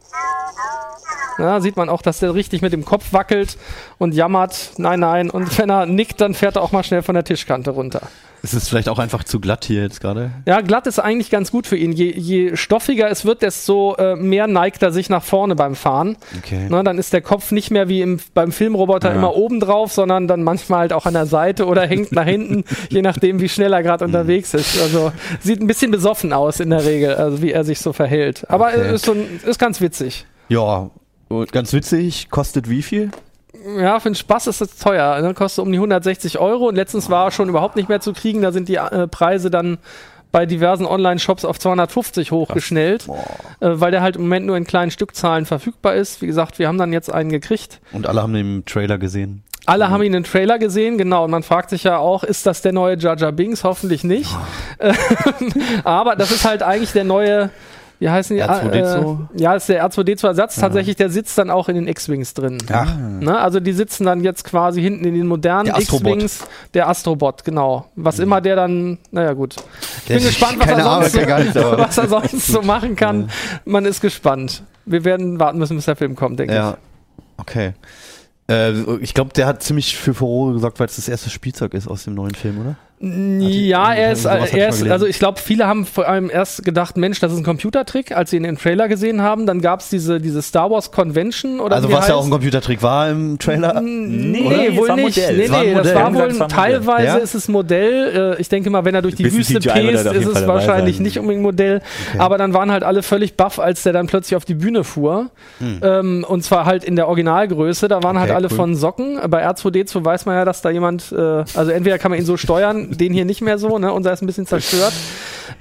Ja, 1.39 1.61
sieht 1.61 1.77
man 1.77 1.89
auch, 1.89 2.03
dass 2.03 2.21
der 2.21 2.35
richtig 2.35 2.63
mit 2.63 2.73
dem 2.73 2.85
Kopf 2.85 3.13
wackelt 3.13 3.59
und 3.99 4.15
jammert. 4.15 4.73
Nein, 4.77 5.01
nein. 5.01 5.31
Und 5.31 5.59
wenn 5.59 5.69
er 5.69 5.87
nickt, 5.87 6.21
dann 6.21 6.35
fährt 6.35 6.57
er 6.57 6.63
auch 6.63 6.73
mal 6.73 6.85
schnell 6.85 7.03
von 7.03 7.15
der 7.15 7.25
Tischkante 7.25 7.71
runter. 7.73 8.03
Es 8.45 8.53
ist 8.53 8.69
vielleicht 8.69 8.91
auch 8.91 8.99
einfach 8.99 9.25
zu 9.25 9.41
glatt 9.41 9.65
hier 9.65 9.81
jetzt 9.83 10.03
gerade. 10.03 10.31
Ja, 10.47 10.61
glatt 10.61 10.87
ist 10.87 10.99
eigentlich 10.99 11.31
ganz 11.31 11.51
gut 11.51 11.67
für 11.67 11.79
ihn. 11.79 11.93
Je, 11.93 12.13
je 12.13 12.57
stoffiger 12.57 13.11
es 13.11 13.25
wird, 13.25 13.41
desto 13.41 13.95
äh, 13.97 14.17
mehr 14.17 14.47
neigt 14.47 14.83
er 14.83 14.93
sich 14.93 15.09
nach 15.09 15.23
vorne 15.25 15.57
beim 15.57 15.75
Fahren. 15.75 16.19
Okay. 16.39 16.69
Ne, 16.69 16.85
dann 16.85 16.99
ist 16.99 17.15
der 17.15 17.23
Kopf 17.23 17.53
nicht 17.53 17.71
mehr 17.71 17.89
wie 17.89 18.03
im, 18.03 18.21
beim 18.35 18.53
Filmroboter 18.53 19.09
Ja. 19.09 19.15
immer 19.17 19.35
oben 19.35 19.61
drauf, 19.61 19.93
sondern 19.93 20.29
dann 20.29 20.43
manchmal 20.43 20.81
halt 20.81 20.93
auch 20.93 21.07
an 21.07 21.15
der 21.15 21.25
Seite 21.25 21.65
oder 21.65 21.87
hängt 21.87 22.13
nach 22.13 22.27
hinten, 22.27 22.65
je 22.91 23.01
nachdem, 23.01 23.41
wie 23.41 23.49
schnell 23.49 23.73
er 23.73 23.81
Mhm. 23.81 23.85
gerade 23.85 24.05
unterwegs 24.05 24.53
ist. 24.53 24.79
Also 24.79 25.11
sieht 25.41 25.63
ein 25.63 25.67
bisschen 25.67 25.91
besoffen 25.91 26.35
aus 26.35 26.61
in 26.61 26.69
der 26.69 26.85
Regel, 26.85 27.15
also 27.15 27.41
wie 27.41 27.51
er 27.53 27.65
sich 27.65 27.81
so 27.81 27.95
verhält. 27.95 28.45
Aber 28.51 28.69
Okay. 28.69 28.81
äh, 28.91 28.95
ist, 28.97 29.07
so 29.07 29.13
ein, 29.13 29.41
ist 29.47 29.59
ganz 29.59 29.81
witzig. 29.81 30.27
Ja, 30.51 30.91
und 31.29 31.51
ganz 31.51 31.73
witzig, 31.73 32.29
kostet 32.29 32.69
wie 32.69 32.83
viel? 32.83 33.11
Ja, 33.79 33.99
für 34.01 34.11
den 34.11 34.15
Spaß 34.15 34.47
ist 34.49 34.61
das 34.61 34.77
teuer. 34.77 35.21
Ne? 35.21 35.35
Kostet 35.35 35.65
um 35.65 35.73
die 35.73 35.79
160 35.79 36.39
Euro 36.39 36.69
und 36.69 36.75
letztens 36.75 37.09
war 37.09 37.27
er 37.27 37.31
schon 37.31 37.49
überhaupt 37.49 37.77
nicht 37.77 37.89
mehr 37.89 38.01
zu 38.01 38.13
kriegen. 38.13 38.43
Da 38.43 38.53
sind 38.53 38.69
die 38.69 38.77
äh, 38.77 39.09
Preise 39.09 39.51
dann 39.51 39.79
bei 40.33 40.47
diversen 40.47 40.85
Online-Shops 40.85 41.45
auf 41.45 41.61
250 41.61 42.33
hochgeschnellt, 42.33 43.07
äh, 43.61 43.69
weil 43.75 43.93
der 43.93 44.03
halt 44.03 44.17
im 44.17 44.23
Moment 44.23 44.47
nur 44.47 44.57
in 44.57 44.65
kleinen 44.65 44.91
Stückzahlen 44.91 45.47
verfügbar 45.47 45.95
ist. 45.95 46.23
Wie 46.23 46.27
gesagt, 46.27 46.59
wir 46.59 46.67
haben 46.67 46.77
dann 46.77 46.93
jetzt 46.93 47.13
einen 47.13 47.31
gekriegt. 47.31 47.81
Und 47.93 48.09
alle 48.09 48.21
haben 48.21 48.35
den 48.35 48.65
Trailer 48.65 48.99
gesehen. 48.99 49.45
Alle 49.67 49.89
haben 49.89 50.03
ihn 50.03 50.13
im 50.13 50.25
Trailer 50.25 50.59
gesehen, 50.59 50.99
genau. 50.99 51.25
Und 51.25 51.31
man 51.31 51.43
fragt 51.43 51.71
sich 51.71 51.85
ja 51.85 51.99
auch, 51.99 52.23
ist 52.23 52.47
das 52.47 52.61
der 52.61 52.73
neue 52.73 52.99
Jar 52.99 53.33
Binks? 53.33 53.65
Hoffentlich 53.65 54.05
nicht. 54.05 54.37
Aber 55.85 56.17
das 56.17 56.33
ist 56.33 56.45
halt 56.45 56.63
eigentlich 56.63 56.93
der 56.93 57.05
neue, 57.05 57.51
wie 58.01 58.11
heißen 58.11 58.37
die? 58.37 58.43
R2D2? 58.43 59.29
Äh, 59.37 59.41
ja, 59.41 59.55
ist 59.55 59.69
der 59.69 59.87
R2D2-Ersatz. 59.89 60.57
Tatsächlich, 60.57 60.97
der 60.97 61.11
sitzt 61.11 61.39
dann 61.39 61.51
auch 61.51 61.69
in 61.69 61.77
den 61.77 61.87
X-Wings 61.89 62.35
drin. 62.35 62.59
Ach. 62.73 62.97
Ne? 62.97 63.39
Also 63.39 63.61
die 63.61 63.73
sitzen 63.73 64.05
dann 64.05 64.23
jetzt 64.23 64.45
quasi 64.45 64.83
hinten 64.83 65.05
in 65.05 65.15
den 65.15 65.27
modernen. 65.27 65.73
Mhm. 65.73 65.81
X-Wings. 65.81 66.47
Der 66.75 66.89
Astrobot, 66.89 67.45
genau. 67.45 67.87
Was 67.97 68.19
immer 68.19 68.41
der 68.41 68.57
dann, 68.57 68.99
naja 69.11 69.33
gut. 69.33 69.57
Ich 70.03 70.09
bin 70.09 70.19
gespannt, 70.19 70.59
was 70.59 70.69
er, 70.69 70.83
sonst, 70.83 71.57
aber- 71.57 71.79
was 71.85 71.99
er 71.99 72.09
sonst 72.09 72.47
so 72.47 72.63
machen 72.63 72.97
kann. 72.97 73.31
Man 73.65 73.85
ist 73.85 74.01
gespannt. 74.01 74.63
Wir 74.85 75.05
werden 75.05 75.39
warten 75.41 75.59
müssen, 75.59 75.77
bis 75.77 75.87
der 75.87 75.97
Film 75.97 76.15
kommt, 76.17 76.39
denke 76.39 76.55
Ja. 76.55 76.77
Okay. 77.37 77.73
Äh, 78.51 78.73
ich 79.01 79.15
glaube, 79.15 79.33
der 79.33 79.47
hat 79.47 79.63
ziemlich 79.63 79.97
für 79.97 80.15
Furore 80.15 80.55
gesorgt, 80.55 80.79
weil 80.79 80.87
es 80.87 80.97
das 80.97 81.09
erste 81.09 81.31
Spielzeug 81.31 81.75
ist 81.75 81.89
aus 81.89 82.05
dem 82.05 82.15
neuen 82.15 82.35
Film, 82.35 82.61
oder? 82.61 82.77
Ja, 83.01 83.93
er 83.93 84.13
ist, 84.13 84.25
ich 84.25 84.55
er 84.55 84.69
ist 84.69 84.89
also 84.89 85.05
ich 85.07 85.19
glaube, 85.19 85.39
viele 85.41 85.67
haben 85.67 85.85
vor 85.85 86.09
allem 86.09 86.31
erst 86.31 86.65
gedacht, 86.65 86.97
Mensch, 86.97 87.21
das 87.21 87.33
ist 87.33 87.39
ein 87.39 87.45
Computertrick, 87.45 88.17
als 88.17 88.31
sie 88.31 88.37
ihn 88.37 88.45
im 88.45 88.57
Trailer 88.57 88.89
gesehen 88.89 89.21
haben. 89.21 89.45
Dann 89.47 89.61
gab 89.61 89.81
es 89.81 89.91
diese, 89.91 90.21
diese 90.21 90.41
Star 90.41 90.71
Wars 90.71 90.91
Convention 90.91 91.61
oder 91.61 91.77
also 91.77 91.89
was 91.89 91.95
ja 91.95 92.01
heißt. 92.03 92.11
auch 92.13 92.25
ein 92.25 92.31
Computertrick 92.31 92.83
war 92.83 93.11
im 93.11 93.39
Trailer. 93.39 93.81
Nee, 93.83 94.71
Oder? 94.71 94.77
wohl 94.77 94.95
nicht. 94.95 95.17
Modell. 95.19 95.37
Nee, 95.37 95.49
nee, 95.49 95.57
ein 95.57 95.75
das 95.75 95.87
Modell. 95.89 95.95
war 95.97 96.15
wohl 96.15 96.23
ein 96.43 96.49
teilweise 96.49 97.07
Modell. 97.09 97.23
ist 97.25 97.35
es 97.35 97.49
Modell. 97.49 98.35
Äh, 98.39 98.41
Ich 98.41 98.49
denke 98.49 98.71
mal, 98.71 98.85
wenn 98.85 98.95
er 98.95 99.03
durch 99.03 99.17
die 99.17 99.31
Wüste 99.33 99.61
pest, 99.61 100.07
ist 100.07 100.27
es 100.27 100.47
wahrscheinlich 100.47 100.97
sein. 100.97 101.03
nicht 101.03 101.19
unbedingt 101.19 101.43
Modell. 101.43 101.83
Aber 102.19 102.39
dann 102.39 102.55
waren 102.55 102.71
halt 102.71 102.85
alle 102.85 103.03
völlig 103.03 103.37
baff, 103.37 103.59
als 103.59 103.83
der 103.83 103.93
dann 103.93 104.07
plötzlich 104.07 104.37
auf 104.37 104.45
die 104.45 104.55
Bühne 104.55 104.85
fuhr. 104.85 105.31
Ähm, 105.83 106.25
und 106.27 106.43
zwar 106.43 106.65
halt 106.65 106.85
in 106.85 106.97
der 106.97 107.09
Originalgröße. 107.09 107.89
Da 107.89 108.03
waren 108.03 108.19
halt 108.19 108.31
Okay, 108.31 108.37
alle 108.37 108.49
cool. 108.51 108.57
von 108.57 108.75
Socken. 108.77 109.19
Bei 109.29 109.47
R2D2 109.47 110.05
weiß 110.05 110.27
man 110.27 110.37
ja, 110.37 110.45
dass 110.45 110.63
da 110.63 110.71
jemand, 110.71 111.13
äh, 111.13 111.17
also 111.55 111.71
entweder 111.71 111.99
kann 111.99 112.11
man 112.11 112.21
ihn 112.21 112.27
so 112.27 112.37
steuern, 112.37 112.84
den 112.91 113.13
hier 113.13 113.25
nicht 113.25 113.41
mehr 113.41 113.59
so, 113.59 113.79
ne? 113.79 113.93
Unser 113.93 114.13
ist 114.13 114.23
ein 114.23 114.27
bisschen 114.27 114.47
zerstört. 114.47 114.93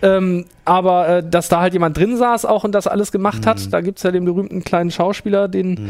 Ähm, 0.01 0.45
aber 0.65 1.07
äh, 1.07 1.23
dass 1.27 1.49
da 1.49 1.61
halt 1.61 1.73
jemand 1.73 1.97
drin 1.97 2.17
saß 2.17 2.45
auch 2.45 2.63
und 2.63 2.73
das 2.73 2.87
alles 2.87 3.11
gemacht 3.11 3.45
hat, 3.45 3.71
da 3.73 3.81
gibt's 3.81 4.03
ja 4.03 4.11
den 4.11 4.25
berühmten 4.25 4.63
kleinen 4.63 4.91
Schauspieler, 4.91 5.47
den 5.47 5.89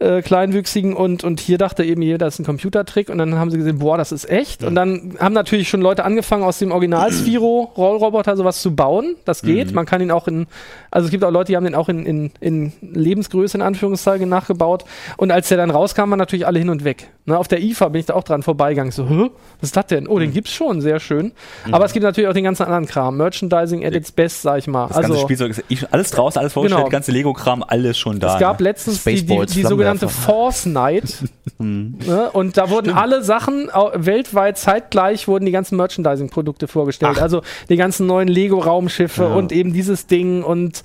äh, 0.00 0.22
Kleinwüchsigen 0.22 0.94
und, 0.94 1.24
und 1.24 1.40
hier 1.40 1.58
dachte 1.58 1.84
eben 1.84 2.02
jeder, 2.02 2.18
das 2.18 2.34
ist 2.34 2.40
ein 2.40 2.46
Computertrick 2.46 3.08
und 3.10 3.18
dann 3.18 3.34
haben 3.36 3.50
sie 3.50 3.58
gesehen, 3.58 3.78
boah, 3.78 3.98
das 3.98 4.12
ist 4.12 4.28
echt. 4.28 4.64
Und 4.64 4.74
dann 4.74 5.16
haben 5.18 5.34
natürlich 5.34 5.68
schon 5.68 5.80
Leute 5.80 6.04
angefangen, 6.04 6.42
aus 6.42 6.58
dem 6.58 6.72
Original 6.72 7.12
Sphero 7.12 7.70
Rollroboter 7.76 8.36
sowas 8.36 8.62
zu 8.62 8.74
bauen. 8.74 9.16
Das 9.24 9.42
geht. 9.42 9.72
Man 9.72 9.86
kann 9.86 10.00
ihn 10.00 10.10
auch 10.10 10.26
in, 10.26 10.46
also 10.90 11.04
es 11.04 11.10
gibt 11.10 11.22
auch 11.22 11.30
Leute, 11.30 11.52
die 11.52 11.56
haben 11.56 11.64
den 11.64 11.74
auch 11.74 11.88
in, 11.88 12.06
in, 12.06 12.30
in 12.40 12.72
Lebensgröße 12.80 13.58
in 13.58 13.62
Anführungszeichen 13.62 14.28
nachgebaut. 14.28 14.84
Und 15.16 15.30
als 15.30 15.48
der 15.48 15.58
dann 15.58 15.70
rauskam, 15.70 16.10
waren 16.10 16.18
natürlich 16.18 16.46
alle 16.46 16.58
hin 16.58 16.70
und 16.70 16.84
weg. 16.84 17.10
Ne, 17.26 17.38
auf 17.38 17.48
der 17.48 17.62
IFA 17.62 17.90
bin 17.90 18.00
ich 18.00 18.06
da 18.06 18.14
auch 18.14 18.24
dran 18.24 18.42
vorbeigegangen. 18.42 18.92
So, 18.92 19.06
Hä? 19.08 19.30
was 19.60 19.68
ist 19.68 19.76
das 19.76 19.86
denn? 19.86 20.08
Oh, 20.08 20.18
den 20.18 20.32
gibt's 20.32 20.52
schon, 20.52 20.80
sehr 20.80 20.98
schön. 20.98 21.32
Aber 21.70 21.84
es 21.84 21.92
gibt 21.92 22.04
natürlich 22.04 22.28
auch 22.28 22.34
den 22.34 22.44
ganzen 22.44 22.62
anderen 22.62 22.86
Kram. 22.86 23.18
Merchandising 23.18 23.84
at 23.84 23.94
its 23.94 24.10
best, 24.12 24.42
sag 24.42 24.58
ich 24.58 24.66
mal. 24.66 24.88
Das 24.88 25.02
ganze 25.02 25.18
Spielzeug 25.18 25.62
ist 25.68 25.92
alles 25.92 26.10
draußen, 26.10 26.40
alles 26.40 26.54
vorgestellt, 26.54 26.80
Genau. 26.84 26.90
ganze 26.90 27.12
Lego-Kram, 27.12 27.62
alles 27.66 27.98
schon 27.98 28.18
da. 28.18 28.34
Es 28.34 28.40
gab 28.40 28.60
ne? 28.60 28.64
letztens 28.64 29.04
die, 29.04 29.10
die, 29.10 29.18
Spaceballs, 29.18 29.52
die 29.52 29.62
sogenannte 29.62 29.89
Flammenwerfer. 29.98 30.32
Force 30.32 30.66
Night. 30.66 31.24
ne? 31.58 32.30
Und 32.32 32.56
da 32.56 32.70
wurden 32.70 32.92
alle 32.92 33.22
Sachen 33.22 33.68
weltweit 33.94 34.58
zeitgleich 34.58 35.28
wurden 35.28 35.44
die 35.46 35.52
ganzen 35.52 35.76
Merchandising-Produkte 35.76 36.68
vorgestellt. 36.68 37.20
Also 37.20 37.42
die 37.68 37.76
ganzen 37.76 38.06
neuen 38.06 38.28
Lego-Raumschiffe 38.28 39.28
und 39.28 39.52
eben 39.52 39.72
dieses 39.72 40.06
Ding 40.06 40.42
und 40.42 40.82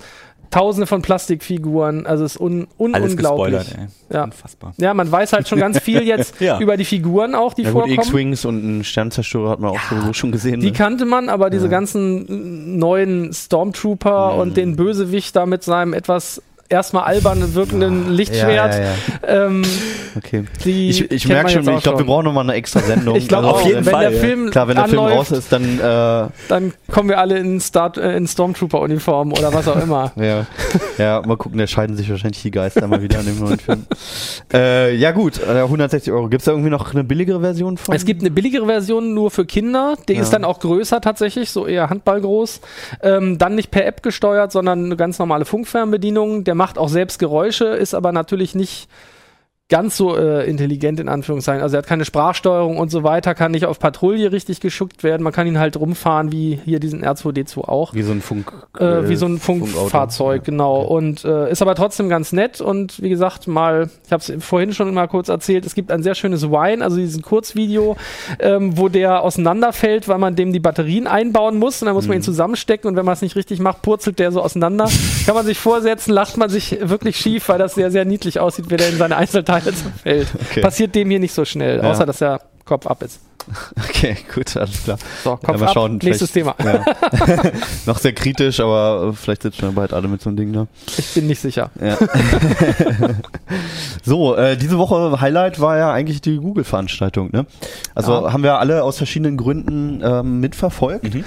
tausende 0.48 0.86
von 0.86 1.02
Plastikfiguren. 1.02 2.06
Also 2.06 2.24
es 2.24 2.36
ist 2.36 2.40
un 2.40 2.68
un 2.78 2.94
alles 2.94 3.10
unglaublich. 3.12 3.66
Ja. 4.12 4.24
Unfassbar. 4.24 4.74
Ja, 4.76 4.94
man 4.94 5.10
weiß 5.10 5.32
halt 5.32 5.48
schon 5.48 5.58
ganz 5.58 5.80
viel 5.80 6.02
jetzt 6.02 6.34
Ja. 6.40 6.60
über 6.60 6.76
die 6.76 6.84
Figuren 6.84 7.34
auch, 7.34 7.52
die 7.52 7.62
Ja 7.62 7.70
gut, 7.72 7.80
vorkommen. 7.82 7.98
X-Wings 7.98 8.44
und 8.44 8.62
einen 8.62 8.84
Sternzerstörer 8.84 9.50
hat 9.50 9.58
man 9.60 9.70
auch 9.72 9.80
sowieso 9.90 10.12
schon 10.12 10.30
gesehen. 10.30 10.60
Die 10.60 10.66
ne? 10.68 10.72
kannte 10.72 11.04
man, 11.04 11.28
aber 11.28 11.50
diese 11.50 11.68
ganzen 11.68 12.78
neuen 12.78 13.32
Stormtrooper 13.32 14.34
Mhm. 14.34 14.40
und 14.40 14.56
den 14.56 14.76
Bösewicht 14.76 15.34
da 15.34 15.46
mit 15.46 15.64
seinem 15.64 15.92
etwas 15.92 16.40
erstmal 16.68 17.04
albern 17.04 17.54
wirkenden 17.54 18.10
Lichtschwert, 18.12 18.74
Ja, 18.74 18.80
ja, 18.80 18.84
ja. 19.26 19.46
ähm, 19.46 19.62
Okay. 20.16 20.44
die 20.64 20.88
Ich, 20.88 21.10
ich 21.10 21.28
merke 21.28 21.50
schon, 21.50 21.68
ich 21.76 21.82
glaube, 21.82 21.98
wir 21.98 22.06
brauchen 22.06 22.24
nochmal 22.24 22.44
eine 22.44 22.54
extra 22.54 22.80
Sendung. 22.80 23.16
Ich 23.26 23.28
glaube 23.28 23.48
Also, 23.48 23.58
auf 23.60 23.66
jeden 23.66 23.84
wenn 23.84 23.92
Fall, 23.92 24.04
der 24.10 24.12
ja. 24.12 24.20
Film 24.20 24.50
Klar, 24.50 24.68
wenn 24.68 24.76
der 24.76 24.88
Film 24.88 25.00
raus 25.02 25.30
ist, 25.30 25.52
dann 25.52 25.78
äh, 25.78 26.28
dann 26.48 26.72
kommen 26.90 27.08
wir 27.10 27.18
alle 27.18 27.38
in, 27.38 27.60
Star 27.60 27.96
äh, 27.98 28.16
in 28.16 28.26
Stormtrooper-Uniform 28.26 29.32
oder 29.32 29.52
was 29.52 29.68
auch 29.68 29.76
immer. 29.82 30.12
ja, 30.16 30.46
ja, 30.98 31.22
mal 31.26 31.36
gucken, 31.36 31.58
da 31.58 31.66
scheiden 31.66 31.96
sich 31.96 32.08
wahrscheinlich 32.10 32.40
die 32.42 32.50
Geister 32.50 32.86
mal 32.86 33.02
wieder 33.02 33.18
an 33.18 33.26
dem 33.26 33.38
neuen 33.38 33.58
Film. 33.58 33.86
Äh, 34.52 34.94
ja 34.94 35.10
gut, 35.10 35.40
äh, 35.42 35.60
160 35.62 36.12
Euro. 36.12 36.28
Gibt 36.28 36.40
es 36.42 36.44
da 36.46 36.52
irgendwie 36.52 36.70
noch 36.70 36.92
eine 36.94 37.02
billigere 37.04 37.40
Version 37.40 37.76
von? 37.76 37.94
Es 37.96 38.04
gibt 38.04 38.20
eine 38.22 38.30
billigere 38.30 38.64
Version 38.66 39.12
nur 39.12 39.30
für 39.30 39.44
Kinder, 39.44 39.96
die 40.08 40.14
Ja. 40.14 40.22
ist 40.22 40.30
dann 40.32 40.44
auch 40.44 40.60
größer 40.60 41.00
tatsächlich, 41.00 41.50
so 41.50 41.66
eher 41.66 41.90
handballgroß. 41.90 42.60
Ähm, 43.02 43.38
dann 43.38 43.56
nicht 43.56 43.70
per 43.72 43.84
App 43.86 44.02
gesteuert, 44.04 44.52
sondern 44.52 44.84
eine 44.84 44.96
ganz 44.96 45.18
normale 45.18 45.44
Funkfernbedienung. 45.44 46.44
Der 46.44 46.54
macht 46.56 46.78
auch 46.78 46.88
selbst 46.88 47.18
Geräusche, 47.18 47.66
ist 47.66 47.94
aber 47.94 48.12
natürlich 48.12 48.54
nicht 48.54 48.88
ganz 49.68 49.96
so 49.96 50.16
äh, 50.16 50.48
intelligent 50.48 51.00
in 51.00 51.08
Anführungszeichen. 51.08 51.60
Also 51.60 51.74
er 51.76 51.78
hat 51.78 51.88
keine 51.88 52.04
Sprachsteuerung 52.04 52.78
und 52.78 52.90
so 52.90 53.02
weiter, 53.02 53.34
kann 53.34 53.50
nicht 53.50 53.66
auf 53.66 53.80
Patrouille 53.80 54.30
richtig 54.30 54.60
geschuckt 54.60 55.02
werden. 55.02 55.24
Man 55.24 55.32
kann 55.32 55.48
ihn 55.48 55.58
halt 55.58 55.76
rumfahren 55.76 56.30
wie 56.30 56.60
hier 56.64 56.78
diesen 56.78 57.04
R2D2 57.04 57.58
auch. 57.62 57.92
wie 57.92 58.02
so 58.02 58.12
ein 58.12 58.20
Funk. 58.20 58.52
Äh, 58.78 59.08
wie 59.08 59.16
so 59.16 59.26
ein. 59.26 59.38
Funkfahrzeug, 59.38 60.44
genau. 60.44 60.82
Und 60.82 61.24
äh, 61.24 61.50
ist 61.50 61.62
aber 61.62 61.74
trotzdem 61.74 62.08
ganz 62.08 62.32
nett. 62.32 62.60
Und 62.60 63.02
wie 63.02 63.08
gesagt, 63.08 63.48
mal, 63.48 63.90
ich 64.04 64.12
habe 64.12 64.22
es 64.22 64.44
vorhin 64.44 64.72
schon 64.72 64.94
mal 64.94 65.08
kurz 65.08 65.28
erzählt, 65.28 65.66
es 65.66 65.74
gibt 65.74 65.90
ein 65.90 66.04
sehr 66.04 66.14
schönes 66.14 66.48
Wine, 66.48 66.84
also 66.84 66.96
diesen 66.96 67.22
Kurzvideo, 67.22 67.96
ähm, 68.38 68.78
wo 68.78 68.88
der 68.88 69.22
auseinanderfällt, 69.22 70.06
weil 70.06 70.18
man 70.18 70.36
dem 70.36 70.52
die 70.52 70.60
Batterien 70.60 71.08
einbauen 71.08 71.58
muss. 71.58 71.82
Und 71.82 71.86
dann 71.86 71.96
muss 71.96 72.06
man 72.06 72.18
ihn 72.18 72.22
zusammenstecken. 72.22 72.88
Und 72.88 72.94
wenn 72.94 73.04
man 73.04 73.14
es 73.14 73.22
nicht 73.22 73.34
richtig 73.34 73.58
macht, 73.58 73.82
purzelt 73.82 74.20
der 74.20 74.30
so 74.30 74.42
auseinander. 74.42 74.88
Kann 75.26 75.34
man 75.34 75.44
sich 75.44 75.58
vorsetzen, 75.58 76.12
lacht 76.12 76.36
man 76.36 76.50
sich 76.50 76.78
wirklich 76.88 77.16
schief, 77.16 77.48
weil 77.48 77.58
das 77.58 77.74
sehr, 77.74 77.90
sehr 77.90 78.04
niedlich 78.04 78.38
aussieht, 78.38 78.70
wie 78.70 78.76
der 78.76 78.90
in 78.90 78.96
seine 78.96 79.16
Einzelteile 79.16 79.55
zerfällt. 79.62 80.28
Okay. 80.50 80.60
Passiert 80.60 80.94
dem 80.94 81.10
hier 81.10 81.18
nicht 81.20 81.34
so 81.34 81.44
schnell, 81.44 81.78
Ja. 81.78 81.90
außer 81.90 82.06
dass 82.06 82.18
der 82.18 82.40
Kopf 82.64 82.86
ab 82.86 83.02
ist. 83.02 83.20
Okay, 83.88 84.16
gut, 84.34 84.56
alles 84.56 84.82
klar. 84.84 84.98
So, 85.22 85.30
Ja, 85.30 85.36
Kopf 85.36 85.60
mal 85.60 85.66
ab, 85.68 85.70
schauen, 85.74 85.98
nächstes 86.02 86.32
Thema. 86.32 86.54
Ja. 86.64 86.84
Noch 87.86 87.98
sehr 87.98 88.12
kritisch, 88.12 88.58
aber 88.60 89.10
äh, 89.10 89.12
vielleicht 89.12 89.42
sitzen 89.42 89.62
wir 89.62 89.70
bald 89.72 89.92
alle 89.92 90.08
mit 90.08 90.20
so 90.20 90.30
einem 90.30 90.36
Ding 90.36 90.52
da. 90.52 90.66
Ich 90.98 91.14
bin 91.14 91.28
nicht 91.28 91.40
sicher. 91.40 91.70
Ja. 91.80 91.96
so, 94.04 94.34
äh, 94.36 94.56
diese 94.56 94.78
Woche 94.78 95.20
Highlight 95.20 95.60
war 95.60 95.76
ja 95.78 95.92
eigentlich 95.92 96.20
die 96.20 96.36
Google-Veranstaltung. 96.38 97.30
Ne? 97.32 97.46
Also 97.94 98.12
Ja. 98.12 98.32
haben 98.32 98.42
wir 98.42 98.58
alle 98.58 98.82
aus 98.82 98.96
verschiedenen 98.98 99.36
Gründen 99.36 100.02
ähm, 100.04 100.40
mitverfolgt. 100.40 101.14
Mhm. 101.14 101.24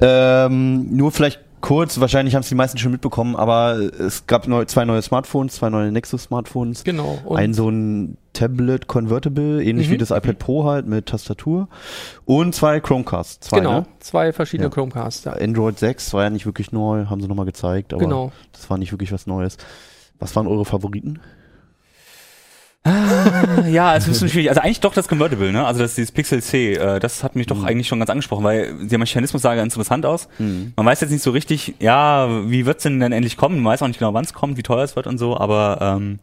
Ähm, 0.00 0.96
nur 0.96 1.12
vielleicht 1.12 1.40
kurz, 1.62 1.98
wahrscheinlich 1.98 2.34
haben 2.34 2.42
es 2.42 2.48
die 2.50 2.54
meisten 2.54 2.76
schon 2.76 2.92
mitbekommen, 2.92 3.34
aber 3.34 3.76
es 3.98 4.26
gab 4.26 4.46
neu, 4.46 4.66
zwei 4.66 4.84
neue 4.84 5.00
Smartphones, 5.00 5.54
zwei 5.54 5.70
neue 5.70 5.90
Nexus-Smartphones. 5.90 6.84
Genau. 6.84 7.18
Und 7.24 7.38
Ein 7.38 7.54
so 7.54 7.70
ein 7.70 8.18
Tablet 8.34 8.86
Convertible, 8.88 9.62
ähnlich 9.62 9.88
Mhm. 9.88 9.92
wie 9.92 9.98
das 9.98 10.10
iPad 10.10 10.38
Pro 10.38 10.64
halt 10.64 10.86
mit 10.86 11.06
Tastatur. 11.06 11.68
Und 12.26 12.54
zwei 12.54 12.80
Chromecasts. 12.80 13.48
Zwei, 13.48 13.58
genau, 13.60 13.80
ne? 13.80 13.86
zwei 14.00 14.32
verschiedene 14.32 14.68
Ja. 14.68 14.74
Chromecasts. 14.74 15.24
Ja. 15.24 15.32
Android 15.32 15.78
6 15.78 16.12
war 16.12 16.24
ja 16.24 16.30
nicht 16.30 16.44
wirklich 16.46 16.72
neu, 16.72 17.06
haben 17.06 17.20
sie 17.22 17.28
nochmal 17.28 17.46
gezeigt, 17.46 17.92
aber 17.94 18.02
Genau. 18.02 18.32
das 18.52 18.68
war 18.68 18.76
nicht 18.76 18.92
wirklich 18.92 19.12
was 19.12 19.26
Neues. 19.26 19.56
Was 20.18 20.36
waren 20.36 20.46
eure 20.46 20.64
Favoriten? 20.64 21.20
Ja, 22.84 23.94
es 23.96 24.08
ist 24.08 24.22
ein 24.22 24.28
schwierig. 24.28 24.48
Also 24.48 24.60
eigentlich 24.60 24.80
doch 24.80 24.92
das 24.92 25.06
Convertible, 25.06 25.52
ne? 25.52 25.64
Also 25.64 25.80
das 25.80 25.94
dieses 25.94 26.10
Pixel 26.10 26.42
C, 26.42 26.72
äh, 26.74 26.98
das 26.98 27.22
hat 27.22 27.36
mich 27.36 27.46
doch 27.46 27.62
eigentlich 27.62 27.86
schon 27.86 28.00
ganz 28.00 28.10
angesprochen, 28.10 28.42
weil 28.44 28.74
der 28.86 28.98
Mechanismus 28.98 29.42
sah 29.42 29.54
ganz 29.54 29.74
interessant 29.74 30.04
aus. 30.04 30.28
Man 30.38 30.84
weiß 30.86 31.00
jetzt 31.00 31.10
nicht 31.10 31.22
so 31.22 31.30
richtig, 31.30 31.74
ja, 31.78 32.28
wie 32.50 32.66
wird's 32.66 32.82
denn 32.82 32.98
denn 32.98 33.12
endlich 33.12 33.36
kommen? 33.36 33.56
Man 33.62 33.72
weiß 33.72 33.82
auch 33.82 33.86
nicht 33.88 33.98
genau, 34.00 34.14
wann 34.14 34.24
es 34.24 34.32
kommt, 34.32 34.56
wie 34.56 34.62
teuer 34.62 34.82
es 34.82 34.96
wird 34.96 35.06
und 35.06 35.18
so, 35.18 35.36
aber 35.38 35.78
ähm, 35.80 36.18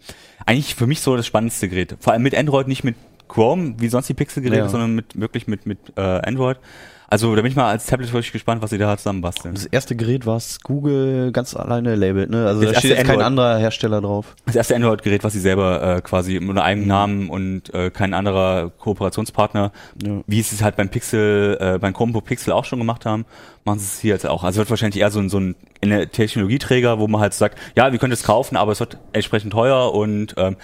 eigentlich 0.46 0.76
für 0.76 0.86
mich 0.88 1.00
so 1.02 1.16
das 1.16 1.26
spannendste 1.26 1.70
Gerät. 1.70 1.96
Vor 2.02 2.12
allem 2.14 2.24
mit 2.24 2.36
Android, 2.36 2.68
nicht 2.68 2.84
mit 2.84 2.96
Chrome, 3.30 3.76
wie 3.78 3.88
sonst 3.88 4.08
die 4.10 4.14
Pixel-Geräte, 4.14 4.64
Ja. 4.64 4.70
sondern 4.70 4.96
mit 4.96 5.20
wirklich 5.20 5.48
mit 5.48 5.66
mit 5.66 5.78
äh, 5.96 6.02
Android. 6.02 6.58
Also 7.12 7.36
da 7.36 7.42
bin 7.42 7.50
ich 7.50 7.56
mal 7.56 7.70
als 7.70 7.88
Tablet 7.88 8.14
wirklich 8.14 8.32
gespannt, 8.32 8.62
was 8.62 8.70
sie 8.70 8.78
da 8.78 8.96
zusammenbasteln. 8.96 9.56
Das 9.56 9.66
erste 9.66 9.96
Gerät, 9.96 10.28
was 10.28 10.60
Google 10.62 11.32
ganz 11.32 11.56
alleine 11.56 11.96
labelt, 11.96 12.30
ne? 12.30 12.46
Also 12.46 12.62
Das 12.62 12.74
da 12.74 12.80
steht 12.80 12.92
jetzt 12.98 13.08
kein 13.08 13.22
anderer 13.22 13.58
Hersteller 13.58 14.00
drauf. 14.00 14.36
Das 14.46 14.56
erste 14.56 14.76
Android-Gerät, 14.76 15.24
was 15.24 15.34
sie 15.34 15.40
selber 15.40 15.98
äh, 15.98 16.02
quasi 16.02 16.38
unter 16.38 16.64
eigenem 16.64 16.88
Namen 16.88 17.30
und 17.30 17.74
äh, 17.74 17.90
kein 17.90 18.14
anderer 18.14 18.70
Kooperationspartner, 18.78 19.72
Ja. 20.04 20.22
wie 20.28 20.42
sie 20.44 20.56
es 20.56 20.62
halt 20.62 20.76
beim 20.76 20.90
Pixel, 20.90 21.58
äh, 21.60 21.80
beim 21.80 21.94
Chromebook 21.94 22.26
Pixel 22.26 22.54
auch 22.54 22.66
schon 22.66 22.78
gemacht 22.78 23.08
haben, 23.08 23.26
machen 23.66 23.80
sie 23.80 23.86
es 23.86 24.00
hier 24.00 24.14
jetzt 24.14 24.28
auch. 24.28 24.44
Also 24.44 24.60
wird 24.60 24.70
wahrscheinlich 24.70 25.00
eher 25.02 25.10
so 25.10 25.20
ein, 25.20 25.30
so 25.30 25.40
ein 25.40 25.56
Technologieträger, 26.12 27.00
wo 27.00 27.08
man 27.08 27.22
halt 27.22 27.34
sagt, 27.34 27.58
ja, 27.76 27.92
wir 27.92 28.00
können 28.00 28.14
es 28.14 28.24
kaufen, 28.24 28.56
aber 28.56 28.72
es 28.74 28.80
wird 28.80 28.98
entsprechend 29.14 29.54
teuer 29.54 29.94
und 29.94 30.36
ähm, 30.38 30.58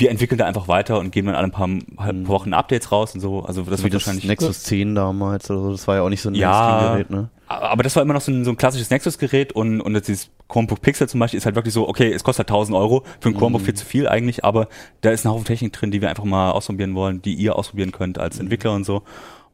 wir 0.00 0.10
entwickeln 0.10 0.38
da 0.38 0.46
einfach 0.46 0.66
weiter 0.66 0.98
und 0.98 1.12
geben 1.12 1.28
dann 1.28 1.36
alle 1.36 1.46
ein 1.46 1.50
paar, 1.52 1.68
halt, 1.68 2.24
paar 2.24 2.28
Wochen 2.28 2.52
Updates 2.52 2.90
raus 2.90 3.14
und 3.14 3.20
so. 3.20 3.42
Also 3.44 3.62
das 3.62 3.80
Wie 3.80 3.84
wird 3.84 3.94
das 3.94 4.02
wahrscheinlich 4.06 4.24
Nexus 4.24 4.62
10 4.64 4.94
damals 4.94 5.50
oder 5.50 5.60
so, 5.60 5.72
das 5.72 5.86
war 5.86 5.96
ja 5.96 6.02
auch 6.02 6.08
nicht 6.08 6.22
so 6.22 6.30
ein 6.30 6.34
Ja. 6.34 6.50
Mainstream-Gerät, 6.50 7.10
ne? 7.10 7.28
aber 7.50 7.82
das 7.82 7.96
war 7.96 8.02
immer 8.04 8.14
noch 8.14 8.20
so 8.20 8.30
ein, 8.30 8.44
so 8.44 8.50
ein 8.52 8.56
klassisches 8.56 8.90
Nexus-Gerät 8.90 9.52
und, 9.52 9.80
und 9.80 9.94
jetzt 9.96 10.06
dieses 10.06 10.30
Chromebook 10.48 10.80
Pixel 10.82 11.08
zum 11.08 11.18
Beispiel 11.18 11.36
ist 11.38 11.46
halt 11.46 11.56
wirklich 11.56 11.74
so, 11.74 11.88
okay, 11.88 12.12
es 12.12 12.22
kostet 12.22 12.48
halt 12.48 12.56
1000 12.56 12.76
Euro, 12.76 13.02
für 13.18 13.28
ein 13.28 13.36
Chromebook 13.36 13.62
viel 13.62 13.74
zu 13.74 13.84
viel 13.84 14.08
eigentlich, 14.08 14.44
aber 14.44 14.68
da 15.00 15.10
ist 15.10 15.24
ein 15.24 15.30
Haufen 15.32 15.44
Technik 15.44 15.72
drin, 15.72 15.90
die 15.90 16.00
wir 16.00 16.10
einfach 16.10 16.24
mal 16.24 16.52
ausprobieren 16.52 16.94
wollen, 16.94 17.22
die 17.22 17.34
ihr 17.34 17.56
ausprobieren 17.56 17.90
könnt 17.90 18.18
als 18.18 18.38
Entwickler 18.38 18.72
und 18.72 18.84
so. 18.84 19.02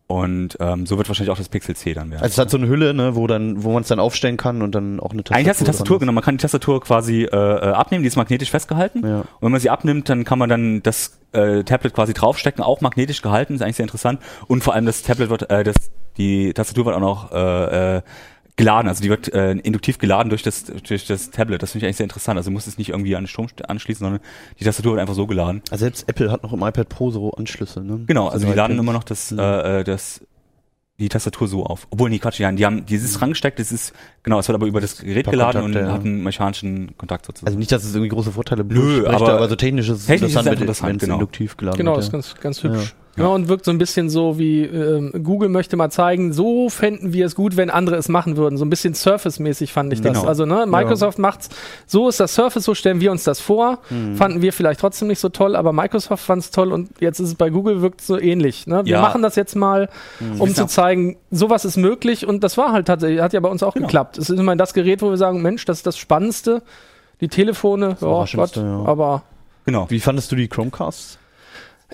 Und 0.08 0.56
ähm, 0.60 0.86
so 0.86 0.98
wird 0.98 1.08
wahrscheinlich 1.08 1.32
auch 1.32 1.38
das 1.38 1.48
Pixel 1.48 1.74
C 1.74 1.92
dann 1.92 2.10
werden. 2.10 2.22
Also 2.22 2.34
es 2.34 2.38
hat 2.38 2.48
so 2.48 2.56
eine 2.56 2.68
Hülle, 2.68 2.94
ne, 2.94 3.16
wo 3.16 3.26
dann, 3.26 3.64
wo 3.64 3.72
man 3.72 3.82
es 3.82 3.88
dann 3.88 3.98
aufstellen 3.98 4.36
kann 4.36 4.62
und 4.62 4.72
dann 4.72 5.00
auch 5.00 5.10
eine 5.10 5.24
Tastatur. 5.24 5.36
Eigentlich 5.36 5.48
hast 5.48 5.60
du 5.60 5.64
eine 5.64 5.72
Tastatur 5.72 5.98
genommen. 5.98 6.14
Man 6.14 6.24
kann 6.24 6.36
die 6.36 6.42
Tastatur 6.42 6.80
quasi 6.80 7.24
äh, 7.24 7.26
äh, 7.26 7.72
abnehmen, 7.72 8.04
die 8.04 8.08
ist 8.08 8.16
magnetisch 8.16 8.50
festgehalten. 8.50 9.04
Ja. 9.04 9.20
Und 9.20 9.26
wenn 9.40 9.50
man 9.50 9.60
sie 9.60 9.68
abnimmt, 9.68 10.08
dann 10.08 10.24
kann 10.24 10.38
man 10.38 10.48
dann 10.48 10.80
das 10.84 11.18
äh, 11.32 11.64
Tablet 11.64 11.92
quasi 11.92 12.14
draufstecken, 12.14 12.62
auch 12.62 12.80
magnetisch 12.82 13.20
gehalten, 13.20 13.56
ist 13.56 13.62
eigentlich 13.62 13.76
sehr 13.76 13.84
interessant. 13.84 14.20
Und 14.46 14.62
vor 14.62 14.74
allem 14.74 14.86
das 14.86 15.02
Tablet 15.02 15.28
wird, 15.28 15.50
äh, 15.50 15.64
das, 15.64 15.74
die 16.18 16.54
Tastatur 16.54 16.86
wird 16.86 16.94
auch 16.94 17.00
noch 17.00 17.32
äh, 17.32 17.96
äh, 17.96 18.02
geladen, 18.56 18.88
also 18.88 19.02
die 19.02 19.10
wird 19.10 19.32
äh, 19.34 19.52
induktiv 19.52 19.98
geladen 19.98 20.30
durch 20.30 20.42
das 20.42 20.64
durch 20.64 21.06
das 21.06 21.30
Tablet. 21.30 21.62
Das 21.62 21.72
finde 21.72 21.84
ich 21.84 21.88
eigentlich 21.88 21.96
sehr 21.98 22.04
interessant. 22.04 22.38
Also 22.38 22.48
du 22.50 22.54
musst 22.54 22.66
es 22.66 22.78
nicht 22.78 22.88
irgendwie 22.90 23.14
an 23.14 23.22
den 23.24 23.28
Strom 23.28 23.48
anschließen, 23.68 24.04
sondern 24.04 24.20
die 24.58 24.64
Tastatur 24.64 24.92
wird 24.92 25.00
einfach 25.02 25.14
so 25.14 25.26
geladen. 25.26 25.62
Also 25.70 25.84
selbst 25.84 26.08
Apple 26.08 26.30
hat 26.32 26.42
noch 26.42 26.52
im 26.52 26.60
iPad 26.62 26.88
Pro 26.88 27.10
so 27.10 27.30
Anschlüsse, 27.32 27.84
ne? 27.84 28.00
Genau, 28.06 28.28
also 28.28 28.46
die 28.46 28.52
So 28.52 28.56
laden 28.56 28.72
iPad. 28.76 28.82
immer 28.84 28.92
noch 28.94 29.04
das, 29.04 29.30
Mhm. 29.30 29.38
äh, 29.38 29.80
äh, 29.80 29.84
das 29.84 30.22
die 30.98 31.10
Tastatur 31.10 31.46
so 31.46 31.66
auf. 31.66 31.86
Obwohl, 31.90 32.08
nee, 32.08 32.18
Quatsch, 32.18 32.38
die 32.38 32.46
haben, 32.46 32.56
die 32.56 32.64
haben 32.64 32.86
dieses 32.86 33.20
rangesteckt, 33.20 33.58
das 33.58 33.70
ist, 33.70 33.92
genau, 34.22 34.38
es 34.38 34.48
wird 34.48 34.54
aber 34.54 34.66
über 34.66 34.80
das 34.80 34.96
Gerät 35.02 35.30
geladen 35.30 35.60
Kontakte, 35.60 35.80
und 35.80 35.86
ja. 35.88 35.92
hat 35.92 36.00
einen 36.06 36.22
mechanischen 36.22 36.96
Kontakt 36.96 37.26
sozusagen. 37.26 37.48
Also 37.48 37.58
nicht, 37.58 37.70
dass 37.70 37.84
es 37.84 37.94
irgendwie 37.94 38.08
große 38.08 38.32
Vorteile 38.32 38.64
Nö, 38.64 39.06
aber 39.06 39.34
aber 39.34 39.48
so 39.50 39.56
technisch 39.56 39.90
ist 39.90 39.98
es 39.98 40.06
technisch 40.06 40.30
ist 40.30 40.36
es 40.36 40.46
interessant, 40.46 40.46
wenn 40.46 40.62
interessant, 40.62 40.96
es 40.96 41.00
genau. 41.06 41.14
induktiv 41.16 41.58
geladen 41.58 41.76
Genau, 41.76 41.90
wird. 41.90 41.98
das 41.98 42.06
ist 42.06 42.12
ganz, 42.12 42.34
ganz 42.36 42.62
hübsch. 42.62 42.94
Ja. 42.98 43.05
Ja. 43.16 43.26
und 43.28 43.48
wirkt 43.48 43.64
so 43.64 43.70
ein 43.70 43.78
bisschen 43.78 44.10
so 44.10 44.38
wie 44.38 44.62
ähm, 44.62 45.12
Google 45.22 45.48
möchte 45.48 45.76
mal 45.76 45.90
zeigen, 45.90 46.32
so 46.32 46.68
fänden 46.68 47.12
wir 47.12 47.24
es 47.26 47.34
gut, 47.34 47.56
wenn 47.56 47.70
andere 47.70 47.96
es 47.96 48.08
machen 48.08 48.36
würden. 48.36 48.56
So 48.58 48.64
ein 48.64 48.70
bisschen 48.70 48.94
Surface-mäßig 48.94 49.72
fand 49.72 49.92
ich 49.92 50.00
das. 50.02 50.18
Genau. 50.18 50.28
Also 50.28 50.44
ne, 50.46 50.66
Microsoft 50.66 51.18
macht's, 51.18 51.48
so 51.86 52.08
ist 52.08 52.20
das 52.20 52.34
Surface, 52.34 52.64
so 52.64 52.74
stellen 52.74 53.00
wir 53.00 53.10
uns 53.10 53.24
das 53.24 53.40
vor. 53.40 53.78
Mhm. 53.90 54.16
Fanden 54.16 54.42
wir 54.42 54.52
vielleicht 54.52 54.80
trotzdem 54.80 55.08
nicht 55.08 55.18
so 55.20 55.28
toll, 55.30 55.56
aber 55.56 55.72
Microsoft 55.72 56.24
fand 56.24 56.42
es 56.42 56.50
toll 56.50 56.72
und 56.72 56.90
jetzt 57.00 57.18
ist 57.20 57.28
es 57.28 57.34
bei 57.34 57.48
Google 57.50 57.80
wirkt 57.82 58.00
so 58.02 58.18
ähnlich. 58.18 58.66
Ne? 58.66 58.84
Wir 58.84 58.92
Ja. 58.96 59.00
machen 59.00 59.22
das 59.22 59.34
jetzt 59.36 59.56
mal, 59.56 59.88
um 60.38 60.48
Ist 60.48 60.56
zu 60.56 60.62
ja- 60.62 60.68
zeigen, 60.68 61.16
sowas 61.30 61.64
ist 61.64 61.76
möglich 61.76 62.26
und 62.26 62.44
das 62.44 62.56
war 62.58 62.72
halt 62.72 62.86
tatsächlich, 62.86 63.20
hat 63.22 63.32
ja 63.32 63.40
bei 63.40 63.48
uns 63.48 63.62
auch 63.62 63.74
Genau. 63.74 63.86
geklappt. 63.86 64.18
Es 64.18 64.28
ist 64.30 64.38
immerhin 64.38 64.58
das 64.58 64.74
Gerät, 64.74 65.00
wo 65.02 65.10
wir 65.10 65.16
sagen, 65.16 65.40
Mensch, 65.42 65.64
das 65.64 65.78
ist 65.78 65.86
das 65.86 65.96
Spannendste. 65.96 66.62
Die 67.22 67.28
Telefone, 67.28 67.86
ja, 67.86 67.92
Gott, 67.92 68.02
Überraschendste, 68.02 68.60
ja. 68.60 68.84
aber 68.84 69.22
Genau. 69.64 69.86
Wie 69.88 69.98
fandest 70.00 70.30
du 70.30 70.36
die 70.36 70.46
Chromecasts? 70.48 71.18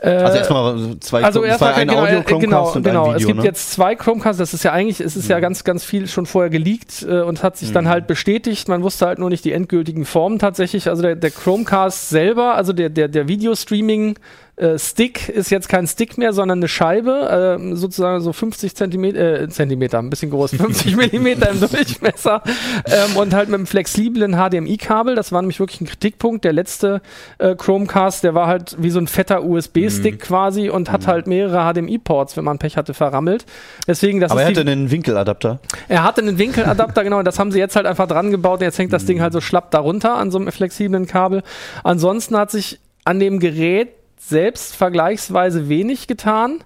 Äh, 0.01 0.11
Also 0.11 0.39
erstmal 0.39 1.01
zwei 1.01 1.23
also 1.23 1.45
erst 1.45 1.59
zwei, 1.59 1.75
ein 1.75 1.89
genau, 1.89 2.03
Audio 2.03 2.19
äh, 2.19 2.23
Chromecast 2.23 2.41
genau, 2.41 2.73
und 2.73 2.83
genau. 2.83 3.05
ein 3.05 3.15
Video, 3.15 3.19
es 3.19 3.27
gibt 3.27 3.39
ne? 3.41 3.45
jetzt 3.45 3.73
zwei 3.73 3.95
Chromecasts, 3.95 4.39
das 4.39 4.55
ist 4.55 4.63
ja 4.63 4.73
eigentlich, 4.73 5.01
es 5.01 5.17
ist 5.17 5.29
ja 5.29 5.39
ganz, 5.39 5.65
ganz 5.65 5.85
viel 5.85 6.09
schon 6.09 6.25
vorher 6.25 6.51
geleakt 6.51 7.03
äh, 7.03 7.21
und 7.21 7.43
hat 7.43 7.57
sich 7.59 7.73
dann 7.73 7.89
halt 7.89 8.07
bestätigt. 8.07 8.69
Man 8.69 8.83
wusste 8.83 9.07
halt 9.07 9.19
nur 9.19 9.29
nicht 9.29 9.45
die 9.45 9.53
endgültigen 9.53 10.05
Formen 10.05 10.39
tatsächlich. 10.39 10.89
Also 10.89 11.03
der, 11.03 11.17
der 11.17 11.31
Chromecast 11.31 12.09
selber, 12.09 12.55
also 12.55 12.73
der, 12.73 12.89
der, 12.89 13.09
der 13.09 13.29
Videostreaming 13.29 14.19
äh, 14.57 14.79
Stick 14.79 15.31
ist 15.31 15.51
jetzt 15.51 15.69
kein 15.69 15.87
Stick 15.87 16.19
mehr, 16.19 16.35
sondern 16.35 16.59
eine 16.59 16.69
Scheibe, 16.69 17.59
äh, 17.59 17.75
sozusagen 17.75 18.21
so 18.21 18.33
50 18.35 18.77
Zentimeter, 18.77 19.43
äh, 19.43 19.49
Zentimeter, 19.49 19.99
ein 19.99 20.11
bisschen 20.11 20.31
groß, 20.31 20.57
50 20.57 20.97
Millimeter 20.97 21.51
im 21.51 21.61
Durchmesser 21.61 22.43
ähm, 22.85 23.17
und 23.17 23.33
halt 23.33 23.49
mit 23.49 23.57
einem 23.57 23.67
flexiblen 23.67 24.37
HDMI-Kabel. 24.37 25.15
Das 25.15 25.33
war 25.33 25.41
nämlich 25.41 25.59
wirklich 25.59 25.81
ein 25.81 25.87
Kritikpunkt. 25.87 26.45
Der 26.45 26.53
letzte 26.53 27.01
äh, 27.39 27.55
Chromecast, 27.55 28.25
der 28.25 28.35
war 28.35 28.47
halt 28.47 28.77
wie 28.79 28.91
so 28.91 28.99
ein 28.99 29.07
fetter 29.07 29.43
USB-Stick 29.43 30.21
quasi 30.21 30.69
und 30.69 30.93
hat 30.93 31.07
halt 31.07 31.27
mehrere 31.27 31.73
HDMI-Ports, 31.73 32.37
wenn 32.37 32.45
man 32.45 32.59
Pech 32.59 32.77
hatte, 32.77 32.93
verrammelt. 32.93 33.47
Deswegen, 33.87 34.21
das 34.21 34.33
Aber 34.33 34.43
er 34.43 34.49
hatte 34.49 34.61
einen 34.61 34.91
Winkeladapter. 34.91 35.61
er 35.89 36.05
hatte 36.05 36.21
einen 36.21 36.37
Winkeladapter, 36.37 37.05
genau, 37.05 37.23
das 37.23 37.39
haben 37.39 37.53
sie 37.53 37.59
jetzt 37.59 37.75
halt 37.75 37.87
einfach 37.87 38.07
dran 38.07 38.31
gebaut 38.31 38.61
und 38.61 38.65
jetzt 38.65 38.79
hängt 38.79 38.93
das 38.93 39.07
Ding 39.07 39.23
halt 39.23 39.33
so 39.33 39.41
schlapp 39.41 39.71
darunter 39.71 40.15
an 40.17 40.31
so 40.31 40.39
einem 40.39 40.53
flexiblen 40.53 41.07
Kabel. 41.07 41.43
Ansonsten 41.85 42.37
hat 42.37 42.51
sich 42.51 42.81
an 43.05 43.19
dem 43.19 43.41
Gerät 43.41 43.89
selbst 44.29 44.77
vergleichsweise 44.77 45.69
wenig 45.69 46.07
getan. 46.07 46.63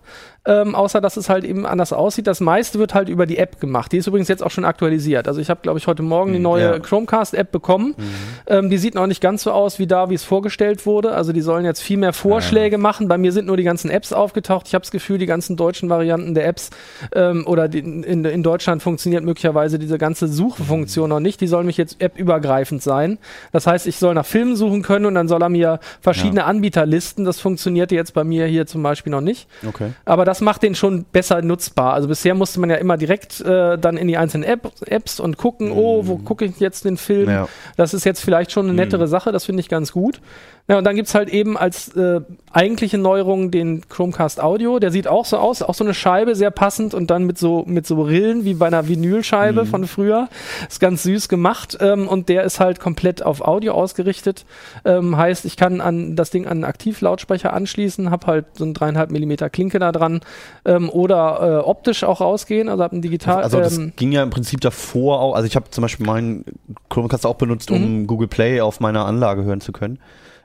Ähm, 0.47 0.75
außer 0.75 1.01
dass 1.01 1.17
es 1.17 1.29
halt 1.29 1.45
eben 1.45 1.67
anders 1.67 1.93
aussieht. 1.93 2.27
Das 2.27 2.41
meiste 2.41 2.79
wird 2.79 2.95
halt 2.95 3.09
über 3.09 3.27
die 3.27 3.39
App 3.39 3.61
gemacht. 3.61 3.91
Die 3.93 3.97
ist 3.97 4.07
übrigens 4.07 4.29
jetzt 4.29 4.43
auch 4.43 4.51
schon 4.51 4.65
aktualisiert. 4.65 5.27
Also 5.27 5.41
ich 5.41 5.51
habe, 5.51 5.61
glaube 5.63 5.79
ich, 5.79 5.87
heute 5.87 6.03
Morgen 6.03 6.33
die 6.33 6.39
neue 6.39 6.65
ja. 6.65 6.79
Chromecast-App 6.79 7.51
bekommen. 7.51 7.95
Ähm, 8.47 8.71
die 8.71 8.79
sieht 8.79 8.95
noch 8.95 9.07
nicht 9.07 9.21
ganz 9.21 9.43
so 9.43 9.51
aus 9.51 9.79
wie 9.79 9.87
da, 9.87 10.09
wie 10.09 10.15
es 10.15 10.23
vorgestellt 10.23 10.87
wurde. 10.87 11.13
Also 11.13 11.33
die 11.33 11.41
sollen 11.41 11.65
jetzt 11.65 11.83
viel 11.83 11.97
mehr 11.97 12.13
Vorschläge 12.13 12.79
machen. 12.79 13.09
Bei 13.09 13.19
mir 13.19 13.33
sind 13.33 13.47
nur 13.47 13.57
die 13.57 13.65
ganzen 13.65 13.91
Apps 13.91 14.13
aufgetaucht. 14.13 14.69
Ich 14.69 14.75
habe 14.75 14.83
das 14.83 14.93
Gefühl, 14.93 15.19
die 15.19 15.27
ganzen 15.27 15.57
deutschen 15.57 15.89
Varianten 15.89 16.35
der 16.35 16.47
Apps 16.47 16.71
ähm, 17.13 17.45
oder 17.47 17.69
die, 17.69 17.81
in, 17.81 18.25
in 18.25 18.43
Deutschland 18.43 18.83
funktioniert 18.83 19.25
möglicherweise 19.25 19.79
diese 19.79 19.99
ganze 19.99 20.29
Suchefunktion 20.29 21.11
noch 21.11 21.21
nicht. 21.21 21.41
Die 21.41 21.49
soll 21.49 21.65
mich 21.65 21.77
jetzt 21.77 22.03
appübergreifend 22.03 22.83
sein. 22.83 23.19
Das 23.53 23.67
heißt, 23.67 23.87
ich 23.87 23.97
soll 23.97 24.15
nach 24.15 24.27
Filmen 24.27 24.55
suchen 24.55 24.83
können 24.83 25.07
und 25.07 25.15
dann 25.15 25.27
soll 25.27 25.43
er 25.43 25.49
mir 25.49 25.81
verschiedene 26.01 26.45
Anbieter 26.45 26.87
listen. 26.87 27.25
Das 27.25 27.41
funktionierte 27.41 27.95
jetzt 27.95 28.15
bei 28.15 28.23
mir 28.23 28.47
hier 28.47 28.67
zum 28.67 28.83
Beispiel 28.83 29.11
noch 29.11 29.21
nicht. 29.21 29.49
Okay. 29.67 29.93
Aber 30.05 30.25
das 30.25 30.36
macht 30.41 30.63
den 30.63 30.75
schon 30.75 31.05
besser 31.05 31.43
nutzbar. 31.43 31.95
Also 31.95 32.09
bisher 32.09 32.35
musste 32.35 32.61
man 32.61 32.71
ja 32.71 32.77
immer 32.77 32.97
direkt 32.97 33.41
äh, 33.41 33.79
dann 33.79 33.97
in 33.97 34.09
die 34.09 34.17
einzelnen 34.17 34.45
App, 34.45 34.71
Apps 34.87 35.21
und 35.21 35.37
gucken, 35.37 35.73
oh, 35.73 36.07
wo 36.07 36.17
gucke 36.17 36.45
ich 36.45 36.59
jetzt 36.59 36.85
den 36.85 36.97
Film? 36.97 37.29
Ja. 37.29 37.49
Das 37.77 37.95
ist 37.95 38.05
jetzt 38.05 38.21
vielleicht 38.21 38.53
schon 38.53 38.67
eine 38.67 38.75
nettere 38.75 39.09
Sache, 39.09 39.33
das 39.33 39.45
finde 39.45 39.61
ich 39.61 39.69
ganz 39.69 39.93
gut. 39.93 40.21
Ja, 40.69 40.79
und 40.79 40.85
dann 40.85 40.97
gibt's 40.97 41.15
halt 41.15 41.29
eben 41.29 41.57
als 41.57 41.95
äh, 41.95 42.21
eigentliche 42.51 42.99
Neuerung 42.99 43.53
den 43.53 43.89
Chromecast 43.89 44.43
Audio. 44.43 44.81
Der 44.81 44.91
sieht 44.91 45.07
auch 45.07 45.25
so 45.25 45.37
aus, 45.37 45.63
auch 45.63 45.75
so 45.75 45.85
eine 45.85 45.95
Scheibe, 45.95 46.35
sehr 46.35 46.51
passend 46.51 46.93
und 46.93 47.09
dann 47.09 47.25
mit 47.25 47.39
so, 47.39 47.63
mit 47.69 47.87
so 47.87 48.03
Rillen 48.03 48.45
wie 48.45 48.55
bei 48.55 48.67
einer 48.67 48.89
Vinylscheibe 48.89 49.65
von 49.65 49.87
früher. 49.87 50.29
Ist 50.69 50.81
ganz 50.81 51.05
süß 51.05 51.29
gemacht 51.29 51.79
ähm, 51.81 52.09
und 52.09 52.29
der 52.29 52.43
ist 52.43 52.59
halt 52.59 52.81
komplett 52.81 53.23
auf 53.23 53.43
Audio 53.43 53.75
ausgerichtet. 53.75 54.45
Ähm, 54.85 55.17
heißt, 55.17 55.45
ich 55.45 55.57
kann 55.57 55.81
an 55.81 56.17
das 56.17 56.31
Ding 56.31 56.47
an 56.47 56.53
einen 56.53 56.65
Aktivlautsprecher 56.65 57.53
anschließen, 57.53 58.11
habe 58.11 58.27
halt 58.27 58.47
so 58.55 58.65
ein 58.65 58.75
dreieinhalb 58.75 59.13
Millimeter 59.13 59.49
Klinke 59.51 59.79
da 59.79 59.93
dran 59.93 60.21
ähm, 60.65 60.91
oder 60.91 61.61
äh, 61.63 61.65
optisch 61.65 62.03
auch 62.03 62.21
rausgehen, 62.21 62.69
also 62.69 62.83
habe 62.83 62.97
ein 62.97 63.03
digital. 63.03 63.45
Also 63.45 63.61
das 63.61 63.79
ähm, 63.79 63.93
ging 63.95 64.11
ja 64.11 64.23
im 64.25 64.31
Prinzip 64.31 64.61
davor 64.63 65.21
auch, 65.21 65.35
also 65.35 65.47
ich 65.47 65.55
habe 65.55 65.71
zum 65.71 65.83
Beispiel 65.83 66.07
meinen 66.07 66.45
Chromecast 66.89 67.25
auch 67.25 67.37
benutzt, 67.37 67.71
um 67.71 67.77
Mhm. 67.77 68.07
Google 68.07 68.27
Play 68.29 68.61
auf 68.61 68.81
meiner 68.81 69.05
Anlage 69.05 69.45
hören 69.45 69.61
zu 69.61 69.71
können. 69.71 69.99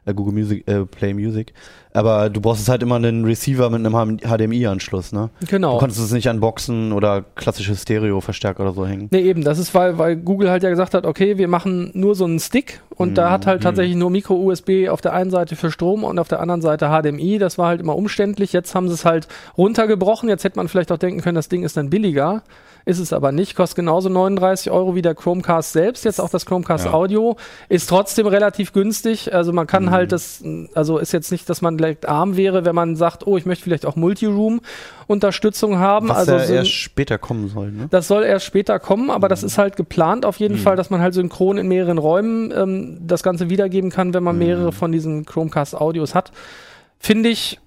Äh, 0.05 0.13
Google 0.13 0.33
Music, 0.33 0.67
äh, 0.67 0.85
Play 0.85 1.13
Music. 1.13 1.53
Aber 1.93 2.29
du 2.29 2.39
brauchst 2.39 2.69
halt 2.69 2.83
immer 2.83 2.95
einen 2.95 3.25
Receiver 3.25 3.69
mit 3.69 3.85
einem 3.85 4.19
HDMI-Anschluss, 4.19 5.11
ne? 5.11 5.29
genau. 5.47 5.73
Du 5.73 5.79
konntest 5.79 6.01
es 6.01 6.11
nicht 6.11 6.29
an 6.29 6.39
Boxen 6.39 6.93
oder 6.93 7.23
klassische 7.35 7.75
Stereo-Verstärker 7.75 8.63
oder 8.63 8.73
so 8.73 8.85
hängen. 8.85 9.09
Nee, 9.11 9.21
eben, 9.21 9.43
das 9.43 9.59
ist, 9.59 9.75
weil, 9.75 9.97
weil 9.97 10.15
Google 10.15 10.49
halt 10.49 10.63
ja 10.63 10.69
gesagt 10.69 10.93
hat, 10.93 11.05
okay, 11.05 11.37
wir 11.37 11.47
machen 11.47 11.91
nur 11.93 12.15
so 12.15 12.25
einen 12.25 12.39
Stick 12.39 12.81
und 12.95 13.15
da 13.17 13.31
hat 13.31 13.47
halt 13.47 13.63
tatsächlich 13.63 13.95
nur 13.95 14.11
Micro-USB 14.11 14.89
auf 14.89 15.01
der 15.01 15.13
einen 15.13 15.31
Seite 15.31 15.55
für 15.55 15.71
Strom 15.71 16.03
und 16.03 16.19
auf 16.19 16.27
der 16.27 16.39
anderen 16.39 16.61
Seite 16.61 16.89
HDMI. 16.89 17.39
Das 17.39 17.57
war 17.57 17.67
halt 17.67 17.81
immer 17.81 17.95
umständlich. 17.95 18.53
Jetzt 18.53 18.75
haben 18.75 18.87
sie 18.87 18.93
es 18.93 19.05
halt 19.05 19.27
runtergebrochen. 19.57 20.29
Jetzt 20.29 20.43
hätte 20.43 20.57
man 20.57 20.67
vielleicht 20.67 20.91
auch 20.91 20.97
denken 20.97 21.21
können, 21.21 21.35
das 21.35 21.49
Ding 21.49 21.63
ist 21.63 21.77
dann 21.77 21.89
billiger. 21.89 22.43
Ist 22.83 22.99
es 22.99 23.13
aber 23.13 23.31
nicht, 23.31 23.55
kostet 23.55 23.75
genauso 23.75 24.09
39 24.09 24.71
Euro 24.71 24.95
wie 24.95 25.03
der 25.03 25.13
Chromecast 25.13 25.73
selbst. 25.73 26.03
Jetzt 26.03 26.19
auch 26.19 26.29
das 26.29 26.45
Chromecast 26.45 26.85
Ja. 26.85 26.93
Audio 26.93 27.37
ist 27.69 27.87
trotzdem 27.87 28.25
relativ 28.25 28.73
günstig. 28.73 29.33
Also 29.33 29.53
man 29.53 29.67
kann 29.67 29.91
halt 29.91 30.11
das, 30.11 30.43
also 30.73 30.97
ist 30.97 31.11
jetzt 31.11 31.31
nicht, 31.31 31.47
dass 31.49 31.61
man 31.61 31.77
direkt 31.81 32.07
arm 32.07 32.37
wäre, 32.37 32.65
wenn 32.65 32.75
man 32.75 32.95
sagt, 32.95 33.25
oh, 33.27 33.37
ich 33.37 33.45
möchte 33.45 33.63
vielleicht 33.63 33.85
auch 33.85 33.95
Multiroom-Unterstützung 33.95 35.77
haben. 35.77 36.09
Was 36.09 36.17
also 36.17 36.31
ja 36.33 36.39
so- 36.39 36.53
erst 36.53 36.71
später 36.71 37.17
kommen 37.17 37.47
soll, 37.49 37.71
ne? 37.71 37.87
das 37.89 38.07
soll 38.07 38.23
erst 38.23 38.45
später 38.45 38.79
kommen, 38.79 39.09
aber 39.09 39.27
das 39.27 39.43
ist 39.43 39.57
halt 39.57 39.75
geplant 39.75 40.25
auf 40.25 40.37
jeden 40.37 40.57
Fall, 40.57 40.75
dass 40.75 40.89
man 40.89 41.01
halt 41.01 41.13
synchron 41.13 41.57
in 41.57 41.67
mehreren 41.67 41.97
Räumen 41.97 42.51
ähm, 42.55 42.97
das 43.01 43.23
Ganze 43.23 43.49
wiedergeben 43.49 43.89
kann, 43.89 44.13
wenn 44.13 44.23
man 44.23 44.37
mehrere 44.37 44.71
von 44.71 44.91
diesen 44.91 45.25
Chromecast-Audios 45.25 46.15
hat. 46.15 46.31
Finde 46.99 47.29
ich 47.29 47.59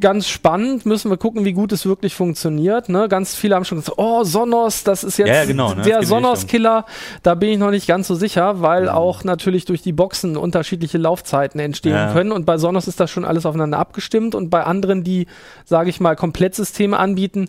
ganz 0.00 0.28
spannend. 0.28 0.86
Müssen 0.86 1.10
wir 1.10 1.16
gucken, 1.16 1.44
wie 1.44 1.52
gut 1.52 1.72
es 1.72 1.86
wirklich 1.86 2.14
funktioniert. 2.14 2.88
Ne? 2.88 3.08
Ganz 3.08 3.34
viele 3.34 3.54
haben 3.54 3.64
schon 3.64 3.78
gesagt, 3.78 3.98
oh, 3.98 4.22
Sonos, 4.24 4.84
das 4.84 5.04
ist 5.04 5.16
jetzt 5.18 5.28
Ja, 5.28 5.34
ja, 5.34 5.44
genau, 5.44 5.74
ne? 5.74 5.82
Der 5.82 6.02
Sonos-Killer. 6.02 6.84
Da 7.22 7.34
bin 7.34 7.48
ich 7.50 7.58
noch 7.58 7.70
nicht 7.70 7.86
ganz 7.86 8.06
so 8.06 8.14
sicher, 8.14 8.60
weil 8.60 8.88
auch 8.88 9.24
natürlich 9.24 9.64
durch 9.64 9.82
die 9.82 9.92
Boxen 9.92 10.36
unterschiedliche 10.36 10.98
Laufzeiten 10.98 11.58
entstehen 11.60 11.94
Ja. 11.94 12.12
können. 12.12 12.32
Und 12.32 12.44
bei 12.44 12.58
Sonos 12.58 12.86
ist 12.86 13.00
das 13.00 13.10
schon 13.10 13.24
alles 13.24 13.46
aufeinander 13.46 13.78
abgestimmt. 13.78 14.34
Und 14.34 14.50
bei 14.50 14.62
anderen, 14.64 15.04
die, 15.04 15.26
sage 15.64 15.90
ich 15.90 16.00
mal, 16.00 16.16
Komplettsysteme 16.16 16.98
anbieten, 16.98 17.48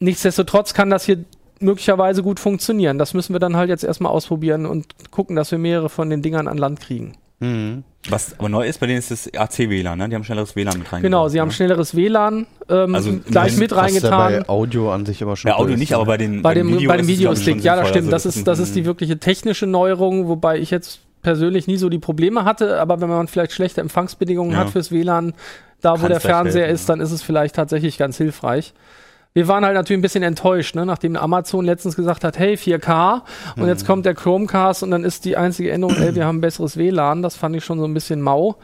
nichtsdestotrotz 0.00 0.74
kann 0.74 0.90
das 0.90 1.04
hier 1.04 1.24
möglicherweise 1.60 2.22
gut 2.22 2.40
funktionieren. 2.40 2.98
Das 2.98 3.14
müssen 3.14 3.32
wir 3.34 3.40
dann 3.40 3.56
halt 3.56 3.68
jetzt 3.68 3.84
erstmal 3.84 4.12
ausprobieren 4.12 4.64
und 4.64 4.86
gucken, 5.10 5.36
dass 5.36 5.50
wir 5.50 5.58
mehrere 5.58 5.88
von 5.88 6.08
den 6.08 6.22
Dingern 6.22 6.48
an 6.48 6.56
Land 6.56 6.80
kriegen. 6.80 7.16
Mhm. 7.40 7.84
Was 8.08 8.38
aber 8.38 8.48
neu 8.48 8.66
ist 8.66 8.80
bei 8.80 8.86
denen 8.86 8.98
ist 8.98 9.10
das 9.10 9.28
AC-WLAN, 9.32 9.98
ne? 9.98 10.08
Die 10.08 10.14
haben 10.14 10.24
schnelleres 10.24 10.56
WLAN 10.56 10.78
mit 10.78 10.84
reingebracht. 10.92 11.02
Genau, 11.02 11.28
sie 11.28 11.40
haben 11.40 11.48
ne? 11.48 11.54
schnelleres 11.54 11.94
WLAN 11.94 12.46
ähm, 12.68 12.94
Also 12.94 13.12
gleich 13.18 13.56
mit 13.56 13.70
Was 13.70 13.76
ja 13.76 13.82
reingetan. 13.82 14.42
bei 14.44 14.48
Audio 14.48 14.92
an 14.92 15.04
sich 15.06 15.22
aber 15.22 15.36
schon. 15.36 15.50
Bei 15.50 15.56
Audio 15.56 15.76
nicht, 15.76 15.90
ne? 15.90 15.96
aber 15.96 16.06
bei 16.06 16.16
den 16.16 16.42
bei 16.42 16.54
dem, 16.54 16.68
Video 16.68 16.88
bei 16.88 16.96
dem 16.96 17.06
Videostick, 17.06 17.62
ja, 17.62 17.76
das 17.76 17.88
stimmt. 17.90 18.12
Das 18.12 18.24
Also 18.26 18.38
ist, 18.38 18.46
das 18.46 18.58
ist 18.58 18.74
die 18.76 18.84
wirkliche 18.86 19.18
technische 19.18 19.66
Neuerung, 19.66 20.28
wobei 20.28 20.58
ich 20.58 20.70
jetzt 20.70 21.00
persönlich 21.22 21.66
nie 21.66 21.76
so 21.76 21.88
die 21.88 21.98
Probleme 21.98 22.44
hatte, 22.44 22.80
aber 22.80 23.00
wenn 23.00 23.08
man 23.08 23.28
vielleicht 23.28 23.52
schlechte 23.52 23.80
Empfangsbedingungen 23.80 24.52
Ja. 24.52 24.58
hat 24.58 24.70
fürs 24.70 24.90
WLAN, 24.90 25.34
da 25.80 25.94
wo 25.94 26.02
Kann 26.02 26.10
der 26.10 26.20
Fernseher 26.20 26.62
helfen, 26.62 26.74
ist, 26.74 26.88
dann 26.88 27.00
ist 27.00 27.12
es 27.12 27.22
vielleicht 27.22 27.54
tatsächlich 27.56 27.98
ganz 27.98 28.16
hilfreich. 28.16 28.72
Wir 29.34 29.46
waren 29.46 29.64
halt 29.64 29.74
natürlich 29.74 29.98
ein 29.98 30.02
bisschen 30.02 30.24
enttäuscht, 30.24 30.74
ne? 30.74 30.84
nachdem 30.86 31.14
Amazon 31.14 31.64
letztens 31.64 31.94
gesagt 31.94 32.24
hat, 32.24 32.38
hey, 32.38 32.54
4K 32.56 33.22
und 33.56 33.62
Mhm. 33.62 33.68
jetzt 33.68 33.86
kommt 33.86 34.04
der 34.06 34.14
Chromecast 34.14 34.82
und 34.82 34.90
dann 34.90 35.04
ist 35.04 35.24
die 35.24 35.36
einzige 35.36 35.70
Änderung, 35.70 35.96
ey, 35.96 36.14
wir 36.14 36.26
haben 36.26 36.40
besseres 36.40 36.76
WLAN. 36.76 37.22
Das 37.22 37.36
fand 37.36 37.54
ich 37.54 37.64
schon 37.64 37.78
so 37.78 37.84
ein 37.84 37.94
bisschen 37.94 38.20
mau. 38.22 38.56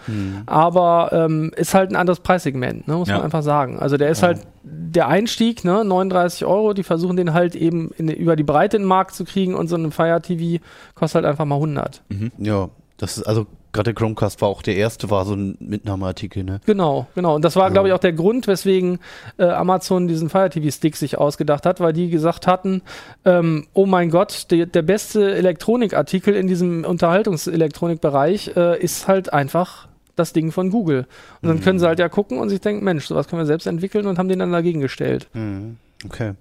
Aber 0.47 1.11
ähm, 1.13 1.53
ist 1.57 1.75
halt 1.75 1.91
ein 1.91 1.97
anderes 1.97 2.21
Preissegment, 2.21 2.89
ne? 2.89 2.95
muss 2.97 3.09
Ja. 3.09 3.17
man 3.17 3.25
einfach 3.25 3.43
sagen. 3.43 3.79
Also 3.79 3.97
der 3.97 4.09
ist 4.09 4.23
halt 4.23 4.41
der 4.63 5.09
Einstieg, 5.09 5.65
ne? 5.65 5.85
39 5.85 6.45
Euro, 6.45 6.73
die 6.73 6.83
versuchen 6.83 7.17
den 7.17 7.35
halt 7.35 7.55
eben 7.55 7.91
in, 7.97 8.09
über 8.09 8.35
die 8.35 8.43
Breite 8.45 8.77
in 8.79 8.85
den 8.85 8.89
Markt 8.89 9.15
zu 9.15 9.25
kriegen 9.25 9.55
und 9.55 9.69
so 9.69 9.77
ein 9.77 9.91
Fire 9.93 10.21
TV 10.23 10.63
kostet 10.95 11.17
halt 11.17 11.27
einfach 11.27 11.45
mal 11.45 11.57
100. 11.57 12.03
Ja, 12.39 12.69
das 12.97 13.19
ist, 13.19 13.25
also 13.25 13.47
gerade 13.75 13.93
der 13.93 13.95
Chromecast 13.95 14.41
war 14.41 14.49
auch 14.49 14.63
der 14.63 14.77
erste, 14.77 15.11
war 15.11 15.27
so 15.27 15.35
ein 15.35 15.57
Mitnahmeartikel, 15.61 16.45
ne? 16.45 16.61
Genau, 16.65 17.07
genau. 17.15 17.35
Und 17.35 17.45
das 17.45 17.57
war, 17.57 17.71
glaube 17.71 17.89
ich, 17.89 17.95
auch 17.95 17.99
der 17.99 18.13
Grund, 18.13 18.47
weswegen 18.47 19.01
äh, 19.37 19.45
Amazon 19.45 20.09
diesen 20.09 20.31
Fire 20.31 20.49
TV 20.49 20.71
Stick 20.71 20.97
sich 20.97 21.19
ausgedacht 21.19 21.67
hat, 21.67 21.81
weil 21.81 21.93
die 21.93 22.09
gesagt 22.09 22.47
hatten, 22.47 22.83
ähm, 23.25 23.67
oh 23.75 23.85
mein 23.85 24.11
Gott, 24.11 24.51
der, 24.51 24.67
der 24.67 24.83
beste 24.83 25.35
Elektronikartikel 25.35 26.35
in 26.35 26.47
diesem 26.47 26.85
Unterhaltungselektronikbereich 26.85 28.57
äh, 28.57 28.81
ist 28.81 29.09
halt 29.09 29.33
einfach 29.33 29.89
das 30.17 30.33
Ding 30.33 30.53
von 30.53 30.71
Google. 30.71 31.07
Und 31.43 31.49
dann 31.49 31.61
können 31.61 31.81
sie 31.81 31.87
halt 31.87 31.99
ja 31.99 32.09
gucken 32.09 32.39
und 32.39 32.49
sich 32.49 32.61
denken, 32.61 32.85
Mensch, 32.85 33.07
sowas 33.07 33.27
können 33.27 33.43
wir 33.43 33.47
selbst 33.47 33.67
entwickeln 33.67 34.07
und 34.07 34.19
haben 34.19 34.29
den 34.29 34.39
dann 34.39 34.53
dagegen 34.53 34.81
gestellt. 34.81 35.29
Mhm. 35.35 35.77
Okay. 36.05 36.35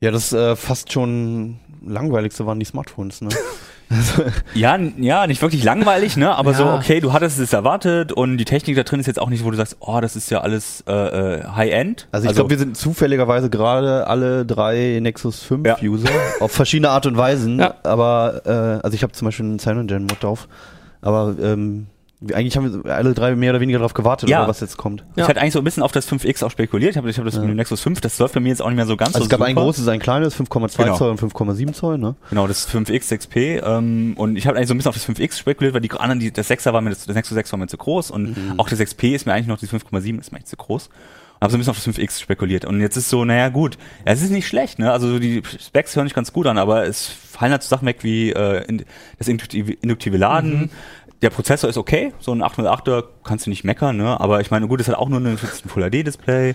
Ja, 0.00 0.10
das 0.10 0.32
äh, 0.32 0.56
fast 0.56 0.90
schon 0.90 1.58
langweiligste 1.86 2.46
waren 2.46 2.58
die 2.58 2.64
Smartphones, 2.64 3.20
ne? 3.20 3.28
Ja, 4.54 4.74
n- 4.74 4.94
ja, 5.02 5.26
nicht 5.26 5.42
wirklich 5.42 5.64
langweilig, 5.64 6.16
ne? 6.16 6.34
Aber 6.34 6.54
so, 6.54 6.64
Ja. 6.64 6.76
okay, 6.76 7.00
du 7.00 7.12
hattest 7.12 7.38
es 7.38 7.52
erwartet 7.52 8.12
und 8.12 8.38
die 8.38 8.44
Technik 8.44 8.76
da 8.76 8.82
drin 8.82 9.00
ist 9.00 9.06
jetzt 9.06 9.20
auch 9.20 9.28
nicht, 9.30 9.44
wo 9.44 9.50
du 9.50 9.56
sagst, 9.56 9.76
oh, 9.80 10.00
das 10.00 10.16
ist 10.16 10.30
ja 10.30 10.40
alles 10.40 10.82
äh, 10.86 10.92
äh, 10.92 11.44
High-End. 11.46 12.08
Also 12.12 12.28
ich 12.28 12.34
glaube, 12.34 12.50
wir 12.50 12.58
sind 12.58 12.76
zufälligerweise 12.76 13.50
gerade 13.50 14.06
alle 14.06 14.44
drei 14.46 14.98
Nexus 15.00 15.42
5 15.42 15.66
Ja. 15.66 15.76
User 15.82 16.08
auf 16.40 16.52
verschiedene 16.52 16.90
Art 16.90 17.06
und 17.06 17.16
Weisen. 17.16 17.58
Ja. 17.60 17.74
Aber 17.82 18.42
äh, 18.44 18.50
also 18.84 18.94
ich 18.94 19.02
habe 19.02 19.12
zum 19.12 19.26
Beispiel 19.26 19.46
einen 19.46 19.58
CyanogenMod 19.58 20.22
drauf. 20.22 20.48
Aber 21.00 21.34
ähm, 21.42 21.86
Eigentlich 22.32 22.56
haben 22.56 22.84
wir 22.84 22.92
alle 22.94 23.14
drei 23.14 23.34
mehr 23.34 23.50
oder 23.50 23.60
weniger 23.60 23.78
darauf 23.78 23.94
gewartet, 23.94 24.28
Ja. 24.28 24.40
oder 24.40 24.48
was 24.48 24.60
jetzt 24.60 24.76
kommt. 24.76 25.00
Ja. 25.16 25.24
Ich 25.24 25.28
hatte 25.28 25.40
eigentlich 25.40 25.52
so 25.54 25.58
ein 25.58 25.64
bisschen 25.64 25.82
auf 25.82 25.92
das 25.92 26.06
5X 26.10 26.44
auch 26.44 26.50
spekuliert. 26.50 26.92
Ich 26.92 26.96
habe 26.96 27.08
ich 27.10 27.18
hab 27.18 27.24
das 27.24 27.34
mit 27.38 27.48
dem 27.48 27.56
Nexus 27.56 27.80
5, 27.80 28.00
das 28.00 28.18
läuft 28.18 28.34
bei 28.34 28.40
mir 28.40 28.48
jetzt 28.50 28.62
auch 28.62 28.68
nicht 28.68 28.76
mehr 28.76 28.86
so 28.86 28.96
ganz 28.96 29.14
Also 29.14 29.20
so 29.20 29.24
es 29.24 29.28
gab 29.30 29.38
super. 29.40 29.48
ein 29.48 29.54
großes, 29.56 29.88
ein 29.88 30.00
kleines, 30.00 30.34
5,2 30.36 30.76
Genau. 30.84 30.96
Zoll 30.96 31.10
und 31.10 31.20
5,7 31.20 31.72
Zoll, 31.72 31.98
ne? 31.98 32.14
Genau, 32.30 32.46
das 32.46 32.68
5X 32.68 33.08
6P. 33.10 33.62
Ähm, 33.64 34.14
und 34.16 34.36
ich 34.36 34.46
habe 34.46 34.56
eigentlich 34.56 34.68
so 34.68 34.74
ein 34.74 34.78
bisschen 34.78 34.90
auf 34.90 34.94
das 34.94 35.08
5X 35.08 35.38
spekuliert, 35.38 35.74
weil 35.74 35.80
die 35.80 35.90
anderen, 35.90 36.20
die, 36.20 36.32
das 36.32 36.48
6er 36.50 36.72
war 36.72 36.80
mir, 36.80 36.90
das, 36.90 37.06
das 37.06 37.14
Nexus 37.16 37.34
6 37.34 37.52
war 37.52 37.58
mir 37.58 37.66
zu 37.66 37.76
groß 37.76 38.10
und 38.10 38.36
auch 38.56 38.68
das 38.68 38.78
6P 38.80 39.14
ist 39.14 39.26
mir 39.26 39.32
eigentlich 39.32 39.46
noch, 39.48 39.58
die 39.58 39.66
5,7 39.66 40.20
ist 40.20 40.32
mir 40.32 40.36
eigentlich 40.38 40.46
zu 40.46 40.56
groß. 40.56 40.88
Und 40.88 41.44
habe 41.46 41.50
so 41.50 41.56
ein 41.56 41.60
bisschen 41.60 41.70
auf 41.72 41.84
das 41.84 41.88
5X 41.98 42.20
spekuliert. 42.20 42.64
Und 42.64 42.80
jetzt 42.80 42.96
ist 42.96 43.08
so, 43.08 43.24
naja 43.24 43.48
gut, 43.48 43.76
ja, 44.06 44.12
es 44.12 44.22
ist 44.22 44.30
nicht 44.30 44.46
schlecht, 44.46 44.78
ne? 44.78 44.92
Also 44.92 45.18
die 45.18 45.42
Specs 45.60 45.96
hören 45.96 46.06
sich 46.06 46.14
ganz 46.14 46.32
gut 46.32 46.46
an, 46.46 46.56
aber 46.56 46.86
es 46.86 47.08
fallen 47.08 47.50
halt 47.50 47.64
so 47.64 47.68
Sachen 47.68 47.84
weg 47.88 47.98
wie 48.02 48.30
äh, 48.30 48.64
in, 48.66 48.84
das 49.18 49.26
induktive, 49.26 49.72
induktive 49.72 50.16
Laden. 50.18 50.70
Der 51.22 51.30
Prozessor 51.30 51.70
ist 51.70 51.76
okay, 51.78 52.12
so 52.18 52.32
ein 52.32 52.42
808er 52.42 53.04
kannst 53.24 53.46
du 53.46 53.50
nicht 53.50 53.64
meckern, 53.64 53.96
ne? 53.96 54.20
Aber 54.20 54.40
ich 54.40 54.50
meine, 54.50 54.66
gut, 54.68 54.80
es 54.80 54.88
hat 54.88 54.96
auch 54.96 55.08
nur 55.08 55.20
ein 55.20 55.38
Full 55.38 55.88
HD-Display. 55.88 56.54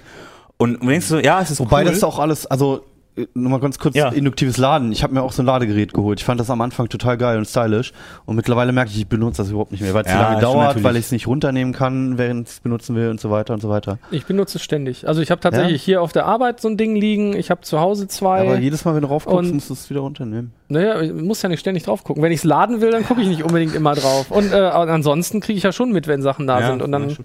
Und, 0.58 0.82
und 0.82 0.88
denkst 0.88 1.08
du 1.08 1.16
so, 1.16 1.20
ja, 1.20 1.42
es 1.42 1.52
ist 1.52 1.60
Wobei 1.60 1.80
cool. 1.82 1.86
das 1.86 1.98
ist 1.98 2.04
auch 2.04 2.20
alles, 2.20 2.46
also 2.48 2.84
äh, 3.16 3.28
nur 3.34 3.52
mal 3.52 3.60
ganz 3.60 3.80
kurz 3.80 3.96
Ja. 3.96 4.10
induktives 4.10 4.58
Laden. 4.58 4.92
Ich 4.92 5.04
habe 5.04 5.14
mir 5.14 5.22
auch 5.22 5.32
so 5.32 5.42
ein 5.42 5.46
Ladegerät 5.46 5.94
geholt. 5.94 6.20
Ich 6.20 6.26
fand 6.26 6.40
das 6.40 6.50
am 6.50 6.60
Anfang 6.62 6.90
total 6.90 7.16
geil 7.18 7.38
und 7.38 7.46
stylisch. 7.46 7.94
Und 8.26 8.36
mittlerweile 8.36 8.72
merke 8.74 8.90
ich, 8.92 8.98
ich 8.98 9.08
benutze 9.08 9.42
das 9.44 9.50
überhaupt 9.52 9.72
nicht 9.72 9.82
mehr, 9.82 9.94
weil 9.94 10.02
es 10.02 10.08
zu 10.08 10.14
Ja, 10.16 10.22
lange 10.22 10.38
stimmt 10.38 10.54
dauert, 10.54 10.84
weil 10.84 10.96
ich 10.98 11.06
es 11.06 11.12
nicht 11.12 11.28
runternehmen 11.28 11.74
kann, 11.74 12.18
während 12.18 12.48
ich 12.50 12.56
es 12.56 12.60
benutzen 12.60 12.96
will 12.96 13.10
und 13.10 13.22
so 13.22 13.30
weiter 13.32 13.54
und 13.54 13.62
so 13.62 13.70
weiter. 13.70 14.00
Ich 14.12 14.26
benutze 14.26 14.58
es 14.58 14.64
ständig. 14.64 15.08
Also 15.08 15.22
ich 15.22 15.32
habe 15.32 15.40
tatsächlich 15.40 15.82
hier 15.82 16.02
auf 16.02 16.12
der 16.12 16.26
Arbeit 16.26 16.60
so 16.60 16.68
ein 16.68 16.76
Ding 16.78 16.96
liegen. 16.96 17.34
Ich 17.36 17.52
habe 17.52 17.62
zu 17.62 17.80
Hause 17.80 18.08
zwei. 18.08 18.42
Aber 18.42 18.58
jedes 18.60 18.84
Mal, 18.84 18.96
wenn 18.96 19.04
du 19.04 19.08
raufguckst, 19.08 19.50
Und- 19.50 19.54
musst 19.56 19.70
du 19.70 19.74
es 19.76 19.90
wieder 19.90 20.02
runternehmen. 20.02 20.52
Naja, 20.70 21.00
ich 21.02 21.14
muss 21.14 21.42
ja 21.42 21.48
nicht 21.50 21.62
ständig 21.62 21.84
drauf 21.84 22.04
gucken. 22.04 22.22
Wenn 22.22 22.32
ich 22.34 22.40
es 22.40 22.44
laden 22.44 22.82
will, 22.82 22.92
dann 22.92 23.06
gucke 23.06 23.22
ich 23.22 23.28
nicht 23.28 23.44
unbedingt 23.44 23.74
immer 23.74 23.96
drauf. 23.96 24.32
Und 24.32 24.52
äh, 24.52 24.56
ansonsten 24.58 25.40
kriege 25.40 25.58
ich 25.58 25.64
ja 25.64 25.72
schon 25.72 25.94
mit, 25.94 26.08
wenn 26.08 26.22
Sachen 26.22 26.46
da 26.46 26.60
ja, 26.60 26.68
sind. 26.68 26.82
Und 26.82 26.92
ja, 26.92 27.00
dann, 27.00 27.16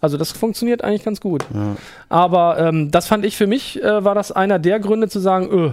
also 0.00 0.16
das 0.16 0.30
funktioniert 0.32 0.84
eigentlich 0.84 1.02
ganz 1.04 1.20
gut. 1.20 1.44
Ja. 1.52 1.76
Aber 2.08 2.58
ähm, 2.58 2.90
das 2.92 3.08
fand 3.08 3.24
ich 3.24 3.36
für 3.36 3.46
mich, 3.48 3.82
äh, 3.82 4.04
war 4.04 4.14
das 4.14 4.30
einer 4.30 4.58
der 4.60 4.78
Gründe 4.78 5.08
zu 5.08 5.18
sagen, 5.18 5.48
öh. 5.50 5.70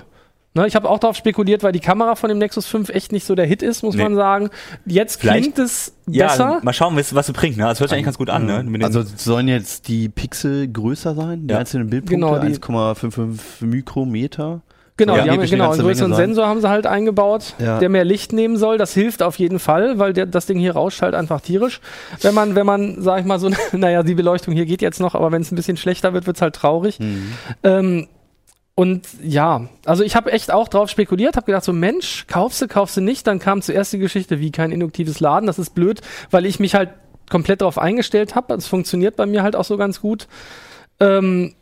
Ne, 0.56 0.66
ich 0.66 0.76
habe 0.76 0.90
auch 0.90 0.98
darauf 0.98 1.16
spekuliert, 1.16 1.62
weil 1.62 1.72
die 1.74 1.80
Kamera 1.80 2.16
von 2.16 2.28
dem 2.30 2.40
Nexus 2.40 2.66
5 2.66 2.90
echt 2.90 3.12
nicht 3.12 3.24
so 3.24 3.36
der 3.36 3.46
Hit 3.46 3.62
ist, 3.62 3.84
muss 3.84 3.94
Nee. 3.94 4.02
man 4.02 4.16
sagen. 4.16 4.50
Jetzt 4.88 5.22
Vielleicht- 5.22 5.42
klingt 5.44 5.60
es 5.60 5.94
Ja, 6.08 6.26
besser. 6.26 6.60
mal 6.64 6.74
schauen, 6.74 6.96
was, 6.96 7.14
was 7.14 7.30
es 7.30 7.34
bringt. 7.36 7.58
Ne? 7.58 7.66
Das 7.66 7.80
hört 7.80 7.90
sich 7.92 7.96
eigentlich 7.96 8.06
ganz 8.06 8.18
gut 8.18 8.32
an. 8.32 8.48
Ne? 8.48 8.66
Also 8.84 9.04
sollen 9.04 9.48
jetzt 9.48 9.88
die 9.88 10.10
Pixel 10.10 10.68
größer 10.68 11.14
sein, 11.14 11.46
die 11.46 11.54
Ja. 11.54 11.60
einzelnen 11.60 11.92
Bildpunkte, 11.92 12.16
Genau, 12.16 12.40
die- 12.40 12.48
1,55 12.48 13.62
Mikrometer. 13.68 14.62
Genau, 15.00 15.16
Ja, 15.16 15.24
die 15.24 15.30
haben 15.32 15.42
genau 15.46 15.64
eine 15.66 15.74
einen 15.76 15.82
größeren. 15.82 16.14
Sensor 16.14 16.46
haben 16.48 16.60
sie 16.60 16.68
halt 16.68 16.86
eingebaut, 16.86 17.54
Ja. 17.58 17.80
der 17.80 17.88
mehr 17.88 18.04
Licht 18.04 18.34
nehmen 18.34 18.58
soll. 18.58 18.78
Das 18.78 18.94
hilft 18.94 19.24
auf 19.24 19.40
jeden 19.40 19.58
Fall, 19.58 19.98
weil 19.98 20.12
der, 20.12 20.26
das 20.26 20.46
Ding 20.46 20.60
hier 20.60 20.74
rauscht 20.74 21.02
halt 21.02 21.16
einfach 21.16 21.40
tierisch. 21.40 21.80
Wenn 22.22 22.36
man, 22.36 22.56
wenn 22.56 22.66
man, 22.66 23.02
sag 23.02 23.22
ich 23.22 23.26
mal 23.26 23.40
so, 23.40 23.50
naja, 23.72 24.04
die 24.04 24.14
Beleuchtung 24.14 24.54
hier 24.54 24.66
geht 24.66 24.82
jetzt 24.82 25.00
noch, 25.00 25.16
aber 25.16 25.32
wenn 25.32 25.42
es 25.42 25.52
ein 25.52 25.56
bisschen 25.56 25.78
schlechter 25.78 26.14
wird, 26.14 26.28
wird's 26.28 26.42
halt 26.42 26.54
traurig. 26.54 27.00
Mhm. 27.00 27.34
Ähm, 27.64 28.08
und 28.76 29.08
ja, 29.24 29.68
also 29.86 30.04
ich 30.04 30.16
habe 30.18 30.34
echt 30.34 30.52
auch 30.52 30.68
drauf 30.68 30.90
spekuliert, 30.90 31.38
habe 31.38 31.46
gedacht 31.46 31.64
so 31.64 31.72
Mensch, 31.74 32.26
kaufst 32.28 32.62
du, 32.62 32.68
kaufst 32.68 32.98
du 32.98 33.02
nicht. 33.02 33.26
Dann 33.26 33.40
kam 33.40 33.62
zuerst 33.62 33.94
die 33.94 34.00
Geschichte, 34.00 34.42
wie 34.42 34.52
kein 34.52 34.72
induktives 34.74 35.22
Laden. 35.22 35.48
Das 35.48 35.60
ist 35.60 35.76
blöd, 35.76 36.02
weil 36.30 36.46
ich 36.46 36.60
mich 36.60 36.76
halt 36.76 36.90
komplett 37.30 37.62
darauf 37.62 37.78
eingestellt 37.78 38.36
habe. 38.36 38.54
Es 38.54 38.68
funktioniert 38.68 39.16
bei 39.16 39.26
mir 39.26 39.44
halt 39.44 39.56
auch 39.56 39.64
so 39.66 39.78
ganz 39.78 40.02
gut. 40.02 40.28
Ähm, 41.00 41.54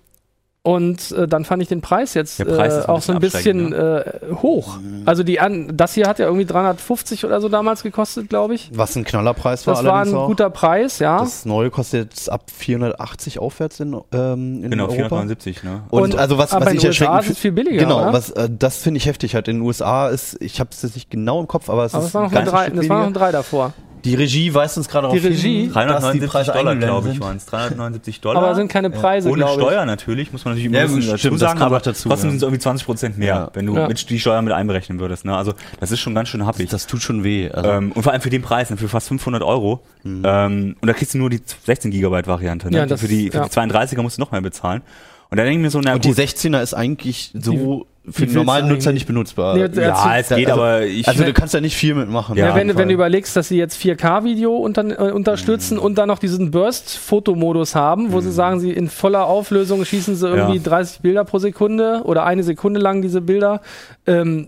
und 0.67 1.11
äh, 1.13 1.29
dann 1.29 1.45
fand 1.45 1.61
ich 1.61 1.69
den 1.69 1.79
Preis 1.79 2.13
jetzt 2.13 2.43
Preis 2.45 2.73
äh, 2.73 2.79
ein 2.81 2.85
auch 2.87 3.01
so 3.01 3.13
ein 3.13 3.19
bisschen 3.19 3.69
bisschen 3.69 3.73
äh, 3.73 4.03
hoch. 4.41 4.79
Also 5.05 5.23
die 5.23 5.39
an, 5.39 5.71
das 5.77 5.93
hier 5.93 6.07
hat 6.09 6.19
ja 6.19 6.25
irgendwie 6.25 6.45
350 6.45 7.23
oder 7.23 7.39
so 7.39 7.47
damals 7.47 7.83
gekostet, 7.83 8.27
glaube 8.27 8.55
ich. 8.55 8.69
Was 8.73 8.93
ein 8.97 9.05
Knallerpreis 9.05 9.65
war 9.65 9.75
Das 9.75 9.85
war 9.85 10.01
ein 10.01 10.13
auch. 10.13 10.27
guter 10.27 10.49
Preis, 10.49 10.99
ja. 10.99 11.19
Das 11.19 11.45
neue 11.45 11.69
kostet 11.69 12.11
jetzt 12.15 12.29
ab 12.29 12.51
480 12.53 13.39
aufwärts 13.39 13.79
in, 13.79 13.93
ähm, 14.11 14.63
in 14.65 14.71
genau, 14.71 14.83
Europa. 14.87 14.95
479. 15.21 15.63
Ne? 15.63 15.83
Und, 15.89 16.01
Und- 16.01 16.17
also 16.17 16.37
was, 16.37 16.51
aber 16.51 16.65
was 16.65 16.71
in 16.73 16.77
ich 16.77 16.81
den 16.83 16.89
USA 16.89 17.19
ist 17.19 17.29
es 17.29 17.37
viel 17.37 17.53
billiger, 17.53 17.77
Genau, 17.77 18.01
oder? 18.01 18.11
was 18.13 18.31
äh, 18.31 18.49
das 18.51 18.75
finde 18.77 18.97
ich 18.97 19.05
heftig 19.05 19.35
halt. 19.35 19.47
In 19.47 19.57
den 19.59 19.61
USA 19.65 20.09
ist, 20.09 20.35
ich 20.41 20.59
habe 20.59 20.71
es 20.73 20.81
jetzt 20.81 20.95
nicht 20.95 21.09
genau 21.09 21.39
im 21.39 21.47
Kopf, 21.47 21.69
aber 21.69 21.85
es 21.85 21.93
Aber 21.93 22.03
ist 22.03 22.13
das 22.13 22.13
war 22.13 22.23
noch 22.29 22.33
ein 22.37 22.45
drei, 22.45 22.69
das 22.71 22.89
war 22.89 22.99
noch 22.99 23.07
ein 23.07 23.13
drei 23.13 23.31
davor. 23.31 23.73
Die 24.05 24.15
Regie 24.15 24.53
weist 24.53 24.77
uns 24.77 24.87
gerade 24.87 25.07
Die 25.09 25.19
darauf 25.19 25.29
Regie? 25.31 25.61
hin, 25.63 25.73
dass 25.73 26.11
die 26.11 26.19
379 26.19 26.29
Preise 26.31 26.51
Dollar, 26.53 26.75
glaube 26.75 27.07
ich, 27.07 27.13
sind. 27.15 27.23
waren 27.23 27.37
es. 27.37 27.45
379 27.45 28.21
Dollar. 28.21 28.43
Aber 28.43 28.55
sind 28.55 28.67
keine 28.69 28.89
Preise, 28.89 29.29
Ohne 29.29 29.37
glaube 29.43 29.61
ich. 29.61 29.67
Steuer 29.67 29.85
natürlich, 29.85 30.31
muss 30.31 30.45
man 30.45 30.53
natürlich 30.53 30.71
Ja, 30.71 30.79
immer 30.81 30.89
ein 30.89 30.93
gut, 30.93 30.99
bisschen 31.01 31.17
stimmt, 31.17 31.33
dazu 31.33 31.43
das 31.43 31.49
sagen, 31.51 31.61
aber 31.61 31.79
dazu, 31.79 32.09
trotzdem 32.09 32.27
ja. 32.27 32.31
sind 32.31 32.37
es 32.37 32.43
irgendwie 32.43 32.59
20 32.59 32.85
Prozent 32.85 33.17
mehr, 33.17 33.27
Ja. 33.27 33.49
wenn 33.53 33.65
du 33.65 33.75
Ja. 33.75 33.87
mit 33.87 34.09
die 34.09 34.19
Steuer 34.19 34.41
mit 34.41 34.53
einberechnen 34.53 34.99
würdest. 34.99 35.25
Ne? 35.25 35.35
Also 35.35 35.53
das 35.79 35.91
ist 35.91 35.99
schon 35.99 36.15
ganz 36.15 36.29
schön 36.29 36.45
happig. 36.45 36.69
Das 36.69 36.87
tut 36.87 37.01
schon 37.01 37.23
weh. 37.23 37.49
Also, 37.49 37.69
Ähm, 37.69 37.91
und 37.91 38.03
vor 38.03 38.11
allem 38.13 38.21
für 38.21 38.29
den 38.29 38.41
Preis, 38.41 38.69
ne, 38.69 38.77
für 38.77 38.87
fast 38.87 39.07
500 39.09 39.43
Euro. 39.43 39.81
Ähm, 40.05 40.75
und 40.79 40.87
da 40.87 40.93
kriegst 40.93 41.13
du 41.13 41.17
nur 41.17 41.29
die 41.29 41.41
16 41.65 41.91
Gigabyte 41.91 42.27
Variante. 42.27 42.69
Ne? 42.71 42.77
Ja, 42.77 42.85
das- 42.85 43.01
für 43.01 43.07
die, 43.07 43.29
für 43.31 43.37
ja. 43.37 43.43
die 43.45 43.49
32er 43.49 44.01
musst 44.03 44.17
du 44.17 44.21
noch 44.21 44.31
mehr 44.31 44.41
bezahlen. 44.41 44.81
Und 45.29 45.37
da 45.37 45.43
denke 45.43 45.57
ich 45.59 45.61
mir 45.63 45.69
so, 45.69 45.81
na 45.83 45.93
und 45.95 46.05
die 46.05 46.09
gut. 46.09 46.17
16er 46.17 46.61
ist 46.61 46.73
eigentlich 46.73 47.31
so 47.33 47.85
für 48.09 48.25
den 48.25 48.35
normalen 48.35 48.69
Nutzer 48.69 48.93
nicht 48.93 49.05
benutzbar. 49.05 49.55
Nee, 49.55 49.61
ja, 49.75 49.81
ja, 49.81 50.17
es 50.17 50.29
geht, 50.29 50.49
also- 50.49 50.61
aber 50.61 50.85
ich. 50.85 51.07
also 51.07 51.23
du 51.23 51.33
kannst 51.33 51.53
da 51.53 51.59
nicht 51.61 51.75
viel 51.75 51.93
mitmachen. 51.93 52.37
Ja, 52.37 52.55
wenn, 52.55 52.75
wenn 52.77 52.87
du 52.87 52.93
überlegst, 52.93 53.35
dass 53.35 53.49
sie 53.49 53.57
jetzt 53.57 53.77
4K-Video 53.77 54.55
unter, 54.55 54.83
äh, 55.07 55.11
unterstützen 55.11 55.77
und 55.77 55.97
dann 55.97 56.07
noch 56.07 56.19
diesen 56.19 56.51
Burst-Fotomodus 56.51 57.75
haben, 57.75 58.11
wo 58.13 58.21
sie 58.21 58.31
sagen, 58.31 58.59
sie 58.59 58.71
in 58.71 58.89
voller 58.89 59.25
Auflösung 59.25 59.83
schießen 59.83 60.15
sie 60.15 60.27
irgendwie 60.27 60.57
Ja. 60.57 60.63
30 60.63 61.01
Bilder 61.01 61.25
pro 61.25 61.39
Sekunde 61.39 62.01
oder 62.05 62.25
eine 62.25 62.43
Sekunde 62.43 62.79
lang 62.79 63.01
diese 63.01 63.21
Bilder. 63.21 63.61
Ähm, 64.05 64.47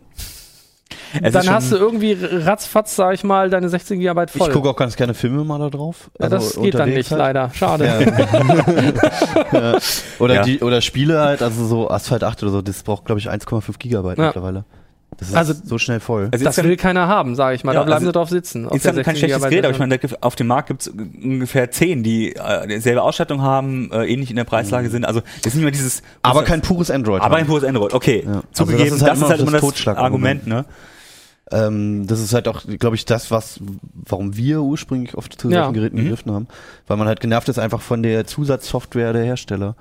es 1.22 1.34
dann 1.34 1.50
hast 1.50 1.72
du 1.72 1.76
irgendwie 1.78 2.18
ratzfatz, 2.20 2.96
sag 2.96 3.14
ich 3.14 3.24
mal, 3.24 3.50
deine 3.50 3.70
16 3.70 4.00
GB 4.00 4.28
voll. 4.28 4.48
ich 4.48 4.54
gucke 4.54 4.70
auch 4.70 4.76
ganz 4.76 4.96
gerne 4.96 5.14
Filme 5.14 5.44
mal 5.44 5.60
da 5.60 5.70
drauf. 5.70 6.10
ja, 6.20 6.30
das 6.30 6.48
also 6.50 6.62
geht 6.62 6.74
dann 6.76 6.90
nicht, 6.90 7.10
halt. 7.12 7.20
leider. 7.20 7.52
Schade. 7.54 7.86
Ja. 9.52 9.78
Oder, 10.20 10.34
Ja. 10.36 10.44
die, 10.44 10.60
oder 10.62 10.82
Spiele 10.82 11.20
halt, 11.22 11.42
also 11.42 11.66
so 11.66 11.90
Asphalt 11.90 12.24
8 12.24 12.44
oder 12.44 12.52
so, 12.52 12.62
das 12.62 12.84
braucht, 12.84 13.06
glaube 13.06 13.20
ich, 13.20 13.30
1,5 13.30 13.78
Gigabyte 13.80 14.18
Ja. 14.18 14.26
mittlerweile. 14.28 14.66
Das 15.18 15.30
ist 15.30 15.36
Also- 15.36 15.54
so 15.64 15.78
schnell 15.78 16.00
voll. 16.00 16.30
Also 16.32 16.46
Das 16.46 16.58
ist 16.58 16.64
will 16.64 16.78
keiner 16.78 17.08
haben, 17.08 17.36
sage 17.36 17.56
ich 17.56 17.64
mal. 17.64 17.74
Ja, 17.74 17.80
da 17.80 17.86
bleiben 17.86 17.96
also 17.96 18.06
sie 18.08 18.12
drauf 18.14 18.30
sitzen. 18.30 18.68
auf 18.68 18.76
Ist 18.76 18.86
dann 18.86 18.96
kein 18.96 19.16
16 19.16 19.16
schlechtes 19.18 19.42
Gerät, 19.50 19.66
aber 19.66 19.74
ich 19.74 19.80
meine, 19.80 20.00
auf 20.22 20.36
dem 20.36 20.48
Markt 20.48 20.68
gibt 20.70 20.82
es 20.84 20.88
ungefähr 20.88 21.72
zehn, 21.72 22.04
die 22.04 22.36
äh, 22.36 22.68
dieselbe 22.68 23.02
Ausstattung 23.02 23.42
haben, 23.42 23.92
äh, 23.92 24.06
ähnlich 24.06 24.30
in 24.30 24.38
der 24.38 24.46
Preislage 24.46 24.90
sind. 24.90 25.06
Also 25.06 25.22
das 25.44 25.48
ist 25.48 25.56
nicht 25.56 25.64
mehr 25.64 25.72
dieses. 25.72 26.04
Aber 26.22 26.44
kein 26.44 26.62
pures 26.62 26.90
Android. 26.92 27.22
aber 27.22 27.36
ein 27.38 27.48
pures 27.48 27.64
Android. 27.66 27.94
Okay, 27.94 28.24
Ja. 28.26 28.32
Also 28.36 28.44
zugegeben, 28.54 28.92
das 28.92 29.00
das 29.00 29.18
ist 29.18 29.22
halt 29.24 29.32
halt, 29.32 29.42
immer 29.42 29.52
das 29.52 29.62
das, 29.62 29.70
Totschlagargument. 29.70 30.42
Argument. 30.44 30.48
Ne? 30.48 30.66
Ähm, 31.52 32.06
das 32.08 32.20
ist 32.22 32.34
halt 32.34 32.48
auch, 32.48 32.62
glaube 32.78 32.96
ich, 32.96 33.06
das, 33.06 33.32
was, 33.32 33.60
warum 33.94 34.38
wir 34.38 34.62
ursprünglich 34.62 35.16
oft 35.16 35.40
zu 35.42 35.50
Ja. 35.50 35.64
solchen 35.64 35.74
Geräten 35.74 35.98
Mhm. 35.98 36.04
gegriffen 36.04 36.32
haben. 36.32 36.48
Weil 36.88 36.98
man 36.98 37.08
halt 37.08 37.20
genervt 37.22 37.50
ist 37.50 37.58
einfach 37.58 37.82
von 37.82 38.04
der 38.04 38.26
Zusatzsoftware 38.28 39.14
der 39.14 39.24
Hersteller. 39.24 39.76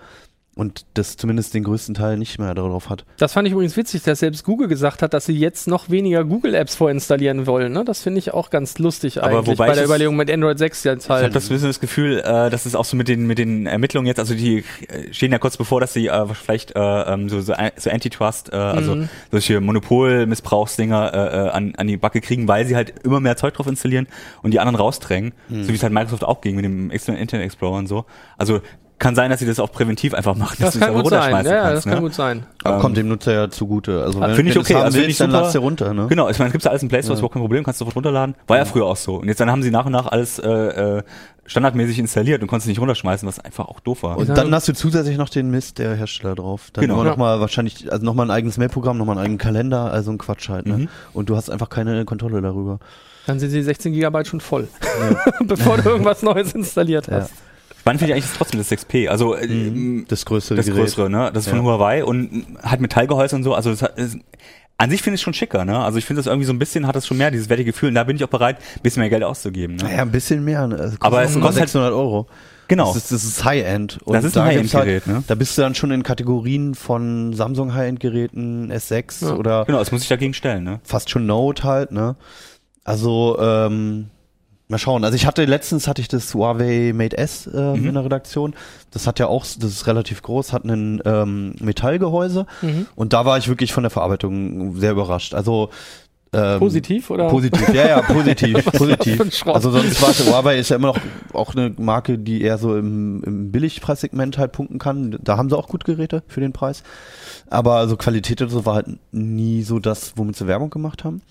Und 0.59 0.87
das 0.95 1.17
zumindest 1.17 1.55
den 1.55 1.63
größten 1.63 1.95
Teil 1.95 2.17
nicht 2.19 2.41
mehr 2.41 2.53
darauf 2.53 2.91
hat. 2.91 3.05
Das 3.19 3.33
fand 3.33 3.47
ich 3.47 3.53
übrigens 3.55 3.77
witzig, 3.77 4.03
dass 4.03 4.19
selbst 4.19 4.45
Google 4.45 4.67
gesagt 4.67 5.03
hat, 5.03 5.15
dass 5.15 5.25
sie 5.27 5.39
jetzt 5.39 5.69
noch 5.69 5.89
weniger 5.89 6.25
Google-Apps 6.25 6.75
vorinstallieren 6.75 7.47
wollen. 7.47 7.73
Ne? 7.73 7.85
Das 7.85 8.03
finde 8.03 8.19
ich 8.19 8.35
auch 8.35 8.51
ganz 8.51 8.77
lustig 8.81 9.23
Aber 9.23 9.39
eigentlich 9.39 9.57
wobei 9.57 9.69
bei 9.69 9.75
der 9.77 9.85
Überlegung 9.85 10.17
mit 10.17 10.29
Android 10.29 10.59
6 10.59 10.83
jetzt 10.83 11.05
Ich 11.05 11.11
habe 11.11 11.23
halt. 11.23 11.37
das 11.37 11.49
bisschen 11.49 11.69
das 11.69 11.79
Gefühl, 11.79 12.19
äh, 12.19 12.51
dass 12.51 12.67
es 12.67 12.75
auch 12.75 12.85
so 12.85 12.97
mit 12.97 13.07
den 13.07 13.29
mit 13.29 13.39
den 13.39 13.67
Ermittlungen 13.67 14.09
jetzt, 14.09 14.19
also 14.19 14.35
die 14.35 14.65
stehen 15.13 15.31
ja 15.31 15.39
kurz 15.39 15.57
bevor, 15.57 15.81
dass 15.81 15.93
sie 15.93 16.09
äh, 16.09 16.27
vielleicht 16.35 16.75
äh, 16.75 16.81
ähm, 16.81 17.29
so 17.29 17.41
so, 17.41 17.55
so 17.77 17.91
Antitrust, 17.91 18.53
äh, 18.53 18.57
also 18.57 18.97
Mhm. 18.97 19.09
solche 19.31 19.61
Monopolmissbrauchsdinger 19.61 21.13
äh, 21.15 21.19
äh, 21.47 21.51
an, 21.51 21.75
an 21.77 21.87
die 21.87 21.97
Backe 21.97 22.21
kriegen, 22.21 22.49
weil 22.49 22.67
sie 22.67 22.77
halt 22.77 22.95
immer 23.05 23.21
mehr 23.21 23.37
Zeug 23.37 23.55
drauf 23.55 23.67
installieren 23.67 24.07
und 24.43 24.53
die 24.53 24.61
anderen 24.61 24.75
rausdrängen, 24.77 25.33
so 25.49 25.69
wie 25.69 25.75
es 25.75 25.83
halt 25.85 25.93
Microsoft 25.93 26.25
auch 26.25 26.41
ging 26.41 26.57
mit 26.57 26.65
dem 26.65 26.91
External 26.91 27.21
Internet 27.21 27.47
Explorer 27.47 27.79
und 27.79 27.87
so. 27.87 28.05
Also 28.37 28.61
kann 28.99 29.15
sein, 29.15 29.31
dass 29.31 29.39
sie 29.41 29.47
das 29.47 29.61
auch 29.61 29.71
präventiv 29.71 30.13
einfach 30.15 30.35
machen, 30.35 30.57
das 30.59 30.73
dass 30.73 30.75
du 30.75 30.81
kann 30.81 30.95
es 30.97 31.03
gut 31.03 31.11
sein. 31.11 31.19
runterschmeißen 31.35 31.51
Ja, 31.53 31.57
ja, 31.57 31.63
das 31.65 31.73
kannst, 31.73 31.87
kann 31.87 31.95
ne? 31.95 32.01
gut 32.01 32.15
sein. 32.15 32.47
Aber 32.65 32.75
Ähm, 32.77 32.81
kommt 32.83 32.97
dem 32.97 33.09
Nutzer 33.09 33.33
ja 33.33 33.49
zugute. 33.51 34.03
Also 34.03 34.21
wenn, 34.21 34.35
finde 34.35 34.51
ich 34.53 34.59
okay, 34.59 34.75
also 34.75 34.97
willst, 34.99 35.11
ich 35.11 35.19
dann 35.19 35.31
super. 35.31 35.43
ladst 35.43 35.55
du 35.55 35.59
runter, 35.61 35.95
ne? 35.95 36.07
Genau, 36.09 36.29
ich 36.29 36.39
meine, 36.39 36.49
es 36.49 36.53
gibt 36.53 36.67
alles 36.67 36.83
im 36.83 36.89
Play 36.89 37.03
Store, 37.03 37.15
ist 37.15 37.21
überhaupt 37.21 37.35
kein 37.35 37.43
Problem, 37.43 37.63
kannst 37.65 37.81
du 37.81 37.85
sofort 37.85 37.97
runterladen. 37.97 38.35
War 38.49 38.57
ja 38.57 38.65
früher 38.65 38.87
auch 38.87 38.97
so. 38.97 39.17
Und 39.17 39.29
jetzt 39.29 39.39
dann 39.41 39.51
haben 39.51 39.63
sie 39.63 39.71
nach 39.71 39.87
und 39.87 39.93
nach 39.93 40.07
alles 40.07 40.39
äh, 40.41 40.49
äh, 40.49 41.03
standardmäßig 41.47 41.99
installiert 42.01 42.43
und 42.43 42.49
konntest 42.49 42.67
es 42.67 42.69
nicht 42.71 42.81
runterschmeißen, 42.81 43.27
was 43.29 43.39
einfach 43.39 43.67
auch 43.69 43.81
doof 43.81 44.03
war. 44.03 44.19
Und 44.19 44.29
Ja. 44.29 44.35
dann 44.35 44.53
hast 44.55 44.67
du 44.69 44.75
zusätzlich 44.75 45.17
noch 45.17 45.29
den 45.29 45.51
Mist 45.51 45.79
der 45.79 45.95
Hersteller 45.95 46.35
drauf. 46.35 46.71
Dann 46.73 46.83
Genau. 46.83 46.95
immer 46.95 47.05
Ja. 47.05 47.11
noch 47.11 47.17
mal 47.19 47.41
wahrscheinlich, 47.41 47.91
also 47.93 48.05
nochmal 48.05 48.27
ein 48.27 48.31
eigenes 48.33 48.59
Mailprogramm, 48.59 48.99
nochmal 48.99 49.17
einen 49.17 49.25
eigenen 49.25 49.39
Kalender, 49.39 49.93
also 49.93 50.11
ein 50.11 50.19
Quatsch 50.19 50.49
halt, 50.49 50.67
ne? 50.67 50.77
Mhm. 50.79 50.89
Und 51.13 51.31
du 51.31 51.37
hast 51.37 51.51
einfach 51.51 51.69
keine 51.71 52.05
Kontrolle 52.05 52.43
darüber. 52.43 52.81
Dann 53.27 53.39
sind 53.39 53.53
die 53.53 53.63
16 53.63 53.93
GB 53.93 54.25
schon 54.25 54.41
voll, 54.41 54.69
bevor 55.47 55.77
du 55.79 55.89
irgendwas 55.91 56.23
Neues 56.23 56.53
installiert 56.53 57.07
Ja. 57.07 57.21
hast. 57.21 57.33
Spannend 57.89 58.01
finde 58.01 58.15
ich 58.15 58.23
eigentlich 58.23 58.37
trotzdem 58.37 58.59
das 58.61 58.71
6P. 58.71 59.09
Also 59.09 59.35
äh, 59.35 59.47
Mhm. 59.47 60.05
Das 60.09 60.25
größere 60.27 60.57
das 60.57 60.67
Gerät. 60.67 60.81
größere, 60.81 61.09
ne? 61.11 61.31
Das 61.33 61.45
ist 61.45 61.51
von 61.51 61.59
Ja. 61.59 61.65
Huawei 61.65 62.05
und 62.05 62.45
hat 62.63 62.81
Metallgehäuse 62.81 63.35
und 63.37 63.43
so. 63.45 63.55
Also 63.55 63.71
das 63.71 63.83
hat, 63.83 63.99
ist, 63.99 64.19
an 64.77 64.91
sich 64.91 65.03
finde 65.03 65.15
ich 65.17 65.21
es 65.21 65.25
schon 65.25 65.35
schicker, 65.35 65.65
ne? 65.65 65.79
Also 65.79 65.99
ich 65.99 66.05
finde 66.05 66.21
das 66.21 66.27
irgendwie 66.27 66.47
so 66.47 66.53
ein 66.53 66.59
bisschen, 66.59 66.87
hat 66.87 66.95
das 66.97 67.07
schon 67.07 67.17
mehr, 67.17 67.31
dieses 67.31 67.49
wertige 67.49 67.73
Gefühl. 67.73 67.89
Und 67.89 67.95
da 67.97 68.05
bin 68.05 68.17
ich 68.17 68.23
auch 68.25 68.29
bereit, 68.29 68.59
ein 68.77 68.83
bisschen 68.83 69.01
mehr 69.01 69.11
Geld 69.11 69.25
auszugeben. 69.25 69.77
Ne? 69.77 69.85
Naja, 69.85 70.03
ein 70.03 70.11
bisschen 70.13 70.45
mehr. 70.45 70.67
Ne? 70.67 70.95
Aber 71.01 71.23
es 71.23 71.33
kostet 71.35 71.45
halt- 71.45 71.55
600 71.71 71.93
Euro. 71.93 72.27
Genau. 72.69 72.89
Das 72.93 72.97
ist, 72.97 73.13
das 73.13 73.25
ist 73.25 73.45
High-End. 73.47 73.99
Das 74.07 74.25
ist 74.25 74.37
ein 74.37 74.45
da 74.47 74.53
gibt's 74.53 74.75
High-End-Gerät, 74.75 75.07
halt, 75.07 75.17
ne? 75.21 75.25
Da 75.27 75.35
bist 75.35 75.57
du 75.57 75.63
dann 75.63 75.75
schon 75.75 75.91
in 75.91 76.03
Kategorien 76.03 76.75
von 76.75 77.33
Samsung 77.33 77.73
High-End-Geräten, 77.75 78.71
S6 78.71 79.25
Ja. 79.27 79.35
oder 79.37 79.65
Genau, 79.65 79.79
das 79.79 79.91
muss 79.91 80.03
ich 80.03 80.09
dagegen 80.09 80.35
stellen, 80.35 80.65
ne? 80.65 80.81
fast 80.85 81.09
schon 81.09 81.25
Note 81.25 81.65
halt, 81.65 81.93
ne? 81.93 82.17
Also, 82.85 83.39
ähm, 83.41 84.11
Mal 84.71 84.79
schauen. 84.79 85.03
Also 85.03 85.17
ich 85.17 85.25
hatte 85.27 85.45
letztens 85.47 85.89
hatte 85.89 86.03
ich 86.03 86.09
das 86.09 86.35
Huawei 86.35 86.93
Mate 86.95 87.17
S 87.17 87.47
äh, 87.47 87.59
Mhm. 87.75 87.87
in 87.89 87.95
der 87.95 88.05
Redaktion. 88.05 88.55
Das 88.91 89.07
hat 89.07 89.19
ja 89.19 89.27
auch, 89.27 89.43
das 89.45 89.71
ist 89.71 89.87
relativ 89.87 90.21
groß, 90.23 90.53
hat 90.53 90.65
ein 90.65 91.01
ähm, 91.07 91.55
Metallgehäuse 91.61 92.47
Mhm. 92.63 92.87
und 92.95 93.13
da 93.15 93.25
war 93.25 93.39
ich 93.39 93.49
wirklich 93.49 93.73
von 93.73 93.83
der 93.85 93.91
Verarbeitung 93.91 94.77
sehr 94.77 94.93
überrascht. 94.93 95.33
Also 95.35 95.71
ähm, 96.35 96.59
Positiv 96.59 97.09
oder? 97.09 97.29
Positiv, 97.29 97.67
ja, 97.73 97.89
ja, 97.89 98.03
positiv, 98.07 98.63
positiv. 98.67 99.47
Also 99.47 99.71
sonst 99.71 100.03
war 100.03 100.11
es, 100.11 100.27
Huawei 100.31 100.59
ist 100.59 100.69
ja 100.69 100.77
immer 100.77 100.89
noch 100.89 100.99
auch 101.33 101.55
eine 101.55 101.73
Marke, 101.79 102.19
die 102.19 102.43
eher 102.43 102.59
so 102.59 102.77
im, 102.77 103.23
im 103.25 103.51
Billigpreissegment 103.51 104.37
halt 104.37 104.53
punkten 104.53 104.79
kann. 104.79 105.17
Da 105.23 105.39
haben 105.39 105.49
sie 105.49 105.57
auch 105.57 105.69
gut 105.69 105.87
Geräte 105.87 106.23
für 106.29 106.41
den 106.43 106.53
Preis. 106.53 106.83
Aber 107.49 107.89
so 107.89 107.97
Qualität 107.97 108.43
oder 108.43 108.51
so 108.51 108.67
war 108.67 108.75
halt 108.75 108.89
nie 109.11 109.63
so 109.63 109.79
das, 109.79 110.13
womit 110.17 110.37
sie 110.37 110.47
Werbung 110.47 110.69
gemacht 110.69 111.03
haben. 111.03 111.23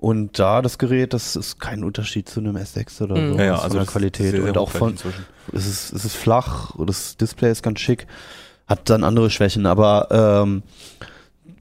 Und 0.00 0.38
da 0.38 0.62
das 0.62 0.78
Gerät, 0.78 1.12
das 1.12 1.36
ist 1.36 1.60
kein 1.60 1.84
Unterschied 1.84 2.28
zu 2.28 2.40
einem 2.40 2.56
S6 2.56 3.02
oder 3.02 3.16
Mhm. 3.16 3.32
so. 3.34 3.38
Ja, 3.38 3.44
ja, 3.44 3.54
von 3.56 3.64
also 3.64 3.76
der 3.76 3.84
das 3.84 3.92
Qualität 3.92 4.40
und 4.40 4.56
auch 4.58 4.70
von, 4.70 4.90
inzwischen. 4.92 5.26
es 5.52 5.66
ist, 5.66 5.92
es 5.92 6.04
ist 6.06 6.16
flach, 6.16 6.74
das 6.86 7.16
Display 7.18 7.50
ist 7.52 7.62
ganz 7.62 7.80
schick, 7.80 8.06
hat 8.66 8.88
dann 8.88 9.04
andere 9.04 9.28
Schwächen, 9.30 9.66
aber 9.66 10.08
ähm, 10.10 10.62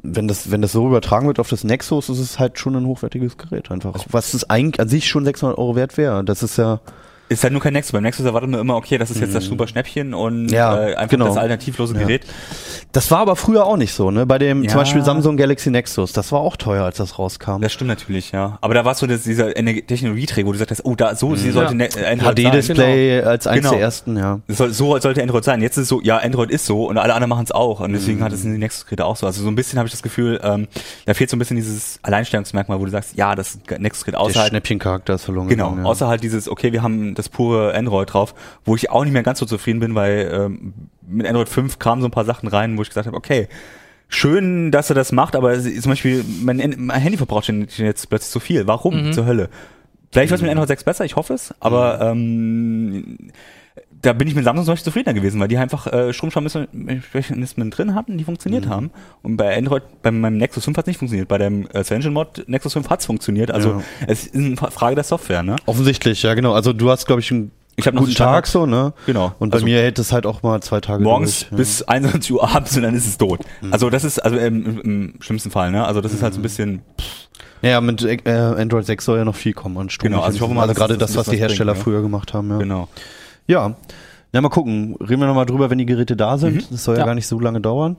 wenn 0.02 0.30
das, 0.30 0.52
wenn 0.52 0.62
das 0.62 0.72
so 0.72 0.88
übertragen 0.88 1.28
wird 1.28 1.40
auf 1.40 1.50
das 1.50 1.66
Nexus, 1.66 2.08
ist 2.08 2.20
es 2.20 2.40
halt 2.40 2.58
schon 2.58 2.76
ein 2.78 2.86
hochwertiges 2.86 3.38
Gerät 3.38 3.70
einfach. 3.72 3.94
Was 4.10 4.34
es 4.34 4.50
eigentlich 4.50 4.80
an 4.80 4.88
sich 4.88 5.10
schon 5.10 5.26
600 5.26 5.58
Euro 5.58 5.76
wert 5.76 5.98
wäre. 5.98 6.24
Das 6.24 6.42
ist 6.42 6.58
ja, 6.58 6.80
Ist 7.30 7.44
halt 7.44 7.54
nur 7.54 7.62
kein 7.62 7.74
Nexus. 7.74 7.92
Beim 7.94 8.04
Nexus 8.04 8.26
erwartet 8.26 8.50
man 8.50 8.60
immer, 8.60 8.76
okay, 8.76 8.98
das 8.98 9.12
ist 9.12 9.22
jetzt 9.22 9.36
das 9.36 9.46
super 9.46 9.68
Schnäppchen 9.68 10.14
und 10.16 10.44
Mhm. 10.46 10.50
Ja, 10.50 10.76
äh, 10.88 10.96
einfach 10.96 11.10
genau. 11.12 11.28
das 11.28 11.38
alternativlose 11.38 11.94
Ja. 11.94 12.00
Gerät. 12.02 12.26
das 12.92 13.12
war 13.12 13.20
aber 13.20 13.36
früher 13.36 13.66
auch 13.66 13.78
nicht 13.78 13.94
so, 13.94 14.10
ne? 14.12 14.26
Bei 14.26 14.40
dem 14.40 14.64
Ja. 14.64 14.70
zum 14.70 14.80
Beispiel 14.80 15.04
Samsung 15.04 15.38
Galaxy 15.38 15.70
Nexus, 15.70 16.12
das 16.12 16.32
war 16.32 16.40
auch 16.40 16.58
teuer, 16.58 16.84
als 16.86 16.98
das 16.98 17.20
rauskam. 17.20 17.62
Das 17.62 17.72
stimmt 17.72 17.90
natürlich, 17.90 18.32
ja. 18.32 18.58
Aber 18.62 18.74
da 18.74 18.84
war 18.84 18.96
so 18.96 19.06
das, 19.06 19.24
dieser 19.24 19.54
Technologieträger, 19.54 20.48
wo 20.48 20.52
du 20.54 20.58
sagst, 20.58 20.82
oh, 20.86 20.96
da 20.96 21.16
so 21.16 21.36
sie 21.36 21.52
sollte 21.52 21.72
Ja. 21.74 21.78
ne 21.78 21.86
äh, 21.96 22.06
Android 22.14 22.38
sein. 22.40 22.52
HD-Display 22.52 23.22
als 23.22 23.48
eins 23.48 23.58
Genau. 23.62 23.72
der 23.72 23.80
ersten, 23.82 24.18
ja. 24.18 24.40
Soll, 24.48 24.72
so 24.74 24.98
sollte 25.00 25.22
Android 25.22 25.44
sein. 25.44 25.62
Jetzt 25.62 25.78
ist 25.78 25.84
es 25.84 25.90
so, 25.90 26.02
ja, 26.02 26.18
Android 26.18 26.50
ist 26.52 26.66
so 26.66 26.86
und 26.88 26.98
alle 26.98 27.14
anderen 27.14 27.30
machen 27.30 27.44
es 27.44 27.52
auch. 27.52 27.80
Und 27.80 27.92
Mhm. 27.92 27.96
deswegen 27.96 28.24
hat 28.24 28.34
es 28.34 28.44
in 28.44 28.52
den 28.52 28.60
Nexus-Geräte 28.60 29.06
auch 29.06 29.16
so. 29.16 29.26
Also 29.28 29.44
so 29.44 29.50
ein 29.50 29.56
bisschen 29.56 29.78
habe 29.78 29.88
ich 29.88 29.92
das 29.92 30.02
Gefühl, 30.02 30.40
ähm, 30.44 30.68
da 31.06 31.14
fehlt 31.14 31.30
so 31.30 31.36
ein 31.36 31.40
bisschen 31.40 31.58
dieses 31.58 32.00
Alleinstellungsmerkmal, 32.02 32.80
wo 32.80 32.86
du 32.86 32.92
sagst, 32.92 33.16
ja, 33.16 33.36
das 33.36 33.60
Nexus-Gerät 33.78 34.16
Der 34.16 34.22
außerhalb. 34.22 34.50
Schnäppchencharakter 34.50 35.14
ist 35.16 35.26
verloren 35.26 35.48
Genau, 35.48 35.70
gegangen. 35.70 35.86
Ja. 35.86 35.90
außer 35.92 36.08
halt 36.08 36.24
dieses, 36.24 36.50
okay, 36.50 36.72
wir 36.74 36.82
haben 36.82 37.14
das 37.20 37.30
pure 37.30 37.74
Android 37.76 38.12
drauf, 38.14 38.34
wo 38.66 38.76
ich 38.76 38.90
auch 38.90 39.04
nicht 39.04 39.14
mehr 39.14 39.24
ganz 39.24 39.40
so 39.40 39.46
zufrieden 39.46 39.80
bin, 39.80 39.96
weil 39.96 40.30
ähm, 40.34 40.74
mit 41.08 41.28
Android 41.28 41.50
5 41.50 41.80
kamen 41.80 42.02
so 42.02 42.08
ein 42.08 42.12
paar 42.12 42.26
Sachen 42.26 42.48
rein, 42.50 42.78
wo 42.78 42.82
ich 42.82 42.90
gesagt 42.90 43.08
habe, 43.08 43.18
okay, 43.18 43.48
schön, 44.08 44.72
dass 44.72 44.90
er 44.90 44.96
das 44.96 45.12
macht, 45.12 45.36
aber 45.36 45.60
zum 45.62 45.92
Beispiel, 45.92 46.24
mein, 46.44 46.58
mein 46.78 47.00
Handy 47.02 47.18
verbraucht 47.18 47.48
jetzt 47.48 48.10
plötzlich 48.10 48.32
zu 48.32 48.40
viel. 48.40 48.66
Warum 48.68 49.08
Mhm. 49.08 49.14
zur 49.14 49.26
Hölle? 49.26 49.50
Vielleicht 50.12 50.32
wird 50.32 50.40
es 50.40 50.42
mit 50.42 50.50
Android 50.52 50.68
6 50.70 50.84
besser, 50.86 51.06
ich 51.06 51.16
hoffe 51.16 51.34
es, 51.36 51.54
aber 51.60 52.02
ähm, 52.02 53.32
da 54.02 54.14
bin 54.14 54.28
ich 54.28 54.36
mit 54.36 54.46
Samsung 54.46 54.66
zum 54.66 54.74
Beispiel 54.74 54.86
zufriedener 54.86 55.14
gewesen, 55.14 55.40
weil 55.42 55.48
die 55.50 55.58
einfach 55.58 55.88
äh, 55.88 56.14
Stromsparmechanismen 56.14 57.72
drin 57.72 57.96
hatten, 57.96 58.18
die 58.18 58.24
funktioniert 58.24 58.66
Mhm. 58.66 58.70
haben. 58.70 58.92
Und 59.24 59.38
bei 59.38 59.58
Android, 59.58 59.84
bei 60.02 60.12
meinem 60.12 60.38
Nexus 60.38 60.66
5 60.66 60.78
hat 60.78 60.86
es 60.86 60.88
nicht 60.88 60.98
funktioniert. 61.00 61.28
Bei 61.28 61.38
dem 61.38 61.68
äh, 61.74 61.84
Cyanogen 61.84 62.14
Mod 62.14 62.44
Nexus 62.48 62.74
5 62.74 62.90
hat 62.90 63.00
es 63.02 63.06
funktioniert. 63.06 63.52
Also 63.52 63.70
Ja. 63.70 63.82
es 64.08 64.26
ist 64.28 64.36
eine 64.36 64.56
Frage 64.58 64.96
der 64.96 65.04
Software, 65.04 65.44
ne? 65.44 65.56
Offensichtlich, 65.66 66.24
ja 66.24 66.34
genau. 66.34 66.54
Also 66.54 66.74
du 66.74 66.90
hast, 66.90 67.06
glaube 67.08 67.22
ich, 67.22 67.32
einen 67.32 67.52
Ich 67.76 67.88
hab 67.88 67.96
guten 67.96 68.14
Tag 68.14 68.48
so, 68.48 68.66
ne? 68.66 68.94
Genau. 69.06 69.34
Und 69.40 69.50
bei 69.50 69.56
Also 69.56 69.66
mir 69.66 69.80
hält 69.82 70.00
es 70.00 70.12
halt 70.12 70.26
auch 70.26 70.44
mal 70.44 70.62
zwei 70.62 70.80
Tage 70.82 71.04
morgens 71.04 71.42
durch, 71.42 71.52
ja. 71.52 71.58
bis 71.58 71.84
21 71.84 72.32
Uhr 72.34 72.50
abends 72.50 72.76
und 72.78 72.84
dann 72.84 72.96
ist 72.96 73.08
es 73.08 73.18
tot. 73.18 73.42
Mhm. 73.62 73.74
Also 73.74 73.90
das 73.90 74.04
ist 74.04 74.20
also 74.20 74.38
im, 74.38 74.66
im, 74.66 74.80
im 74.82 75.14
schlimmsten 75.22 75.52
Fall, 75.52 75.72
ne? 75.72 75.86
Also 75.86 76.02
das 76.02 76.14
ist 76.14 76.24
halt 76.24 76.34
so 76.34 76.40
ein 76.40 76.44
bisschen 76.44 76.82
Ja, 77.62 77.82
mit 77.82 78.02
äh, 78.04 78.32
Android 78.32 78.86
6 78.86 79.04
soll 79.04 79.18
ja 79.18 79.26
noch 79.26 79.36
viel 79.36 79.54
kommen 79.54 79.78
an 79.78 79.90
Strom. 79.90 80.12
Genau, 80.12 80.22
also 80.24 80.36
ich 80.38 80.42
hoffe 80.42 80.54
mal, 80.54 80.62
also 80.62 80.74
gerade 80.74 80.98
das- 80.98 81.12
das, 81.12 81.18
was 81.18 81.30
die 81.30 81.38
Hersteller 81.38 81.74
bringt, 81.74 81.78
ja. 81.80 81.84
früher 81.84 82.02
gemacht 82.02 82.34
haben. 82.34 82.50
Ja. 82.50 82.58
genau. 82.58 82.88
Ja. 83.50 83.76
Ja, 84.32 84.42
mal 84.42 84.50
gucken. 84.50 84.96
Reden 85.02 85.22
wir 85.22 85.28
nochmal 85.28 85.48
drüber, 85.48 85.70
wenn 85.72 85.80
die 85.80 85.86
Geräte 85.88 86.16
da 86.16 86.38
sind. 86.38 86.56
Mhm. 86.56 86.64
Das 86.72 86.84
soll 86.84 86.96
ja, 86.96 87.02
Ja. 87.02 87.06
gar 87.08 87.16
nicht 87.16 87.28
so 87.28 87.40
lange 87.40 87.60
dauern. 87.62 87.98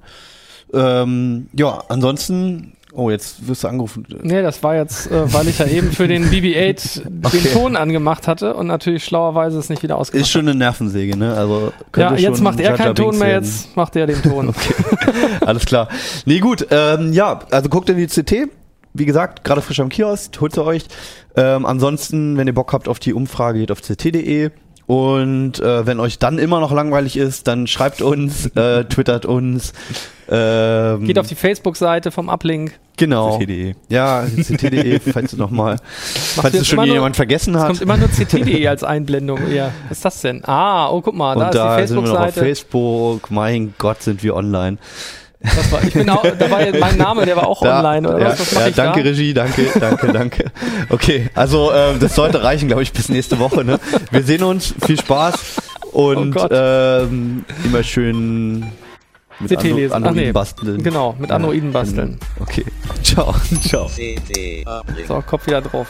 Ähm, 0.73 1.49
ja, 1.53 1.83
ansonsten. 1.89 2.75
Oh, 2.93 3.09
jetzt 3.09 3.47
wirst 3.47 3.63
du 3.63 3.69
angerufen. 3.69 4.05
Nee, 4.23 4.43
das 4.43 4.65
war 4.65 4.75
jetzt, 4.75 5.09
äh, 5.13 5.33
weil 5.33 5.47
ich 5.47 5.61
ja 5.61 5.67
eben 5.67 5.93
für 5.93 6.09
den 6.09 6.25
BB-8 6.29 7.03
Okay. 7.25 7.39
den 7.39 7.53
Ton 7.53 7.77
angemacht 7.77 8.27
hatte 8.27 8.55
und 8.55 8.67
natürlich 8.67 9.05
schlauerweise 9.05 9.59
es 9.59 9.69
nicht 9.69 9.85
wieder 9.85 9.97
ausgemacht 9.97 10.23
Ist 10.27 10.31
schon 10.33 10.41
eine 10.49 10.57
Nervensäge, 10.57 11.17
ne? 11.17 11.35
Also. 11.35 11.73
Ja, 11.97 12.15
jetzt 12.17 12.41
macht 12.41 12.59
er 12.59 12.75
keinen 12.75 12.97
Ton 12.97 13.17
mehr, 13.19 13.29
werden. 13.29 13.45
jetzt 13.45 13.77
macht 13.77 13.95
er 13.95 14.07
den 14.09 14.21
Ton. 14.23 14.53
Alles 15.47 15.67
klar. 15.67 15.89
Nee, 16.27 16.41
gut. 16.41 16.67
Ähm, 16.73 17.13
ja, 17.13 17.41
also 17.53 17.69
guckt 17.69 17.89
in 17.91 17.97
die 17.97 18.07
CT. 18.09 18.49
Wie 18.93 19.05
gesagt, 19.05 19.45
gerade 19.45 19.63
frisch 19.63 19.79
am 19.79 19.89
Kiosk, 19.89 20.41
holt 20.41 20.53
sie 20.55 20.65
euch. 20.65 20.85
Ähm, 21.37 21.65
ansonsten, 21.67 22.37
wenn 22.37 22.49
ihr 22.49 22.55
Bock 22.55 22.73
habt 22.73 22.89
auf 22.89 22.99
die 22.99 23.15
Umfrage, 23.15 23.61
geht 23.61 23.71
auf 23.71 23.81
ct.de. 23.81 24.51
Und 24.91 25.61
äh, 25.61 25.87
wenn 25.87 26.01
euch 26.01 26.19
dann 26.19 26.41
immer 26.41 26.59
noch 26.59 26.73
langweilig 26.73 27.17
ist, 27.17 27.47
dann 27.47 27.69
schreibt 27.69 28.03
uns, 28.03 28.47
äh, 28.57 28.83
twittert 28.87 29.25
uns. 29.25 29.73
Ähm, 30.29 31.05
Geht 31.05 31.17
auf 31.21 31.29
die 31.29 31.37
Facebook-Seite 31.37 32.11
vom 32.11 32.29
Uplink. 32.29 32.73
genau. 32.97 33.39
CT.de. 33.39 33.75
Ja, 33.89 34.25
ct.de, 34.25 34.99
falls 35.13 35.31
du 35.31 35.37
nochmal, 35.37 35.77
falls 36.35 36.55
es 36.55 36.67
schon 36.67 36.79
nur- 36.85 36.87
jemand 36.87 37.15
vergessen 37.15 37.55
Es 37.55 37.61
hat. 37.61 37.69
kommt 37.69 37.83
immer 37.83 37.99
nur 37.99 38.11
ct.de 38.11 38.67
als 38.67 38.83
Einblendung. 38.83 39.39
Ja, 39.53 39.71
was 39.89 39.99
ist 39.99 40.05
das 40.05 40.21
denn? 40.23 40.45
Ah, 40.45 40.89
oh, 40.91 41.01
guck 41.03 41.15
mal, 41.15 41.37
da 41.37 41.47
Und 41.47 41.55
da 41.55 41.79
ist 41.79 41.83
die 41.91 41.95
sind 41.95 42.03
wir 42.05 42.09
noch 42.09 42.19
auf 42.19 42.35
Facebook-Seite. 42.35 42.41
Facebook. 43.21 43.31
Mein 43.31 43.75
Gott, 43.79 44.03
sind 44.03 44.25
wir 44.25 44.35
online. 44.35 44.79
Das 45.43 45.73
war, 45.73 45.83
ich 45.83 45.95
bin 45.95 46.09
auch, 46.11 46.23
da 46.23 46.51
war 46.51 46.63
ja 46.67 46.79
mein 46.79 46.99
Name, 46.99 47.25
der 47.25 47.35
war 47.37 47.47
auch 47.47 47.63
Da- 47.63 47.79
online, 47.79 48.07
oder 48.09 48.19
ja, 48.21 48.29
was? 48.29 48.41
Was 48.41 48.53
ja, 48.53 48.67
ich 48.69 48.75
danke, 48.75 49.03
da? 49.03 49.09
Regie, 49.09 49.33
danke, 49.35 49.67
danke, 49.81 50.13
danke. 50.13 50.45
Okay, 50.91 51.31
also 51.35 51.73
ähm, 51.73 51.99
das 51.99 52.15
sollte 52.15 52.43
reichen, 52.43 52.69
glaube 52.69 52.83
ich, 52.83 52.93
bis 52.93 53.09
nächste 53.09 53.39
Woche. 53.39 53.65
Ne? 53.65 53.79
Wir 54.11 54.23
sehen 54.23 54.43
uns, 54.43 54.75
viel 54.85 54.99
Spaß 55.01 55.35
und 55.93 56.37
Oh 56.37 56.47
ähm, 56.51 57.45
immer 57.65 57.83
schön 57.83 58.61
mit 59.41 59.51
CT 59.51 59.61
Andro- 59.65 59.75
lesen. 59.77 59.93
Androiden 59.95 60.23
nee, 60.23 60.33
basteln. 60.33 60.83
Genau, 60.83 61.17
mit 61.19 61.31
Androiden 61.33 61.73
basteln. 61.73 62.19
Okay, 62.39 62.65
ciao. 63.03 63.35
Ciao. 63.67 63.91
So, 65.09 65.23
Kopf 65.27 65.47
wieder 65.47 65.63
drauf. 65.63 65.89